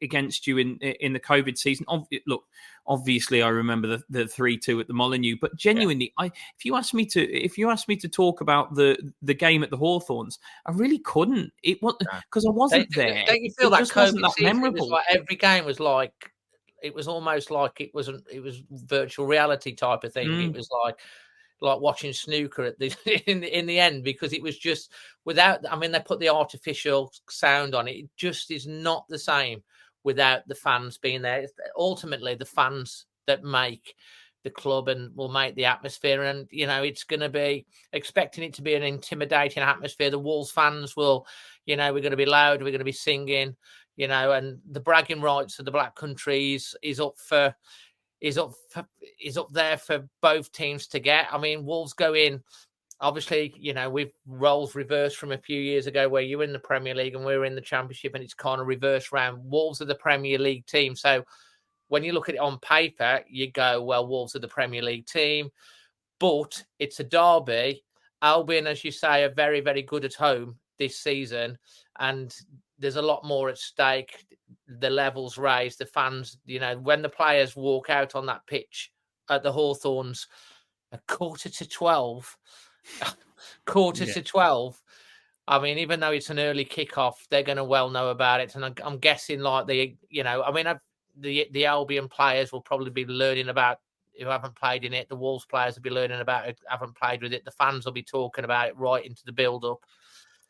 against 0.00 0.46
you 0.46 0.58
in 0.58 0.78
in 0.78 1.12
the 1.12 1.20
COVID 1.20 1.58
season. 1.58 1.86
Look, 2.26 2.44
obviously, 2.86 3.42
I 3.42 3.48
remember 3.48 3.88
the 3.88 4.02
the 4.08 4.28
three 4.28 4.56
two 4.56 4.80
at 4.80 4.86
the 4.86 4.94
Molineux 4.94 5.36
but 5.40 5.56
genuinely, 5.56 6.12
yeah. 6.18 6.24
I 6.24 6.26
if 6.26 6.64
you 6.64 6.76
asked 6.76 6.94
me 6.94 7.06
to 7.06 7.20
if 7.20 7.58
you 7.58 7.70
asked 7.70 7.88
me 7.88 7.96
to 7.96 8.08
talk 8.08 8.40
about 8.40 8.74
the 8.74 9.12
the 9.20 9.34
game 9.34 9.62
at 9.62 9.70
the 9.70 9.76
Hawthorns, 9.76 10.38
I 10.66 10.72
really 10.72 10.98
couldn't. 10.98 11.52
It 11.62 11.82
was 11.82 11.96
because 11.98 12.46
I 12.46 12.50
wasn't 12.50 12.90
don't, 12.90 13.06
there. 13.06 13.24
Don't 13.26 13.42
you 13.42 13.50
feel 13.58 13.68
it 13.68 13.78
that 13.78 13.88
COVID 13.88 14.20
that 14.20 14.32
season, 14.32 14.56
memorable? 14.56 14.88
Like 14.88 15.06
every 15.10 15.36
game 15.36 15.64
was 15.64 15.80
like 15.80 16.31
it 16.82 16.94
was 16.94 17.08
almost 17.08 17.50
like 17.50 17.80
it 17.80 17.94
wasn't 17.94 18.24
it 18.30 18.40
was 18.40 18.62
virtual 18.70 19.26
reality 19.26 19.74
type 19.74 20.04
of 20.04 20.12
thing. 20.12 20.28
Mm. 20.28 20.48
It 20.48 20.56
was 20.56 20.68
like 20.84 20.98
like 21.60 21.80
watching 21.80 22.12
snooker 22.12 22.64
at 22.64 22.78
the 22.78 22.92
in 23.26 23.40
the 23.40 23.58
in 23.58 23.66
the 23.66 23.78
end 23.78 24.04
because 24.04 24.32
it 24.32 24.42
was 24.42 24.58
just 24.58 24.92
without 25.24 25.60
I 25.70 25.76
mean 25.76 25.92
they 25.92 26.00
put 26.00 26.20
the 26.20 26.28
artificial 26.28 27.12
sound 27.28 27.74
on 27.74 27.88
it. 27.88 27.92
It 27.92 28.10
just 28.16 28.50
is 28.50 28.66
not 28.66 29.06
the 29.08 29.18
same 29.18 29.62
without 30.04 30.46
the 30.48 30.54
fans 30.54 30.98
being 30.98 31.22
there. 31.22 31.40
It's 31.40 31.52
ultimately 31.76 32.34
the 32.34 32.44
fans 32.44 33.06
that 33.26 33.44
make 33.44 33.94
the 34.44 34.50
club 34.50 34.88
and 34.88 35.14
will 35.16 35.28
make 35.28 35.54
the 35.54 35.66
atmosphere. 35.66 36.24
And 36.24 36.48
you 36.50 36.66
know, 36.66 36.82
it's 36.82 37.04
going 37.04 37.20
to 37.20 37.28
be 37.28 37.66
expecting 37.92 38.44
it 38.44 38.54
to 38.54 38.62
be 38.62 38.74
an 38.74 38.82
intimidating 38.82 39.62
atmosphere. 39.62 40.10
The 40.10 40.18
Wolves 40.18 40.50
fans 40.50 40.96
will, 40.96 41.26
you 41.66 41.76
know, 41.76 41.92
we're 41.92 42.00
going 42.00 42.10
to 42.10 42.16
be 42.16 42.26
loud, 42.26 42.60
we're 42.60 42.70
going 42.70 42.78
to 42.78 42.84
be 42.84 42.92
singing, 42.92 43.56
you 43.96 44.08
know, 44.08 44.32
and 44.32 44.58
the 44.70 44.80
bragging 44.80 45.20
rights 45.20 45.58
of 45.58 45.64
the 45.64 45.70
Black 45.70 45.94
Countries 45.94 46.74
is 46.82 47.00
up 47.00 47.14
for 47.18 47.54
is 48.20 48.38
up 48.38 48.52
for, 48.70 48.86
is 49.20 49.36
up 49.36 49.50
there 49.52 49.76
for 49.76 50.08
both 50.20 50.52
teams 50.52 50.86
to 50.88 51.00
get. 51.00 51.26
I 51.32 51.38
mean, 51.38 51.66
Wolves 51.66 51.92
go 51.92 52.14
in. 52.14 52.42
Obviously, 53.00 53.52
you 53.58 53.74
know, 53.74 53.90
we've 53.90 54.12
roles 54.26 54.76
reversed 54.76 55.16
from 55.16 55.32
a 55.32 55.38
few 55.38 55.60
years 55.60 55.88
ago 55.88 56.08
where 56.08 56.22
you 56.22 56.40
are 56.40 56.44
in 56.44 56.52
the 56.52 56.58
Premier 56.58 56.94
League 56.94 57.16
and 57.16 57.24
we 57.24 57.34
are 57.34 57.44
in 57.44 57.56
the 57.56 57.60
Championship, 57.60 58.14
and 58.14 58.22
it's 58.22 58.34
kind 58.34 58.60
of 58.60 58.68
reversed 58.68 59.10
round. 59.10 59.38
Wolves 59.44 59.82
are 59.82 59.86
the 59.86 59.94
Premier 59.96 60.38
League 60.38 60.66
team. 60.66 60.94
So 60.94 61.24
when 61.88 62.04
you 62.04 62.12
look 62.12 62.28
at 62.28 62.36
it 62.36 62.40
on 62.40 62.60
paper, 62.60 63.20
you 63.28 63.50
go, 63.50 63.82
well, 63.82 64.06
Wolves 64.06 64.36
are 64.36 64.38
the 64.38 64.48
Premier 64.48 64.82
League 64.82 65.06
team, 65.06 65.50
but 66.20 66.64
it's 66.78 67.00
a 67.00 67.04
derby. 67.04 67.82
Albion, 68.22 68.68
as 68.68 68.84
you 68.84 68.92
say, 68.92 69.24
are 69.24 69.34
very, 69.34 69.60
very 69.60 69.82
good 69.82 70.04
at 70.04 70.14
home 70.14 70.56
this 70.78 70.96
season, 70.96 71.58
and 71.98 72.32
there's 72.82 72.96
a 72.96 73.02
lot 73.02 73.24
more 73.24 73.48
at 73.48 73.56
stake 73.56 74.26
the 74.66 74.90
levels 74.90 75.38
raised, 75.38 75.78
the 75.78 75.86
fans, 75.86 76.38
you 76.44 76.60
know, 76.60 76.76
when 76.78 77.02
the 77.02 77.08
players 77.08 77.56
walk 77.56 77.90
out 77.90 78.14
on 78.14 78.26
that 78.26 78.46
pitch 78.46 78.90
at 79.30 79.42
the 79.42 79.52
Hawthorns 79.52 80.26
a 80.92 80.98
quarter 81.08 81.48
to 81.48 81.68
12, 81.68 82.36
quarter 83.66 84.04
yeah. 84.04 84.12
to 84.12 84.22
12. 84.22 84.82
I 85.48 85.58
mean, 85.58 85.78
even 85.78 86.00
though 86.00 86.12
it's 86.12 86.30
an 86.30 86.38
early 86.38 86.64
kickoff, 86.64 87.14
they're 87.30 87.42
going 87.42 87.56
to 87.56 87.64
well 87.64 87.90
know 87.90 88.10
about 88.10 88.40
it. 88.40 88.54
And 88.54 88.64
I'm, 88.64 88.74
I'm 88.84 88.98
guessing, 88.98 89.40
like, 89.40 89.66
the, 89.66 89.96
you 90.08 90.22
know, 90.22 90.42
I 90.42 90.52
mean, 90.52 90.66
I've, 90.66 90.80
the 91.18 91.46
the 91.52 91.66
Albion 91.66 92.08
players 92.08 92.52
will 92.52 92.62
probably 92.62 92.90
be 92.90 93.04
learning 93.04 93.48
about 93.48 93.78
who 94.18 94.26
haven't 94.26 94.56
played 94.56 94.84
in 94.84 94.94
it. 94.94 95.08
The 95.08 95.16
Wolves 95.16 95.44
players 95.44 95.74
will 95.74 95.82
be 95.82 95.90
learning 95.90 96.20
about 96.20 96.48
it, 96.48 96.58
haven't 96.68 96.96
played 96.96 97.22
with 97.22 97.32
it. 97.32 97.44
The 97.44 97.50
fans 97.50 97.84
will 97.84 97.92
be 97.92 98.02
talking 98.02 98.44
about 98.44 98.68
it 98.68 98.76
right 98.78 99.04
into 99.04 99.22
the 99.26 99.32
build 99.32 99.64
up. 99.64 99.84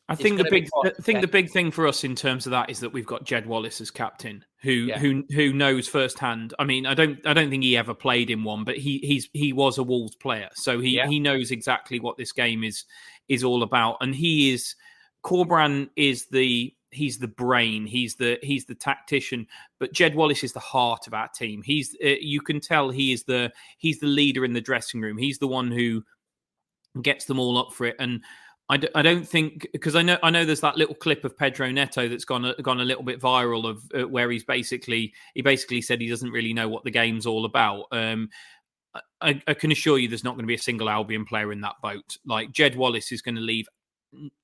I 0.09 0.15
think 0.15 0.39
the 0.39 0.49
big, 0.51 0.69
I 0.85 0.91
think 1.01 1.21
the 1.21 1.29
big 1.29 1.51
thing 1.51 1.71
for 1.71 1.87
us 1.87 2.05
in 2.05 2.15
terms 2.15 2.47
of 2.47 2.51
that 2.51 2.69
is 2.69 2.81
that 2.81 2.93
we've 2.93 3.07
got 3.07 3.25
Jed 3.25 3.47
Wallace 3.47 3.81
as 3.81 3.91
captain, 3.91 4.45
who 4.61 4.73
yeah. 4.73 4.99
who 4.99 5.25
who 5.31 5.53
knows 5.53 5.89
firsthand. 5.89 6.55
I 6.59 6.65
mean, 6.65 6.87
I 6.87 6.95
don't 6.95 7.25
I 7.27 7.33
don't 7.33 7.51
think 7.51 7.63
he 7.63 7.77
ever 7.77 7.95
played 7.95 8.29
in 8.29 8.45
one, 8.45 8.65
but 8.65 8.77
he 8.77 8.99
he's 8.99 9.29
he 9.33 9.53
was 9.53 9.79
a 9.79 9.83
Wolves 9.83 10.17
player, 10.17 10.49
so 10.55 10.81
he 10.81 10.97
yeah. 10.97 11.07
he 11.07 11.21
knows 11.21 11.51
exactly 11.51 12.01
what 12.01 12.17
this 12.17 12.33
game 12.33 12.65
is 12.65 12.85
is 13.29 13.45
all 13.45 13.63
about, 13.63 13.99
and 14.01 14.15
he 14.15 14.53
is 14.53 14.75
Corberán 15.25 15.89
is 15.97 16.27
the 16.27 16.75
he's 16.91 17.19
the 17.19 17.29
brain, 17.29 17.87
he's 17.87 18.17
the 18.17 18.39
he's 18.43 18.67
the 18.67 18.75
tactician, 18.75 19.47
but 19.79 19.93
Jed 19.93 20.15
Wallace 20.15 20.45
is 20.45 20.53
the 20.53 20.61
heart 20.61 21.07
of 21.07 21.15
our 21.15 21.29
team. 21.29 21.63
He's 21.63 21.97
uh, 22.05 22.09
you 22.21 22.41
can 22.41 22.61
tell 22.61 22.91
he 22.91 23.13
is 23.13 23.23
the 23.23 23.53
he's 23.79 24.01
the 24.01 24.07
leader 24.07 24.45
in 24.45 24.53
the 24.53 24.61
dressing 24.61 25.01
room. 25.01 25.17
He's 25.17 25.39
the 25.39 25.49
one 25.49 25.71
who 25.71 26.05
gets 27.01 27.25
them 27.25 27.39
all 27.39 27.57
up 27.57 27.73
for 27.73 27.87
it 27.87 27.97
and 27.99 28.21
I 28.73 28.79
d- 28.79 28.89
I 28.95 29.03
don't 29.03 29.29
think 29.29 29.69
because 29.75 29.95
I 29.95 30.01
know 30.01 30.17
I 30.23 30.31
know 30.31 30.47
there's 30.47 30.63
that 30.63 30.79
little 30.79 30.95
clip 30.95 31.27
of 31.27 31.37
Pedro 31.37 31.71
Neto 31.71 32.09
that's 32.09 32.25
gone 32.25 32.47
a, 32.47 32.55
gone 32.63 32.81
a 32.81 32.85
little 32.85 33.03
bit 33.03 33.21
viral 33.21 33.69
of 33.69 33.83
uh, 33.95 34.09
where 34.09 34.31
he's 34.31 34.45
basically 34.45 35.13
he 35.35 35.43
basically 35.43 35.83
said 35.83 36.01
he 36.01 36.09
doesn't 36.09 36.31
really 36.31 36.55
know 36.55 36.71
what 36.71 36.83
the 36.83 36.91
game's 36.91 37.27
all 37.27 37.45
about. 37.45 37.85
Um, 37.93 38.31
I, 39.21 39.43
I, 39.47 39.53
can 39.53 39.73
assure 39.73 39.99
you, 39.99 40.09
there's 40.09 40.25
not 40.25 40.37
going 40.37 40.45
to 40.45 40.49
be 40.49 40.55
a 40.55 40.59
single 40.59 40.89
Albion 40.89 41.27
player 41.27 41.53
in 41.53 41.61
that 41.61 41.75
boat. 41.83 42.17
Like 42.25 42.51
Jed 42.51 42.75
Wallace 42.75 43.13
is 43.13 43.21
going 43.21 43.35
to 43.35 43.43
leave 43.43 43.67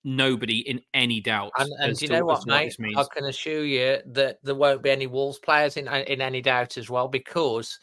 nobody 0.05 0.59
in 0.59 0.83
any 0.93 1.21
doubt. 1.21 1.53
And, 1.59 1.71
and 1.81 1.97
do 1.97 2.05
you 2.05 2.13
know 2.13 2.27
what, 2.27 2.47
mate? 2.47 2.75
What 2.79 3.09
I 3.11 3.15
can 3.15 3.29
assure 3.31 3.65
you 3.65 3.99
that 4.09 4.41
there 4.43 4.55
won't 4.55 4.83
be 4.83 4.91
any 4.91 5.07
Wolves 5.07 5.39
players 5.39 5.79
in 5.79 5.89
in 5.89 6.21
any 6.21 6.43
doubt 6.43 6.77
as 6.77 6.91
well 6.91 7.09
because 7.09 7.79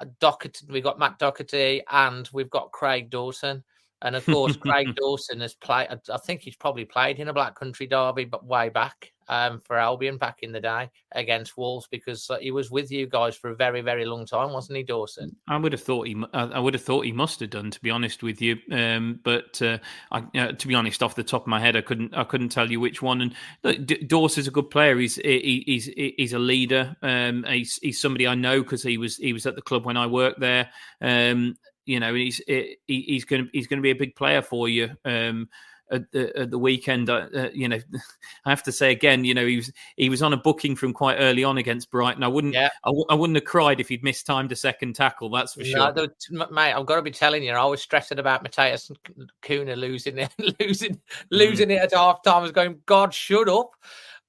uh, 0.00 0.06
Doherty, 0.18 0.66
we've 0.68 0.82
got 0.82 0.98
Matt 0.98 1.20
Doherty 1.20 1.84
and 1.88 2.28
we've 2.32 2.50
got 2.50 2.72
Craig 2.72 3.08
Dawson 3.08 3.62
And 4.02 4.16
of 4.16 4.24
course, 4.26 4.56
Craig 4.60 4.94
Dawson 4.94 5.40
has 5.40 5.54
played. 5.54 5.88
I 5.90 6.18
think 6.18 6.42
he's 6.42 6.56
probably 6.56 6.84
played 6.84 7.18
in 7.18 7.28
a 7.28 7.32
Black 7.32 7.54
Country 7.54 7.86
derby, 7.86 8.24
but 8.24 8.44
way 8.44 8.68
back 8.68 9.12
um, 9.28 9.60
for 9.64 9.76
Albion 9.76 10.18
back 10.18 10.38
in 10.42 10.52
the 10.52 10.60
day 10.60 10.90
against 11.12 11.56
Wolves 11.56 11.88
because 11.90 12.28
uh, 12.30 12.38
he 12.38 12.50
was 12.50 12.70
with 12.70 12.90
you 12.90 13.06
guys 13.06 13.36
for 13.36 13.50
a 13.50 13.56
very, 13.56 13.80
very 13.80 14.04
long 14.04 14.26
time, 14.26 14.52
wasn't 14.52 14.76
he, 14.76 14.82
Dawson? 14.82 15.34
I 15.48 15.56
would 15.56 15.72
have 15.72 15.82
thought 15.82 16.06
he. 16.06 16.16
I 16.32 16.58
would 16.58 16.74
have 16.74 16.82
thought 16.82 17.04
he 17.04 17.12
must 17.12 17.40
have 17.40 17.50
done, 17.50 17.70
to 17.70 17.80
be 17.80 17.90
honest 17.90 18.22
with 18.22 18.40
you. 18.40 18.58
Um, 18.70 19.20
but 19.24 19.60
uh, 19.62 19.78
I, 20.12 20.24
uh, 20.38 20.52
to 20.52 20.68
be 20.68 20.74
honest, 20.74 21.02
off 21.02 21.14
the 21.14 21.24
top 21.24 21.42
of 21.42 21.48
my 21.48 21.60
head, 21.60 21.76
I 21.76 21.80
couldn't. 21.80 22.14
I 22.14 22.24
couldn't 22.24 22.50
tell 22.50 22.70
you 22.70 22.80
which 22.80 23.02
one. 23.02 23.22
And 23.22 23.34
look, 23.62 23.84
D- 23.86 24.04
Dawson's 24.04 24.48
a 24.48 24.52
good 24.52 24.70
player. 24.70 24.96
He's 24.98 25.16
he, 25.16 25.64
he's 25.66 25.86
he's 25.86 26.32
a 26.32 26.38
leader. 26.38 26.96
Um, 27.02 27.44
he's, 27.48 27.78
he's 27.82 28.00
somebody 28.00 28.26
I 28.26 28.34
know 28.34 28.62
because 28.62 28.82
he 28.82 28.98
was 28.98 29.16
he 29.16 29.32
was 29.32 29.46
at 29.46 29.54
the 29.56 29.62
club 29.62 29.84
when 29.84 29.96
I 29.96 30.06
worked 30.06 30.40
there. 30.40 30.70
Um, 31.00 31.56
you 31.86 32.00
know, 32.00 32.12
he's 32.14 32.40
he, 32.46 32.76
he's 32.86 33.24
going 33.24 33.44
to 33.44 33.50
he's 33.52 33.66
going 33.66 33.78
to 33.78 33.82
be 33.82 33.90
a 33.90 33.96
big 33.96 34.14
player 34.14 34.42
for 34.42 34.68
you. 34.68 34.90
Um, 35.04 35.48
at 35.90 36.10
the, 36.10 36.36
at 36.36 36.50
the 36.50 36.58
weekend, 36.58 37.08
uh, 37.08 37.28
uh, 37.34 37.48
you 37.52 37.68
know, 37.68 37.78
I 38.44 38.50
have 38.50 38.62
to 38.64 38.72
say 38.72 38.90
again, 38.90 39.24
you 39.24 39.34
know, 39.34 39.46
he 39.46 39.56
was 39.56 39.72
he 39.96 40.08
was 40.08 40.22
on 40.22 40.32
a 40.32 40.36
booking 40.36 40.76
from 40.76 40.92
quite 40.92 41.16
early 41.16 41.44
on 41.44 41.58
against 41.58 41.90
Brighton. 41.90 42.22
I 42.22 42.28
wouldn't, 42.28 42.54
yeah. 42.54 42.70
I 42.84 42.88
w- 42.88 43.06
I 43.08 43.14
wouldn't 43.14 43.36
have 43.36 43.44
cried 43.44 43.80
if 43.80 43.88
he'd 43.88 44.02
missed 44.02 44.26
time 44.26 44.48
to 44.48 44.56
second 44.56 44.94
tackle. 44.94 45.30
That's 45.30 45.54
for 45.54 45.64
sure, 45.64 45.94
no, 46.30 46.46
mate. 46.50 46.72
I've 46.72 46.86
got 46.86 46.96
to 46.96 47.02
be 47.02 47.10
telling 47.10 47.42
you, 47.44 47.52
I 47.52 47.64
was 47.64 47.82
stressing 47.82 48.18
about 48.18 48.44
Matheus 48.44 48.90
Cunha 49.42 49.76
losing 49.76 50.18
it, 50.18 50.32
losing, 50.60 51.00
losing 51.30 51.68
mm. 51.68 51.76
it 51.76 51.82
at 51.82 51.94
half 51.94 52.22
time. 52.22 52.38
I 52.38 52.40
was 52.40 52.52
going, 52.52 52.80
God, 52.86 53.14
shut 53.14 53.48
up. 53.48 53.70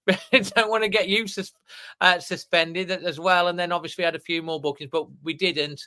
don't 0.31 0.69
want 0.69 0.83
to 0.83 0.89
get 0.89 1.07
you 1.07 1.27
sus- 1.27 1.53
uh, 2.01 2.19
suspended 2.19 2.91
as 2.91 3.19
well. 3.19 3.47
And 3.47 3.59
then 3.59 3.71
obviously 3.71 4.03
had 4.03 4.15
a 4.15 4.19
few 4.19 4.41
more 4.41 4.61
bookings, 4.61 4.89
but 4.91 5.07
we 5.23 5.33
didn't. 5.33 5.81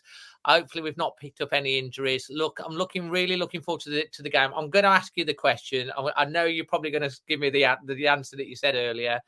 Hopefully, 0.44 0.83
we've 0.83 0.96
not 0.96 1.16
picked 1.16 1.40
up 1.40 1.52
any 1.52 1.78
injuries. 1.78 2.26
Look, 2.30 2.61
I'm 2.64 2.74
looking 2.74 3.11
really 3.11 3.37
looking 3.37 3.62
forward 3.62 3.83
to 3.83 3.90
the 3.90 4.06
to 4.12 4.22
the 4.22 4.30
game. 4.30 4.50
I'm 4.54 4.70
going 4.70 4.85
to 4.85 4.90
ask 4.90 5.12
you 5.16 5.24
the 5.24 5.35
question. 5.35 5.90
I, 5.96 6.11
I 6.16 6.24
know 6.24 6.44
you're 6.44 6.64
probably 6.64 6.90
going 6.90 7.09
to 7.09 7.20
give 7.28 7.40
me 7.40 7.50
the 7.50 7.66
the 7.87 8.09
answer 8.09 8.37
that 8.37 8.48
you 8.48 8.56
said 8.56 8.74
earlier. 8.74 9.20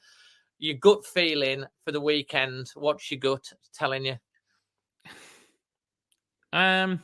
Your 0.58 0.76
gut 0.76 1.04
feeling 1.04 1.64
for 1.84 1.92
the 1.92 2.00
weekend. 2.00 2.70
What's 2.74 3.10
your 3.10 3.20
gut 3.20 3.52
telling 3.74 4.04
you? 4.04 4.16
Um. 6.54 7.02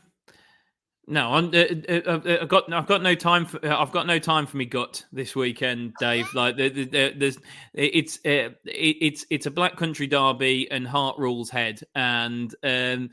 No, 1.10 1.32
I'm, 1.32 1.46
uh, 1.46 1.64
uh, 1.88 2.20
uh, 2.20 2.38
I've 2.42 2.48
got 2.48 2.70
I've 2.70 2.86
got 2.86 3.02
no 3.02 3.14
time 3.14 3.46
for 3.46 3.66
I've 3.66 3.92
got 3.92 4.06
no 4.06 4.18
time 4.18 4.46
for 4.46 4.58
me 4.58 4.66
gut 4.66 5.02
this 5.10 5.34
weekend, 5.34 5.94
Dave. 5.98 6.28
Like 6.34 6.58
there's 6.58 7.38
it's 7.72 8.18
it's 8.22 9.26
it's 9.30 9.46
a 9.46 9.50
Black 9.50 9.78
Country 9.78 10.06
derby 10.06 10.70
and 10.70 10.86
heart 10.86 11.16
rules 11.18 11.48
head, 11.48 11.80
and 11.94 12.54
um, 12.62 13.08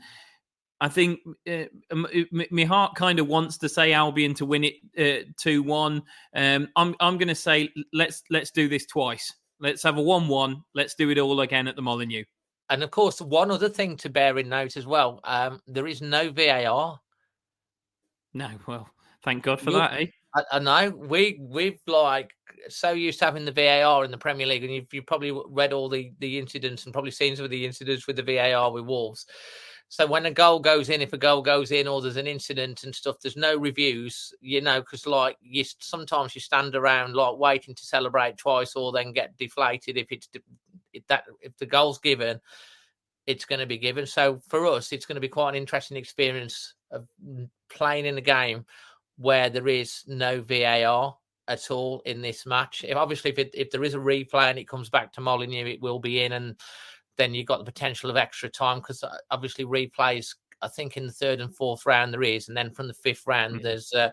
I 0.78 0.90
think 0.90 1.20
uh, 1.50 1.64
my 2.50 2.64
heart 2.64 2.96
kind 2.96 3.18
of 3.18 3.28
wants 3.28 3.56
to 3.58 3.68
say 3.68 3.94
Albion 3.94 4.34
to 4.34 4.44
win 4.44 4.64
it 4.64 5.34
two 5.38 5.62
uh, 5.62 5.66
one. 5.66 6.02
Um, 6.34 6.68
I'm 6.76 6.94
I'm 7.00 7.16
going 7.16 7.28
to 7.28 7.34
say 7.34 7.70
let's 7.94 8.22
let's 8.28 8.50
do 8.50 8.68
this 8.68 8.84
twice. 8.84 9.32
Let's 9.58 9.82
have 9.84 9.96
a 9.96 10.02
one 10.02 10.28
one. 10.28 10.62
Let's 10.74 10.94
do 10.96 11.08
it 11.08 11.18
all 11.18 11.40
again 11.40 11.66
at 11.66 11.76
the 11.76 11.82
Molineux. 11.82 12.24
And 12.68 12.82
of 12.82 12.90
course, 12.90 13.22
one 13.22 13.50
other 13.50 13.70
thing 13.70 13.96
to 13.98 14.10
bear 14.10 14.36
in 14.36 14.50
note 14.50 14.76
as 14.76 14.86
well: 14.86 15.18
um, 15.24 15.60
there 15.66 15.86
is 15.86 16.02
no 16.02 16.30
VAR 16.30 17.00
no, 18.36 18.50
well, 18.66 18.88
thank 19.24 19.42
God 19.42 19.60
for 19.60 19.70
you, 19.70 19.78
that, 19.78 19.94
eh? 19.94 20.06
I, 20.34 20.42
I, 20.52 20.58
know 20.58 20.90
we 20.90 21.38
we've 21.40 21.80
like 21.86 22.32
so 22.68 22.92
used 22.92 23.18
to 23.20 23.24
having 23.24 23.46
the 23.46 23.52
VAR 23.52 24.04
in 24.04 24.10
the 24.10 24.18
Premier 24.18 24.46
League, 24.46 24.62
and 24.62 24.74
you've, 24.74 24.92
you've 24.92 25.06
probably 25.06 25.32
read 25.48 25.72
all 25.72 25.88
the 25.88 26.12
the 26.18 26.38
incidents 26.38 26.84
and 26.84 26.92
probably 26.92 27.10
seen 27.10 27.34
some 27.34 27.46
of 27.46 27.50
the 27.50 27.64
incidents 27.64 28.06
with 28.06 28.16
the 28.16 28.22
VAR 28.22 28.70
with 28.70 28.84
Wolves. 28.84 29.26
So 29.88 30.04
when 30.06 30.26
a 30.26 30.30
goal 30.30 30.58
goes 30.58 30.90
in, 30.90 31.00
if 31.00 31.12
a 31.14 31.18
goal 31.18 31.40
goes 31.40 31.70
in 31.70 31.88
or 31.88 32.02
there's 32.02 32.16
an 32.16 32.26
incident 32.26 32.84
and 32.84 32.94
stuff, 32.94 33.16
there's 33.22 33.36
no 33.36 33.56
reviews, 33.56 34.34
you 34.40 34.60
know, 34.60 34.80
because 34.80 35.06
like 35.06 35.38
you 35.40 35.64
sometimes 35.78 36.34
you 36.34 36.40
stand 36.42 36.74
around 36.74 37.14
like 37.14 37.38
waiting 37.38 37.74
to 37.74 37.86
celebrate 37.86 38.36
twice 38.36 38.74
or 38.74 38.92
then 38.92 39.12
get 39.12 39.36
deflated 39.38 39.96
if 39.96 40.08
it's 40.10 40.28
if 40.92 41.06
that 41.06 41.24
if 41.40 41.56
the 41.56 41.66
goal's 41.66 41.98
given, 41.98 42.38
it's 43.26 43.46
going 43.46 43.60
to 43.60 43.66
be 43.66 43.78
given. 43.78 44.06
So 44.06 44.40
for 44.48 44.66
us, 44.66 44.92
it's 44.92 45.06
going 45.06 45.16
to 45.16 45.20
be 45.20 45.28
quite 45.28 45.50
an 45.50 45.54
interesting 45.54 45.96
experience 45.96 46.74
of 46.96 47.08
playing 47.68 48.06
in 48.06 48.18
a 48.18 48.22
game 48.22 48.64
where 49.16 49.48
there 49.50 49.68
is 49.68 50.04
no 50.06 50.42
VAR 50.42 51.16
at 51.48 51.70
all 51.70 52.02
in 52.04 52.20
this 52.20 52.46
match. 52.46 52.84
If 52.86 52.96
obviously 52.96 53.30
if 53.30 53.38
it, 53.38 53.50
if 53.54 53.70
there 53.70 53.84
is 53.84 53.94
a 53.94 53.98
replay 53.98 54.50
and 54.50 54.58
it 54.58 54.68
comes 54.68 54.90
back 54.90 55.12
to 55.12 55.20
Molineux, 55.20 55.66
it 55.66 55.80
will 55.80 55.98
be 55.98 56.22
in, 56.22 56.32
and 56.32 56.56
then 57.16 57.34
you've 57.34 57.46
got 57.46 57.58
the 57.58 57.64
potential 57.64 58.10
of 58.10 58.16
extra 58.16 58.48
time 58.48 58.78
because 58.78 59.02
uh, 59.02 59.16
obviously 59.30 59.64
replays. 59.64 60.34
I 60.62 60.68
think 60.68 60.96
in 60.96 61.06
the 61.06 61.12
third 61.12 61.40
and 61.40 61.54
fourth 61.54 61.84
round 61.84 62.14
there 62.14 62.22
is, 62.22 62.48
and 62.48 62.56
then 62.56 62.70
from 62.70 62.88
the 62.88 62.94
fifth 62.94 63.26
round 63.26 63.60
there's 63.62 63.92
uh, 63.92 64.10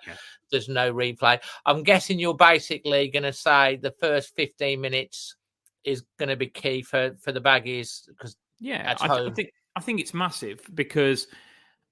there's 0.52 0.67
no 0.67 0.93
replay. 0.93 1.39
I'm 1.65 1.84
guessing 1.84 2.19
you're 2.19 2.36
basically 2.36 3.08
going 3.08 3.24
to 3.24 3.34
say 3.34 3.78
the 3.78 3.96
first 4.00 4.36
15 4.36 4.80
minutes 4.80 5.38
is 5.86 6.04
going 6.19 6.30
to 6.30 6.36
be 6.36 6.48
key 6.48 6.82
for 6.82 7.15
for 7.19 7.32
the 7.32 7.41
baggies 7.41 8.08
because 8.08 8.36
yeah, 8.60 8.96
I, 9.00 9.08
I 9.08 9.30
think 9.32 9.52
I 9.76 9.80
think 9.80 10.00
it's 10.00 10.13
massive 10.13 10.62
because 10.74 11.28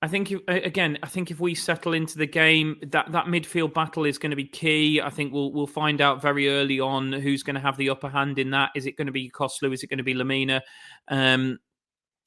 I 0.04 0.08
think 0.08 0.32
if, 0.32 0.42
again, 0.48 0.98
I 1.04 1.08
think 1.08 1.30
if 1.30 1.40
we 1.40 1.54
settle 1.54 1.94
into 1.94 2.18
the 2.18 2.26
game, 2.26 2.78
that 2.88 3.12
that 3.12 3.26
midfield 3.26 3.74
battle 3.74 4.06
is 4.06 4.18
going 4.18 4.32
to 4.32 4.36
be 4.36 4.48
key. 4.48 5.00
I 5.00 5.12
think 5.12 5.32
we'll 5.32 5.52
we'll 5.52 5.68
find 5.68 6.02
out 6.02 6.22
very 6.22 6.50
early 6.50 6.80
on 6.80 7.14
who's 7.14 7.44
going 7.44 7.54
to 7.56 7.62
have 7.62 7.78
the 7.78 7.92
upper 7.92 8.10
hand 8.10 8.40
in 8.40 8.50
that. 8.52 8.72
Is 8.76 8.88
it 8.88 8.98
going 8.98 9.06
to 9.06 9.12
be 9.12 9.30
Yokuslu? 9.30 9.72
Is 9.72 9.84
it 9.84 9.88
going 9.88 10.00
to 10.00 10.04
be 10.04 10.16
Lemina? 10.16 10.62
Um, 11.08 11.60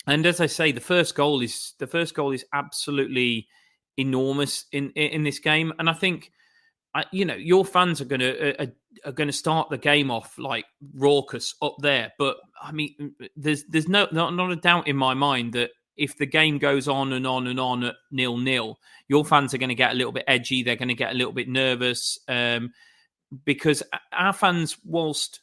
and 0.06 0.24
as 0.24 0.40
I 0.40 0.46
say, 0.46 0.70
the 0.70 0.80
first 0.80 1.16
goal 1.16 1.40
is 1.40 1.74
the 1.80 1.88
first 1.88 2.14
goal 2.14 2.30
is 2.30 2.44
absolutely 2.52 3.48
enormous 3.96 4.66
in 4.70 4.90
in 4.90 5.24
this 5.24 5.40
game, 5.40 5.72
and 5.78 5.90
I 5.90 5.94
think. 5.94 6.30
you 7.10 7.24
know 7.24 7.34
your 7.34 7.64
fans 7.64 8.00
are 8.00 8.04
to 8.04 8.62
are, 8.62 8.68
are 9.04 9.12
going 9.12 9.26
to 9.26 9.32
start 9.32 9.68
the 9.68 9.78
game 9.78 10.12
off 10.12 10.38
like 10.38 10.64
raucous 10.94 11.56
up 11.60 11.74
there, 11.80 12.12
but 12.20 12.36
I 12.62 12.70
mean, 12.70 13.16
there's 13.34 13.64
there's 13.64 13.88
no 13.88 14.06
not, 14.12 14.32
not 14.32 14.52
a 14.52 14.56
doubt 14.56 14.86
in 14.86 14.96
my 14.96 15.14
mind 15.14 15.54
that 15.54 15.70
if 15.96 16.16
the 16.16 16.26
game 16.26 16.58
goes 16.58 16.88
on 16.88 17.12
and 17.12 17.26
on 17.26 17.46
and 17.46 17.60
on 17.60 17.84
at 17.84 17.94
nil 18.10 18.36
nil, 18.36 18.78
your 19.08 19.24
fans 19.24 19.54
are 19.54 19.58
going 19.58 19.68
to 19.68 19.74
get 19.74 19.92
a 19.92 19.96
little 19.96 20.12
bit 20.12 20.24
edgy. 20.26 20.62
They're 20.62 20.76
going 20.76 20.88
to 20.88 20.94
get 20.94 21.12
a 21.12 21.16
little 21.16 21.32
bit 21.32 21.48
nervous 21.48 22.18
um, 22.28 22.72
because 23.44 23.82
our 24.12 24.32
fans, 24.32 24.76
whilst 24.84 25.40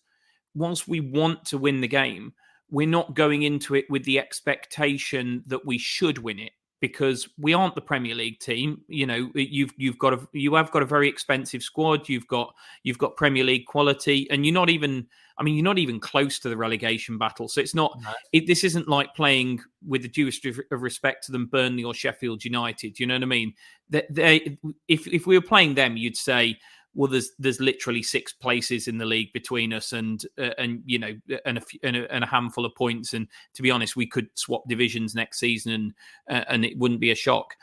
whilst 0.53 0.87
we 0.87 0.99
want 0.99 1.45
to 1.45 1.57
win 1.57 1.81
the 1.81 1.87
game, 1.87 2.33
we're 2.69 2.87
not 2.87 3.15
going 3.15 3.43
into 3.43 3.75
it 3.75 3.85
with 3.89 4.03
the 4.03 4.19
expectation 4.19 5.43
that 5.47 5.65
we 5.65 5.77
should 5.77 6.17
win 6.17 6.39
it 6.39 6.51
because 6.81 7.29
we 7.37 7.53
aren't 7.53 7.75
the 7.75 7.81
Premier 7.81 8.15
League 8.15 8.39
team. 8.39 8.81
You 8.87 9.05
know, 9.05 9.31
you've 9.35 9.71
you've 9.77 9.99
got 9.99 10.13
a 10.13 10.27
you 10.33 10.55
have 10.55 10.71
got 10.71 10.81
a 10.81 10.85
very 10.85 11.07
expensive 11.07 11.63
squad. 11.63 12.09
You've 12.09 12.27
got 12.27 12.53
you've 12.83 12.97
got 12.97 13.15
Premier 13.15 13.43
League 13.43 13.67
quality, 13.67 14.27
and 14.29 14.45
you're 14.45 14.53
not 14.53 14.69
even. 14.69 15.07
I 15.37 15.43
mean, 15.43 15.55
you're 15.55 15.63
not 15.63 15.79
even 15.79 15.99
close 15.99 16.37
to 16.39 16.49
the 16.49 16.57
relegation 16.57 17.17
battle. 17.17 17.47
So 17.47 17.61
it's 17.61 17.73
not. 17.73 17.97
No. 18.03 18.11
It, 18.33 18.45
this 18.45 18.63
isn't 18.63 18.87
like 18.87 19.15
playing 19.15 19.61
with 19.87 20.01
the 20.01 20.07
due 20.07 20.27
of 20.27 20.81
respect 20.81 21.25
to 21.25 21.31
them, 21.31 21.47
Burnley 21.47 21.83
or 21.83 21.93
Sheffield 21.93 22.43
United. 22.43 22.99
You 22.99 23.07
know 23.07 23.15
what 23.15 23.23
I 23.23 23.27
mean? 23.27 23.53
They, 23.89 24.03
they, 24.09 24.57
if 24.87 25.07
if 25.07 25.25
we 25.25 25.37
were 25.37 25.45
playing 25.45 25.75
them, 25.75 25.97
you'd 25.97 26.17
say 26.17 26.59
well, 26.93 27.09
there's 27.09 27.31
there's 27.39 27.59
literally 27.59 28.03
six 28.03 28.33
places 28.33 28.87
in 28.87 28.97
the 28.97 29.05
league 29.05 29.31
between 29.33 29.73
us, 29.73 29.93
and 29.93 30.23
uh, 30.37 30.51
and 30.57 30.81
you 30.85 30.99
know, 30.99 31.13
and 31.45 31.57
a, 31.57 31.61
and 31.83 31.95
a, 31.95 32.13
and 32.13 32.23
a 32.23 32.27
handful 32.27 32.65
of 32.65 32.75
points. 32.75 33.13
And 33.13 33.27
to 33.53 33.61
be 33.61 33.71
honest, 33.71 33.95
we 33.95 34.07
could 34.07 34.27
swap 34.35 34.63
divisions 34.67 35.15
next 35.15 35.39
season, 35.39 35.71
and 35.71 35.93
uh, 36.29 36.45
and 36.49 36.65
it 36.65 36.77
wouldn't 36.77 36.99
be 36.99 37.11
a 37.11 37.15
shock. 37.15 37.55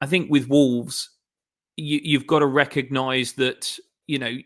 I 0.00 0.06
think 0.06 0.30
with 0.30 0.48
Wolves, 0.48 1.10
you, 1.76 2.00
you've 2.02 2.26
got 2.26 2.40
to 2.40 2.46
recognise 2.46 3.32
that 3.34 3.78
you 4.06 4.18
know 4.18 4.36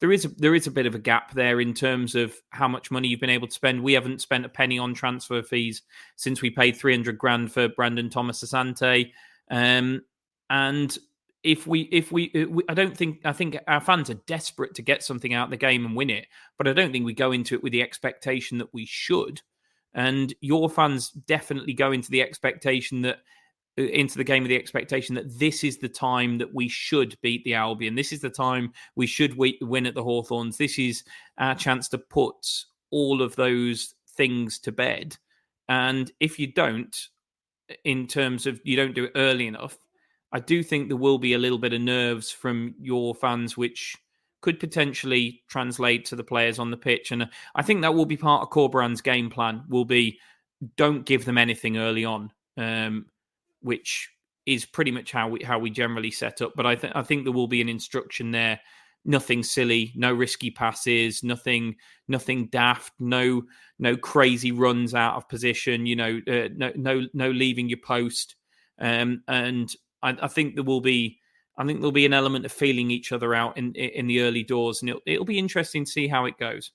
there 0.00 0.10
is 0.10 0.24
a, 0.24 0.28
there 0.30 0.56
is 0.56 0.66
a 0.66 0.72
bit 0.72 0.86
of 0.86 0.96
a 0.96 0.98
gap 0.98 1.32
there 1.32 1.60
in 1.60 1.72
terms 1.72 2.16
of 2.16 2.34
how 2.50 2.66
much 2.66 2.90
money 2.90 3.06
you've 3.06 3.20
been 3.20 3.30
able 3.30 3.46
to 3.46 3.54
spend. 3.54 3.80
We 3.80 3.92
haven't 3.92 4.20
spent 4.20 4.44
a 4.44 4.48
penny 4.48 4.76
on 4.76 4.92
transfer 4.92 5.40
fees 5.44 5.82
since 6.16 6.42
we 6.42 6.50
paid 6.50 6.76
three 6.76 6.92
hundred 6.92 7.16
grand 7.16 7.52
for 7.52 7.68
Brandon 7.68 8.10
Thomas 8.10 8.42
Asante, 8.42 9.12
um, 9.52 10.02
and 10.50 10.98
if 11.44 11.66
we 11.66 11.82
if 11.92 12.12
we, 12.12 12.30
uh, 12.34 12.48
we, 12.48 12.62
I 12.68 12.74
don't 12.74 12.96
think 12.96 13.20
I 13.24 13.32
think 13.32 13.56
our 13.66 13.80
fans 13.80 14.10
are 14.10 14.14
desperate 14.14 14.74
to 14.76 14.82
get 14.82 15.02
something 15.02 15.34
out 15.34 15.46
of 15.46 15.50
the 15.50 15.56
game 15.56 15.84
and 15.84 15.96
win 15.96 16.10
it, 16.10 16.26
but 16.56 16.68
I 16.68 16.72
don't 16.72 16.92
think 16.92 17.04
we 17.04 17.14
go 17.14 17.32
into 17.32 17.54
it 17.54 17.62
with 17.62 17.72
the 17.72 17.82
expectation 17.82 18.58
that 18.58 18.72
we 18.72 18.86
should. 18.86 19.42
And 19.94 20.32
your 20.40 20.70
fans 20.70 21.10
definitely 21.10 21.74
go 21.74 21.92
into 21.92 22.10
the 22.10 22.22
expectation 22.22 23.02
that 23.02 23.18
uh, 23.78 23.82
into 23.82 24.18
the 24.18 24.24
game 24.24 24.42
with 24.42 24.50
the 24.50 24.56
expectation 24.56 25.14
that 25.16 25.38
this 25.38 25.64
is 25.64 25.78
the 25.78 25.88
time 25.88 26.38
that 26.38 26.54
we 26.54 26.68
should 26.68 27.16
beat 27.22 27.44
the 27.44 27.54
Albion. 27.54 27.94
This 27.94 28.12
is 28.12 28.20
the 28.20 28.30
time 28.30 28.72
we 28.94 29.06
should 29.06 29.36
win 29.36 29.86
at 29.86 29.94
the 29.94 30.02
Hawthorns. 30.02 30.58
This 30.58 30.78
is 30.78 31.04
our 31.38 31.54
chance 31.54 31.88
to 31.88 31.98
put 31.98 32.46
all 32.90 33.22
of 33.22 33.34
those 33.36 33.94
things 34.16 34.58
to 34.60 34.72
bed. 34.72 35.16
And 35.68 36.10
if 36.20 36.38
you 36.38 36.48
don't, 36.48 36.94
in 37.84 38.06
terms 38.06 38.46
of 38.46 38.60
you 38.64 38.76
don't 38.76 38.94
do 38.94 39.04
it 39.04 39.12
early 39.14 39.46
enough, 39.46 39.78
I 40.32 40.40
do 40.40 40.62
think 40.62 40.88
there 40.88 40.96
will 40.96 41.18
be 41.18 41.34
a 41.34 41.38
little 41.38 41.58
bit 41.58 41.72
of 41.72 41.80
nerves 41.80 42.30
from 42.30 42.74
your 42.80 43.14
fans, 43.14 43.56
which 43.56 43.96
could 44.40 44.58
potentially 44.58 45.42
translate 45.48 46.04
to 46.06 46.16
the 46.16 46.24
players 46.24 46.58
on 46.58 46.70
the 46.70 46.76
pitch. 46.76 47.12
And 47.12 47.28
I 47.54 47.62
think 47.62 47.82
that 47.82 47.94
will 47.94 48.06
be 48.06 48.16
part 48.16 48.42
of 48.42 48.50
Corberan's 48.50 49.00
game 49.00 49.30
plan. 49.30 49.64
Will 49.68 49.84
be 49.84 50.18
don't 50.76 51.04
give 51.04 51.24
them 51.24 51.38
anything 51.38 51.76
early 51.76 52.04
on, 52.04 52.30
um, 52.56 53.06
which 53.60 54.10
is 54.46 54.64
pretty 54.64 54.90
much 54.90 55.12
how 55.12 55.28
we 55.28 55.42
how 55.42 55.58
we 55.58 55.70
generally 55.70 56.10
set 56.10 56.42
up. 56.42 56.52
But 56.56 56.66
I 56.66 56.76
think 56.76 56.94
I 56.96 57.02
think 57.02 57.24
there 57.24 57.32
will 57.32 57.48
be 57.48 57.60
an 57.60 57.68
instruction 57.68 58.30
there. 58.30 58.60
Nothing 59.04 59.42
silly, 59.42 59.92
no 59.96 60.12
risky 60.12 60.50
passes, 60.50 61.22
nothing 61.22 61.76
nothing 62.08 62.46
daft, 62.46 62.92
no 62.98 63.42
no 63.78 63.96
crazy 63.96 64.52
runs 64.52 64.94
out 64.94 65.16
of 65.16 65.28
position. 65.28 65.86
You 65.86 65.96
know, 65.96 66.20
uh, 66.28 66.48
no 66.54 66.72
no 66.74 67.02
no 67.12 67.30
leaving 67.30 67.68
your 67.68 67.80
post. 67.84 68.36
Um, 68.78 69.22
and 69.28 69.72
I, 70.02 70.16
I 70.22 70.28
think 70.28 70.54
there 70.54 70.64
will 70.64 70.80
be 70.80 71.18
I 71.56 71.66
think 71.66 71.80
there'll 71.80 71.92
be 71.92 72.06
an 72.06 72.14
element 72.14 72.46
of 72.46 72.52
feeling 72.52 72.90
each 72.90 73.12
other 73.12 73.34
out 73.34 73.56
in 73.56 73.74
in 73.74 74.06
the 74.06 74.20
early 74.20 74.42
doors, 74.42 74.82
and 74.82 74.90
it'll, 74.90 75.02
it'll 75.06 75.24
be 75.24 75.38
interesting 75.38 75.84
to 75.84 75.90
see 75.90 76.08
how 76.08 76.24
it 76.24 76.38
goes. 76.38 76.72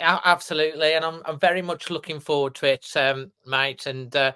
Absolutely, 0.00 0.94
and 0.94 1.04
I'm 1.04 1.22
I'm 1.24 1.38
very 1.38 1.62
much 1.62 1.90
looking 1.90 2.20
forward 2.20 2.54
to 2.56 2.66
it, 2.66 2.86
um, 2.96 3.30
mate. 3.46 3.86
And 3.86 4.14
uh, 4.16 4.32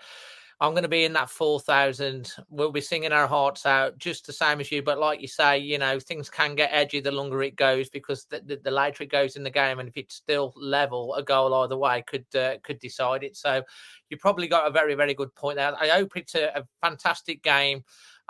I'm 0.62 0.74
going 0.74 0.84
to 0.84 0.88
be 0.88 1.02
in 1.02 1.12
that 1.14 1.28
4,000. 1.28 2.34
We'll 2.48 2.70
be 2.70 2.80
singing 2.80 3.10
our 3.10 3.26
hearts 3.26 3.66
out 3.66 3.98
just 3.98 4.26
the 4.26 4.32
same 4.32 4.60
as 4.60 4.70
you. 4.70 4.80
But 4.80 5.00
like 5.00 5.20
you 5.20 5.26
say, 5.26 5.58
you 5.58 5.76
know, 5.76 5.98
things 5.98 6.30
can 6.30 6.54
get 6.54 6.70
edgy 6.72 7.00
the 7.00 7.10
longer 7.10 7.42
it 7.42 7.56
goes 7.56 7.90
because 7.90 8.26
the, 8.26 8.42
the, 8.46 8.60
the 8.62 8.70
later 8.70 9.02
it 9.02 9.10
goes 9.10 9.34
in 9.34 9.42
the 9.42 9.50
game. 9.50 9.80
And 9.80 9.88
if 9.88 9.96
it's 9.96 10.14
still 10.14 10.52
level, 10.54 11.14
a 11.14 11.22
goal 11.24 11.52
either 11.52 11.76
way 11.76 12.04
could 12.06 12.26
uh, 12.36 12.58
could 12.62 12.78
decide 12.78 13.24
it. 13.24 13.36
So 13.36 13.64
you 14.08 14.16
probably 14.18 14.46
got 14.46 14.68
a 14.68 14.70
very, 14.70 14.94
very 14.94 15.14
good 15.14 15.34
point 15.34 15.56
there. 15.56 15.74
I 15.76 15.88
hope 15.88 16.16
it's 16.16 16.36
a, 16.36 16.52
a 16.54 16.64
fantastic 16.80 17.42
game, 17.42 17.82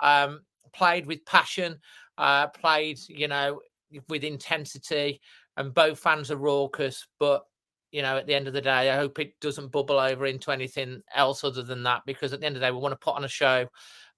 um, 0.03 0.41
played 0.73 1.07
with 1.07 1.25
passion, 1.25 1.79
uh, 2.19 2.47
played, 2.47 2.99
you 3.07 3.27
know, 3.27 3.61
with 4.09 4.23
intensity. 4.23 5.19
And 5.57 5.73
both 5.73 5.99
fans 5.99 6.29
are 6.29 6.37
raucous, 6.37 7.07
but 7.19 7.43
you 7.91 8.01
know, 8.01 8.17
at 8.17 8.25
the 8.25 8.33
end 8.33 8.47
of 8.47 8.53
the 8.53 8.61
day, 8.61 8.89
I 8.89 8.95
hope 8.95 9.19
it 9.19 9.39
doesn't 9.39 9.71
bubble 9.71 9.99
over 9.99 10.25
into 10.25 10.49
anything 10.51 11.03
else 11.15 11.43
other 11.43 11.61
than 11.61 11.83
that. 11.83 12.01
Because 12.07 12.33
at 12.33 12.39
the 12.39 12.47
end 12.47 12.55
of 12.55 12.59
the 12.59 12.67
day, 12.67 12.71
we 12.71 12.79
want 12.79 12.91
to 12.93 13.05
put 13.05 13.15
on 13.15 13.23
a 13.23 13.29
show 13.29 13.67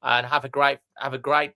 and 0.01 0.25
have 0.25 0.45
a 0.45 0.49
great 0.49 0.79
have 0.97 1.13
a 1.13 1.19
great 1.19 1.51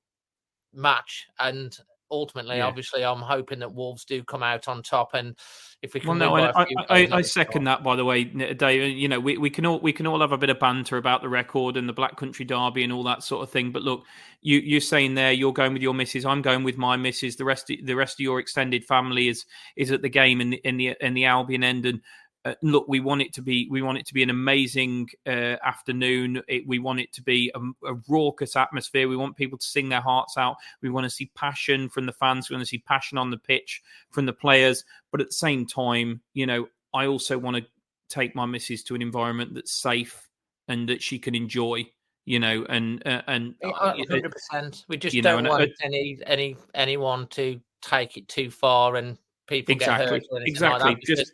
match. 0.74 1.28
And 1.40 1.76
ultimately, 2.12 2.58
yeah. 2.58 2.66
obviously, 2.66 3.04
I'm 3.04 3.20
hoping 3.20 3.60
that 3.60 3.74
Wolves 3.74 4.06
do 4.06 4.24
come 4.24 4.44
out 4.44 4.68
on 4.68 4.84
top. 4.84 5.12
And 5.14 5.36
if 5.82 5.94
we 5.94 6.00
can, 6.00 6.10
well, 6.10 6.18
no, 6.18 6.36
I, 6.36 6.66
I, 6.90 7.08
I, 7.12 7.22
second 7.22 7.66
that. 7.66 7.84
By 7.84 7.96
the 7.96 8.06
way, 8.06 8.24
Dave. 8.24 8.98
You 8.98 9.08
know, 9.08 9.20
we, 9.20 9.38
we 9.38 9.50
can 9.50 9.66
all 9.66 9.80
we 9.80 9.94
can 9.94 10.08
all 10.08 10.22
have 10.22 10.32
a 10.32 10.38
bit 10.38 10.50
of 10.50 10.60
banter 10.60 10.98
about 10.98 11.22
the 11.22 11.30
record 11.30 11.78
and 11.78 11.88
the 11.88 11.94
Black 11.94 12.18
Country 12.18 12.46
Derby 12.46 12.84
and 12.84 12.94
all 12.94 13.04
that 13.04 13.24
sort 13.24 13.44
of 13.44 13.50
thing. 13.50 13.72
But 13.72 13.84
look, 13.84 14.04
you 14.42 14.60
you're 14.60 14.82
saying 14.82 15.16
there, 15.16 15.32
you're 15.32 15.54
going 15.54 15.74
with 15.74 15.82
your 15.82 15.94
missus. 15.94 16.26
I'm 16.26 16.42
going 16.42 16.64
with 16.64 16.78
my 16.78 16.98
missus. 16.98 17.36
The 17.36 17.46
rest 17.46 17.70
of, 17.70 17.78
the 17.84 17.96
rest 17.96 18.16
of 18.16 18.22
your 18.22 18.40
extended 18.40 18.86
family 18.86 19.28
is 19.28 19.46
is 19.76 19.92
at 19.92 20.02
the 20.02 20.10
game 20.10 20.42
in 20.42 20.52
the 20.52 20.62
in 20.64 20.78
the 20.78 20.96
in 21.02 21.14
the 21.14 21.26
Albion 21.26 21.64
end 21.64 21.86
and 21.86 22.02
uh, 22.46 22.54
look, 22.62 22.88
we 22.88 23.02
want 23.02 23.22
it 23.22 23.34
to 23.34 23.42
be 23.42 23.68
we 23.70 23.82
want 23.82 23.98
it 23.98 24.06
to 24.06 24.14
be 24.14 24.24
an 24.24 24.30
amazing 24.30 25.10
uh, 25.28 25.58
afternoon. 25.64 26.42
It, 26.48 26.66
we 26.66 26.80
want 26.80 27.02
it 27.02 27.12
to 27.14 27.22
be 27.22 27.52
a, 27.54 27.60
a, 27.86 27.96
raucous 28.08 28.56
atmosphere. 28.56 29.10
We 29.10 29.18
want 29.18 29.36
people 29.36 29.58
to 29.58 29.66
sing 29.66 29.90
their 29.90 30.00
hearts 30.00 30.38
out. 30.38 30.56
We 30.82 30.90
want 30.90 31.04
to 31.04 31.10
see 31.10 31.32
passion 31.36 31.90
from 31.90 32.06
the 32.06 32.14
fans. 32.14 32.50
We 32.50 32.56
want 32.56 32.66
to 32.66 32.70
see 32.70 32.78
passion 32.78 33.18
on 33.18 33.30
the 33.30 33.38
pitch 33.38 33.82
from 34.12 34.26
the 34.26 34.34
players. 34.34 34.86
But 35.12 35.20
at 35.20 35.28
the 35.28 35.34
same 35.34 35.66
time, 35.66 36.22
you 36.34 36.46
know, 36.46 36.70
I 36.94 37.08
also 37.08 37.38
want 37.38 37.58
to 37.58 37.66
take 38.08 38.36
my 38.36 38.46
missus 38.46 38.84
to 38.84 38.96
an 38.96 39.02
environment 39.02 39.54
that's 39.54 39.74
safe 39.74 40.30
and 40.70 40.88
that 40.88 41.02
she 41.04 41.20
can 41.20 41.36
enjoy. 41.36 41.86
You 42.26 42.40
know, 42.40 42.66
and 42.70 43.06
uh, 43.06 43.24
and 43.28 43.56
uh, 43.64 43.72
hundred 43.74 44.32
percent. 44.32 44.86
We 44.88 44.98
just 44.98 45.20
don't 45.22 45.44
know, 45.44 45.50
want 45.50 45.72
any 45.84 46.20
any 46.26 46.56
anyone 46.74 47.28
to 47.30 47.60
take 47.82 48.18
it 48.18 48.28
too 48.28 48.52
far 48.52 48.96
and 48.96 49.18
people 49.48 49.74
exactly, 49.74 50.20
get 50.20 50.30
hurt. 50.32 50.48
exactly. 50.48 50.92
Like 50.92 51.02
just 51.02 51.34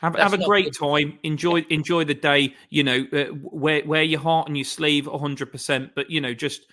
have, 0.00 0.16
have 0.16 0.32
a 0.32 0.44
great 0.44 0.74
time. 0.74 1.18
Enjoy 1.22 1.64
enjoy 1.70 2.04
the 2.04 2.14
day. 2.14 2.54
You 2.70 2.84
know, 2.84 3.06
uh, 3.12 3.26
wear 3.42 3.82
wear 3.84 4.02
your 4.02 4.20
heart 4.20 4.48
on 4.48 4.56
your 4.56 4.64
sleeve, 4.64 5.06
hundred 5.06 5.52
percent. 5.52 5.92
But 5.94 6.10
you 6.10 6.20
know, 6.20 6.34
just 6.34 6.66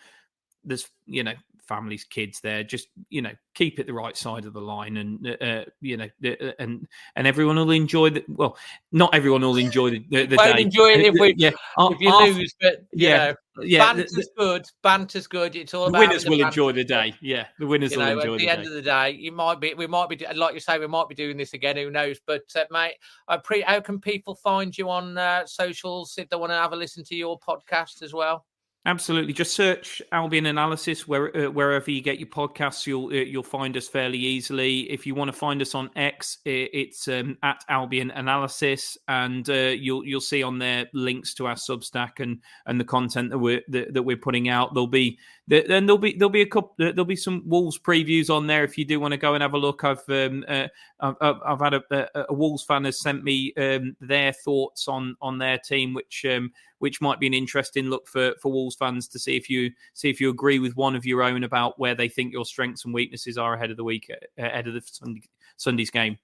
there's 0.64 0.88
you 1.06 1.24
know 1.24 1.34
families, 1.68 2.04
kids 2.04 2.40
there. 2.42 2.64
Just 2.64 2.88
you 3.10 3.22
know, 3.22 3.32
keep 3.54 3.80
it 3.80 3.88
the 3.88 3.94
right 3.94 4.16
side 4.16 4.46
of 4.46 4.54
the 4.54 4.62
line, 4.62 4.98
and 4.98 5.28
uh, 5.28 5.44
uh 5.44 5.66
you 5.82 5.98
know, 5.98 6.10
uh, 6.26 6.52
and 6.60 6.88
and 7.16 7.28
everyone 7.28 7.58
will 7.58 7.72
enjoy 7.72 8.10
the. 8.10 8.24
Well, 8.28 8.58
not 8.92 9.14
everyone 9.14 9.42
will 9.42 9.58
enjoy 9.58 9.92
the, 9.92 10.06
the, 10.10 10.26
the 10.26 10.38
day. 10.38 10.62
Enjoy 10.62 10.88
it 10.90 11.02
if, 11.02 11.16
we, 11.20 11.34
yeah, 11.38 11.52
if 11.78 12.00
you 12.00 12.20
lose, 12.20 12.56
but 12.60 12.80
you 12.92 13.08
yeah. 13.10 13.18
Know, 13.28 13.36
yeah, 13.62 13.80
banter's 13.80 14.12
the, 14.12 14.28
good. 14.38 14.66
Banter's 14.84 15.28
good. 15.28 15.56
It's 15.56 15.74
all 15.74 15.88
about 15.88 16.00
winners 16.00 16.28
will 16.28 16.46
enjoy 16.46 16.72
the 16.74 16.84
day. 16.84 17.14
Yeah, 17.22 17.48
the 17.60 17.68
winners 17.68 17.92
you 17.92 18.00
will 18.00 18.06
know, 18.06 18.20
enjoy 18.20 18.34
at 18.34 18.38
the, 18.38 18.46
the 18.46 18.50
end 18.52 18.68
of 18.68 18.74
the 18.74 18.82
day. 18.82 19.12
You 19.12 19.32
might 19.32 19.60
be, 19.60 19.74
we 19.74 19.88
might 19.88 20.10
be, 20.10 20.24
like 20.36 20.54
you 20.54 20.60
say, 20.60 20.78
we 20.78 20.88
might 20.88 21.10
be 21.10 21.16
doing 21.16 21.38
this 21.38 21.54
again. 21.54 21.78
Who 21.78 21.90
knows? 21.90 22.20
But 22.26 22.44
uh, 22.56 22.66
mate, 22.72 22.96
I 23.28 23.38
pre. 23.38 23.62
How 23.62 23.80
can 23.80 24.00
people 24.00 24.36
find 24.36 24.78
you 24.78 24.90
on 24.90 25.18
uh, 25.18 25.46
socials 25.46 26.16
if 26.18 26.30
they 26.30 26.38
want 26.38 26.52
to 26.52 26.56
have 26.56 26.74
a 26.74 26.76
listen 26.76 27.04
to 27.06 27.16
your 27.16 27.40
podcast 27.40 28.04
as 28.04 28.14
well? 28.14 28.46
Absolutely. 28.88 29.34
Just 29.34 29.54
search 29.54 30.02
Albion 30.14 30.46
Analysis 30.46 31.06
where, 31.10 31.36
uh, 31.36 31.52
wherever 31.52 31.92
you 31.92 32.02
get 32.02 32.20
your 32.20 32.30
podcasts. 32.30 32.88
You'll 32.88 33.08
uh, 33.08 33.16
you'll 33.16 33.44
find 33.44 33.76
us 33.76 33.90
fairly 33.90 34.18
easily. 34.18 34.90
If 34.90 35.06
you 35.06 35.14
want 35.14 35.28
to 35.28 35.38
find 35.38 35.62
us 35.62 35.76
on 35.76 35.90
X, 35.98 36.38
it's 36.46 37.10
um, 37.10 37.38
at 37.44 37.66
Albion 37.68 38.12
Analysis, 38.12 38.98
and 39.10 39.48
uh, 39.50 39.54
you'll 39.78 40.06
you'll 40.06 40.22
see 40.22 40.42
on 40.42 40.58
there 40.58 40.86
links 40.94 41.34
to 41.34 41.48
our 41.48 41.56
Substack 41.56 42.22
and 42.22 42.40
and 42.66 42.80
the 42.80 42.86
content 42.86 43.30
that 43.32 43.40
we're 43.40 43.62
that, 43.68 43.94
that 43.94 44.04
we're 44.04 44.16
putting 44.16 44.48
out. 44.48 44.74
There'll 44.74 44.88
be 44.88 45.20
then 45.48 45.86
there'll 45.86 45.98
be 45.98 46.14
there'll 46.14 46.30
be 46.30 46.42
a 46.42 46.46
couple 46.46 46.74
there'll 46.78 47.06
be 47.06 47.16
some 47.16 47.42
Wolves 47.46 47.80
previews 47.80 48.30
on 48.30 48.48
there 48.48 48.66
if 48.66 48.78
you 48.78 48.84
do 48.84 49.00
want 49.00 49.14
to 49.14 49.18
go 49.18 49.34
and 49.34 49.42
have 49.42 49.54
a 49.54 49.58
look. 49.58 49.84
I've 49.86 50.08
um, 50.10 50.44
uh, 50.48 50.68
I've, 51.00 51.16
I've, 51.22 51.60
had 51.60 51.74
a, 51.74 52.10
a, 52.30 52.34
Wolves 52.34 52.64
fan 52.64 52.84
has 52.84 53.00
sent 53.00 53.24
me 53.24 53.54
um, 53.56 53.96
their 54.02 54.34
thoughts 54.34 54.90
on 54.90 55.16
on 55.22 55.38
their 55.38 55.58
team, 55.58 55.94
which 55.94 56.26
um, 56.30 56.52
which 56.80 57.00
might 57.00 57.22
be 57.22 57.28
an 57.28 57.34
interesting 57.34 57.86
look 57.86 58.10
for 58.10 58.34
for 58.42 58.52
Wolves 58.52 58.76
fans 58.76 59.08
to 59.08 59.20
see 59.20 59.38
if 59.38 59.50
you 59.50 59.72
see 59.94 60.10
if 60.10 60.20
you 60.20 60.30
agree 60.30 60.60
with 60.60 60.76
one 60.76 60.98
of 60.98 61.06
your 61.06 61.24
own 61.24 61.46
about 61.46 61.80
where 61.80 61.96
they 61.96 62.10
think 62.10 62.34
your 62.34 62.46
strengths 62.46 62.84
and 62.84 62.94
weaknesses 62.94 63.38
are 63.38 63.54
ahead 63.54 63.72
of 63.72 63.78
the 63.78 63.86
week 63.86 64.12
ahead 64.38 64.68
of 64.68 64.74
the 64.74 64.82
Sunday, 64.84 65.22
Sunday's 65.56 65.92
game. 65.92 66.18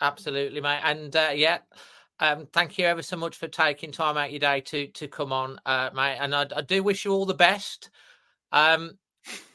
Absolutely, 0.00 0.60
mate, 0.60 0.80
and 0.84 1.14
uh, 1.16 1.32
yeah. 1.34 1.58
Um, 2.20 2.46
thank 2.52 2.78
you 2.78 2.86
ever 2.86 3.02
so 3.02 3.16
much 3.16 3.36
for 3.36 3.48
taking 3.48 3.90
time 3.90 4.16
out 4.16 4.30
your 4.30 4.38
day 4.38 4.60
to 4.60 4.86
to 4.86 5.08
come 5.08 5.32
on, 5.32 5.58
uh, 5.66 5.90
mate. 5.92 6.18
And 6.20 6.32
I, 6.36 6.46
I 6.54 6.60
do 6.60 6.84
wish 6.84 7.04
you 7.04 7.10
all 7.10 7.26
the 7.26 7.34
best. 7.34 7.90
Um, 8.54 8.98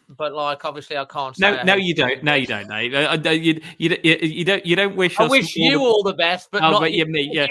but 0.09 0.33
like 0.33 0.65
obviously 0.65 0.97
I 0.97 1.05
can't. 1.05 1.37
no, 1.39 1.61
no, 1.63 1.75
you 1.75 1.93
don't. 1.93 2.23
No, 2.23 2.33
you 2.33 2.47
don't. 2.47 2.67
No, 2.67 2.79
you, 2.79 3.61
you, 3.77 3.89
don't 3.89 4.03
you, 4.03 4.43
don't. 4.43 4.65
You 4.65 4.75
don't 4.75 4.95
wish. 4.95 5.19
I 5.19 5.27
wish 5.27 5.55
you 5.55 5.79
all 5.79 5.79
the, 5.79 5.85
all 5.85 6.03
the 6.03 6.13
best, 6.13 6.49
but 6.51 6.63
oh, 6.63 6.71
not 6.71 6.81
but 6.81 6.93
yeah, 6.93 7.03
me. 7.03 7.29
Yeah, 7.31 7.47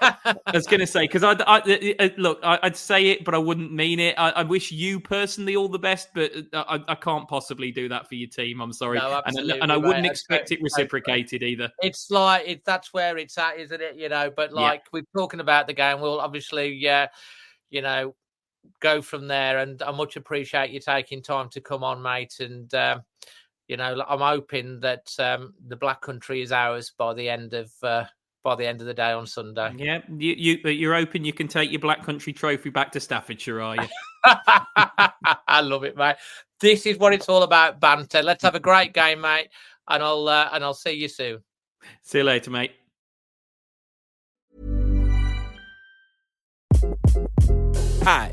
I 0.00 0.36
was 0.54 0.66
going 0.66 0.80
to 0.80 0.86
say 0.86 1.02
because 1.02 1.24
I, 1.24 1.34
I, 1.46 2.12
look, 2.16 2.38
I'd 2.44 2.76
say 2.76 3.08
it, 3.08 3.24
but 3.24 3.34
I 3.34 3.38
wouldn't 3.38 3.72
mean 3.72 3.98
it. 3.98 4.14
I, 4.16 4.30
I 4.30 4.42
wish 4.44 4.70
you 4.70 5.00
personally 5.00 5.56
all 5.56 5.68
the 5.68 5.80
best, 5.80 6.10
but 6.14 6.32
uh, 6.52 6.64
I, 6.68 6.92
I, 6.92 6.94
can't 6.94 7.28
possibly 7.28 7.72
do 7.72 7.88
that 7.88 8.08
for 8.08 8.14
your 8.14 8.28
team. 8.28 8.60
I'm 8.60 8.72
sorry, 8.72 8.98
no, 8.98 9.20
and, 9.26 9.50
and 9.50 9.72
I 9.72 9.76
wouldn't 9.76 10.06
expect 10.06 10.52
it 10.52 10.62
reciprocated 10.62 11.42
either. 11.42 11.72
It's 11.82 12.08
like 12.10 12.46
it, 12.46 12.64
that's 12.64 12.94
where 12.94 13.18
it's 13.18 13.36
at, 13.36 13.58
isn't 13.58 13.82
it? 13.82 13.96
You 13.96 14.08
know, 14.08 14.30
but 14.34 14.52
like 14.52 14.82
yeah. 14.84 15.00
we're 15.00 15.20
talking 15.20 15.40
about 15.40 15.66
the 15.66 15.74
game, 15.74 16.00
we'll 16.00 16.20
obviously, 16.20 16.72
yeah, 16.72 17.08
you 17.68 17.82
know 17.82 18.14
go 18.80 19.02
from 19.02 19.26
there. 19.26 19.58
And 19.58 19.82
I 19.82 19.90
much 19.92 20.16
appreciate 20.16 20.70
you 20.70 20.80
taking 20.80 21.22
time 21.22 21.48
to 21.50 21.60
come 21.60 21.84
on, 21.84 22.02
mate. 22.02 22.36
And 22.40 22.72
um, 22.74 23.02
you 23.68 23.76
know, 23.76 24.04
I'm 24.08 24.20
hoping 24.20 24.80
that 24.80 25.08
um, 25.18 25.54
the 25.66 25.76
Black 25.76 26.00
Country 26.00 26.42
is 26.42 26.52
ours 26.52 26.92
by 26.96 27.14
the 27.14 27.28
end 27.28 27.52
of 27.54 27.72
uh, 27.82 28.04
by 28.44 28.54
the 28.54 28.66
end 28.66 28.80
of 28.80 28.86
the 28.86 28.94
day 28.94 29.10
on 29.10 29.26
Sunday. 29.26 29.74
Yeah, 29.76 30.00
you, 30.08 30.34
you 30.36 30.70
you're 30.70 30.94
hoping 30.94 31.24
you 31.24 31.32
can 31.32 31.48
take 31.48 31.70
your 31.70 31.80
Black 31.80 32.04
Country 32.04 32.32
trophy 32.32 32.70
back 32.70 32.92
to 32.92 33.00
Staffordshire, 33.00 33.60
are 33.60 33.76
you? 33.76 33.88
I 34.24 35.60
love 35.62 35.84
it, 35.84 35.96
mate. 35.96 36.16
This 36.60 36.86
is 36.86 36.96
what 36.96 37.12
it's 37.12 37.28
all 37.28 37.42
about, 37.42 37.80
banter. 37.80 38.22
Let's 38.22 38.42
have 38.44 38.54
a 38.54 38.60
great 38.60 38.94
game, 38.94 39.20
mate, 39.20 39.48
and 39.88 40.02
I'll 40.02 40.28
uh, 40.28 40.48
and 40.52 40.62
I'll 40.62 40.74
see 40.74 40.92
you 40.92 41.08
soon. 41.08 41.42
See 42.02 42.18
you 42.18 42.24
later, 42.24 42.50
mate. 42.50 42.72
Hi. 48.04 48.32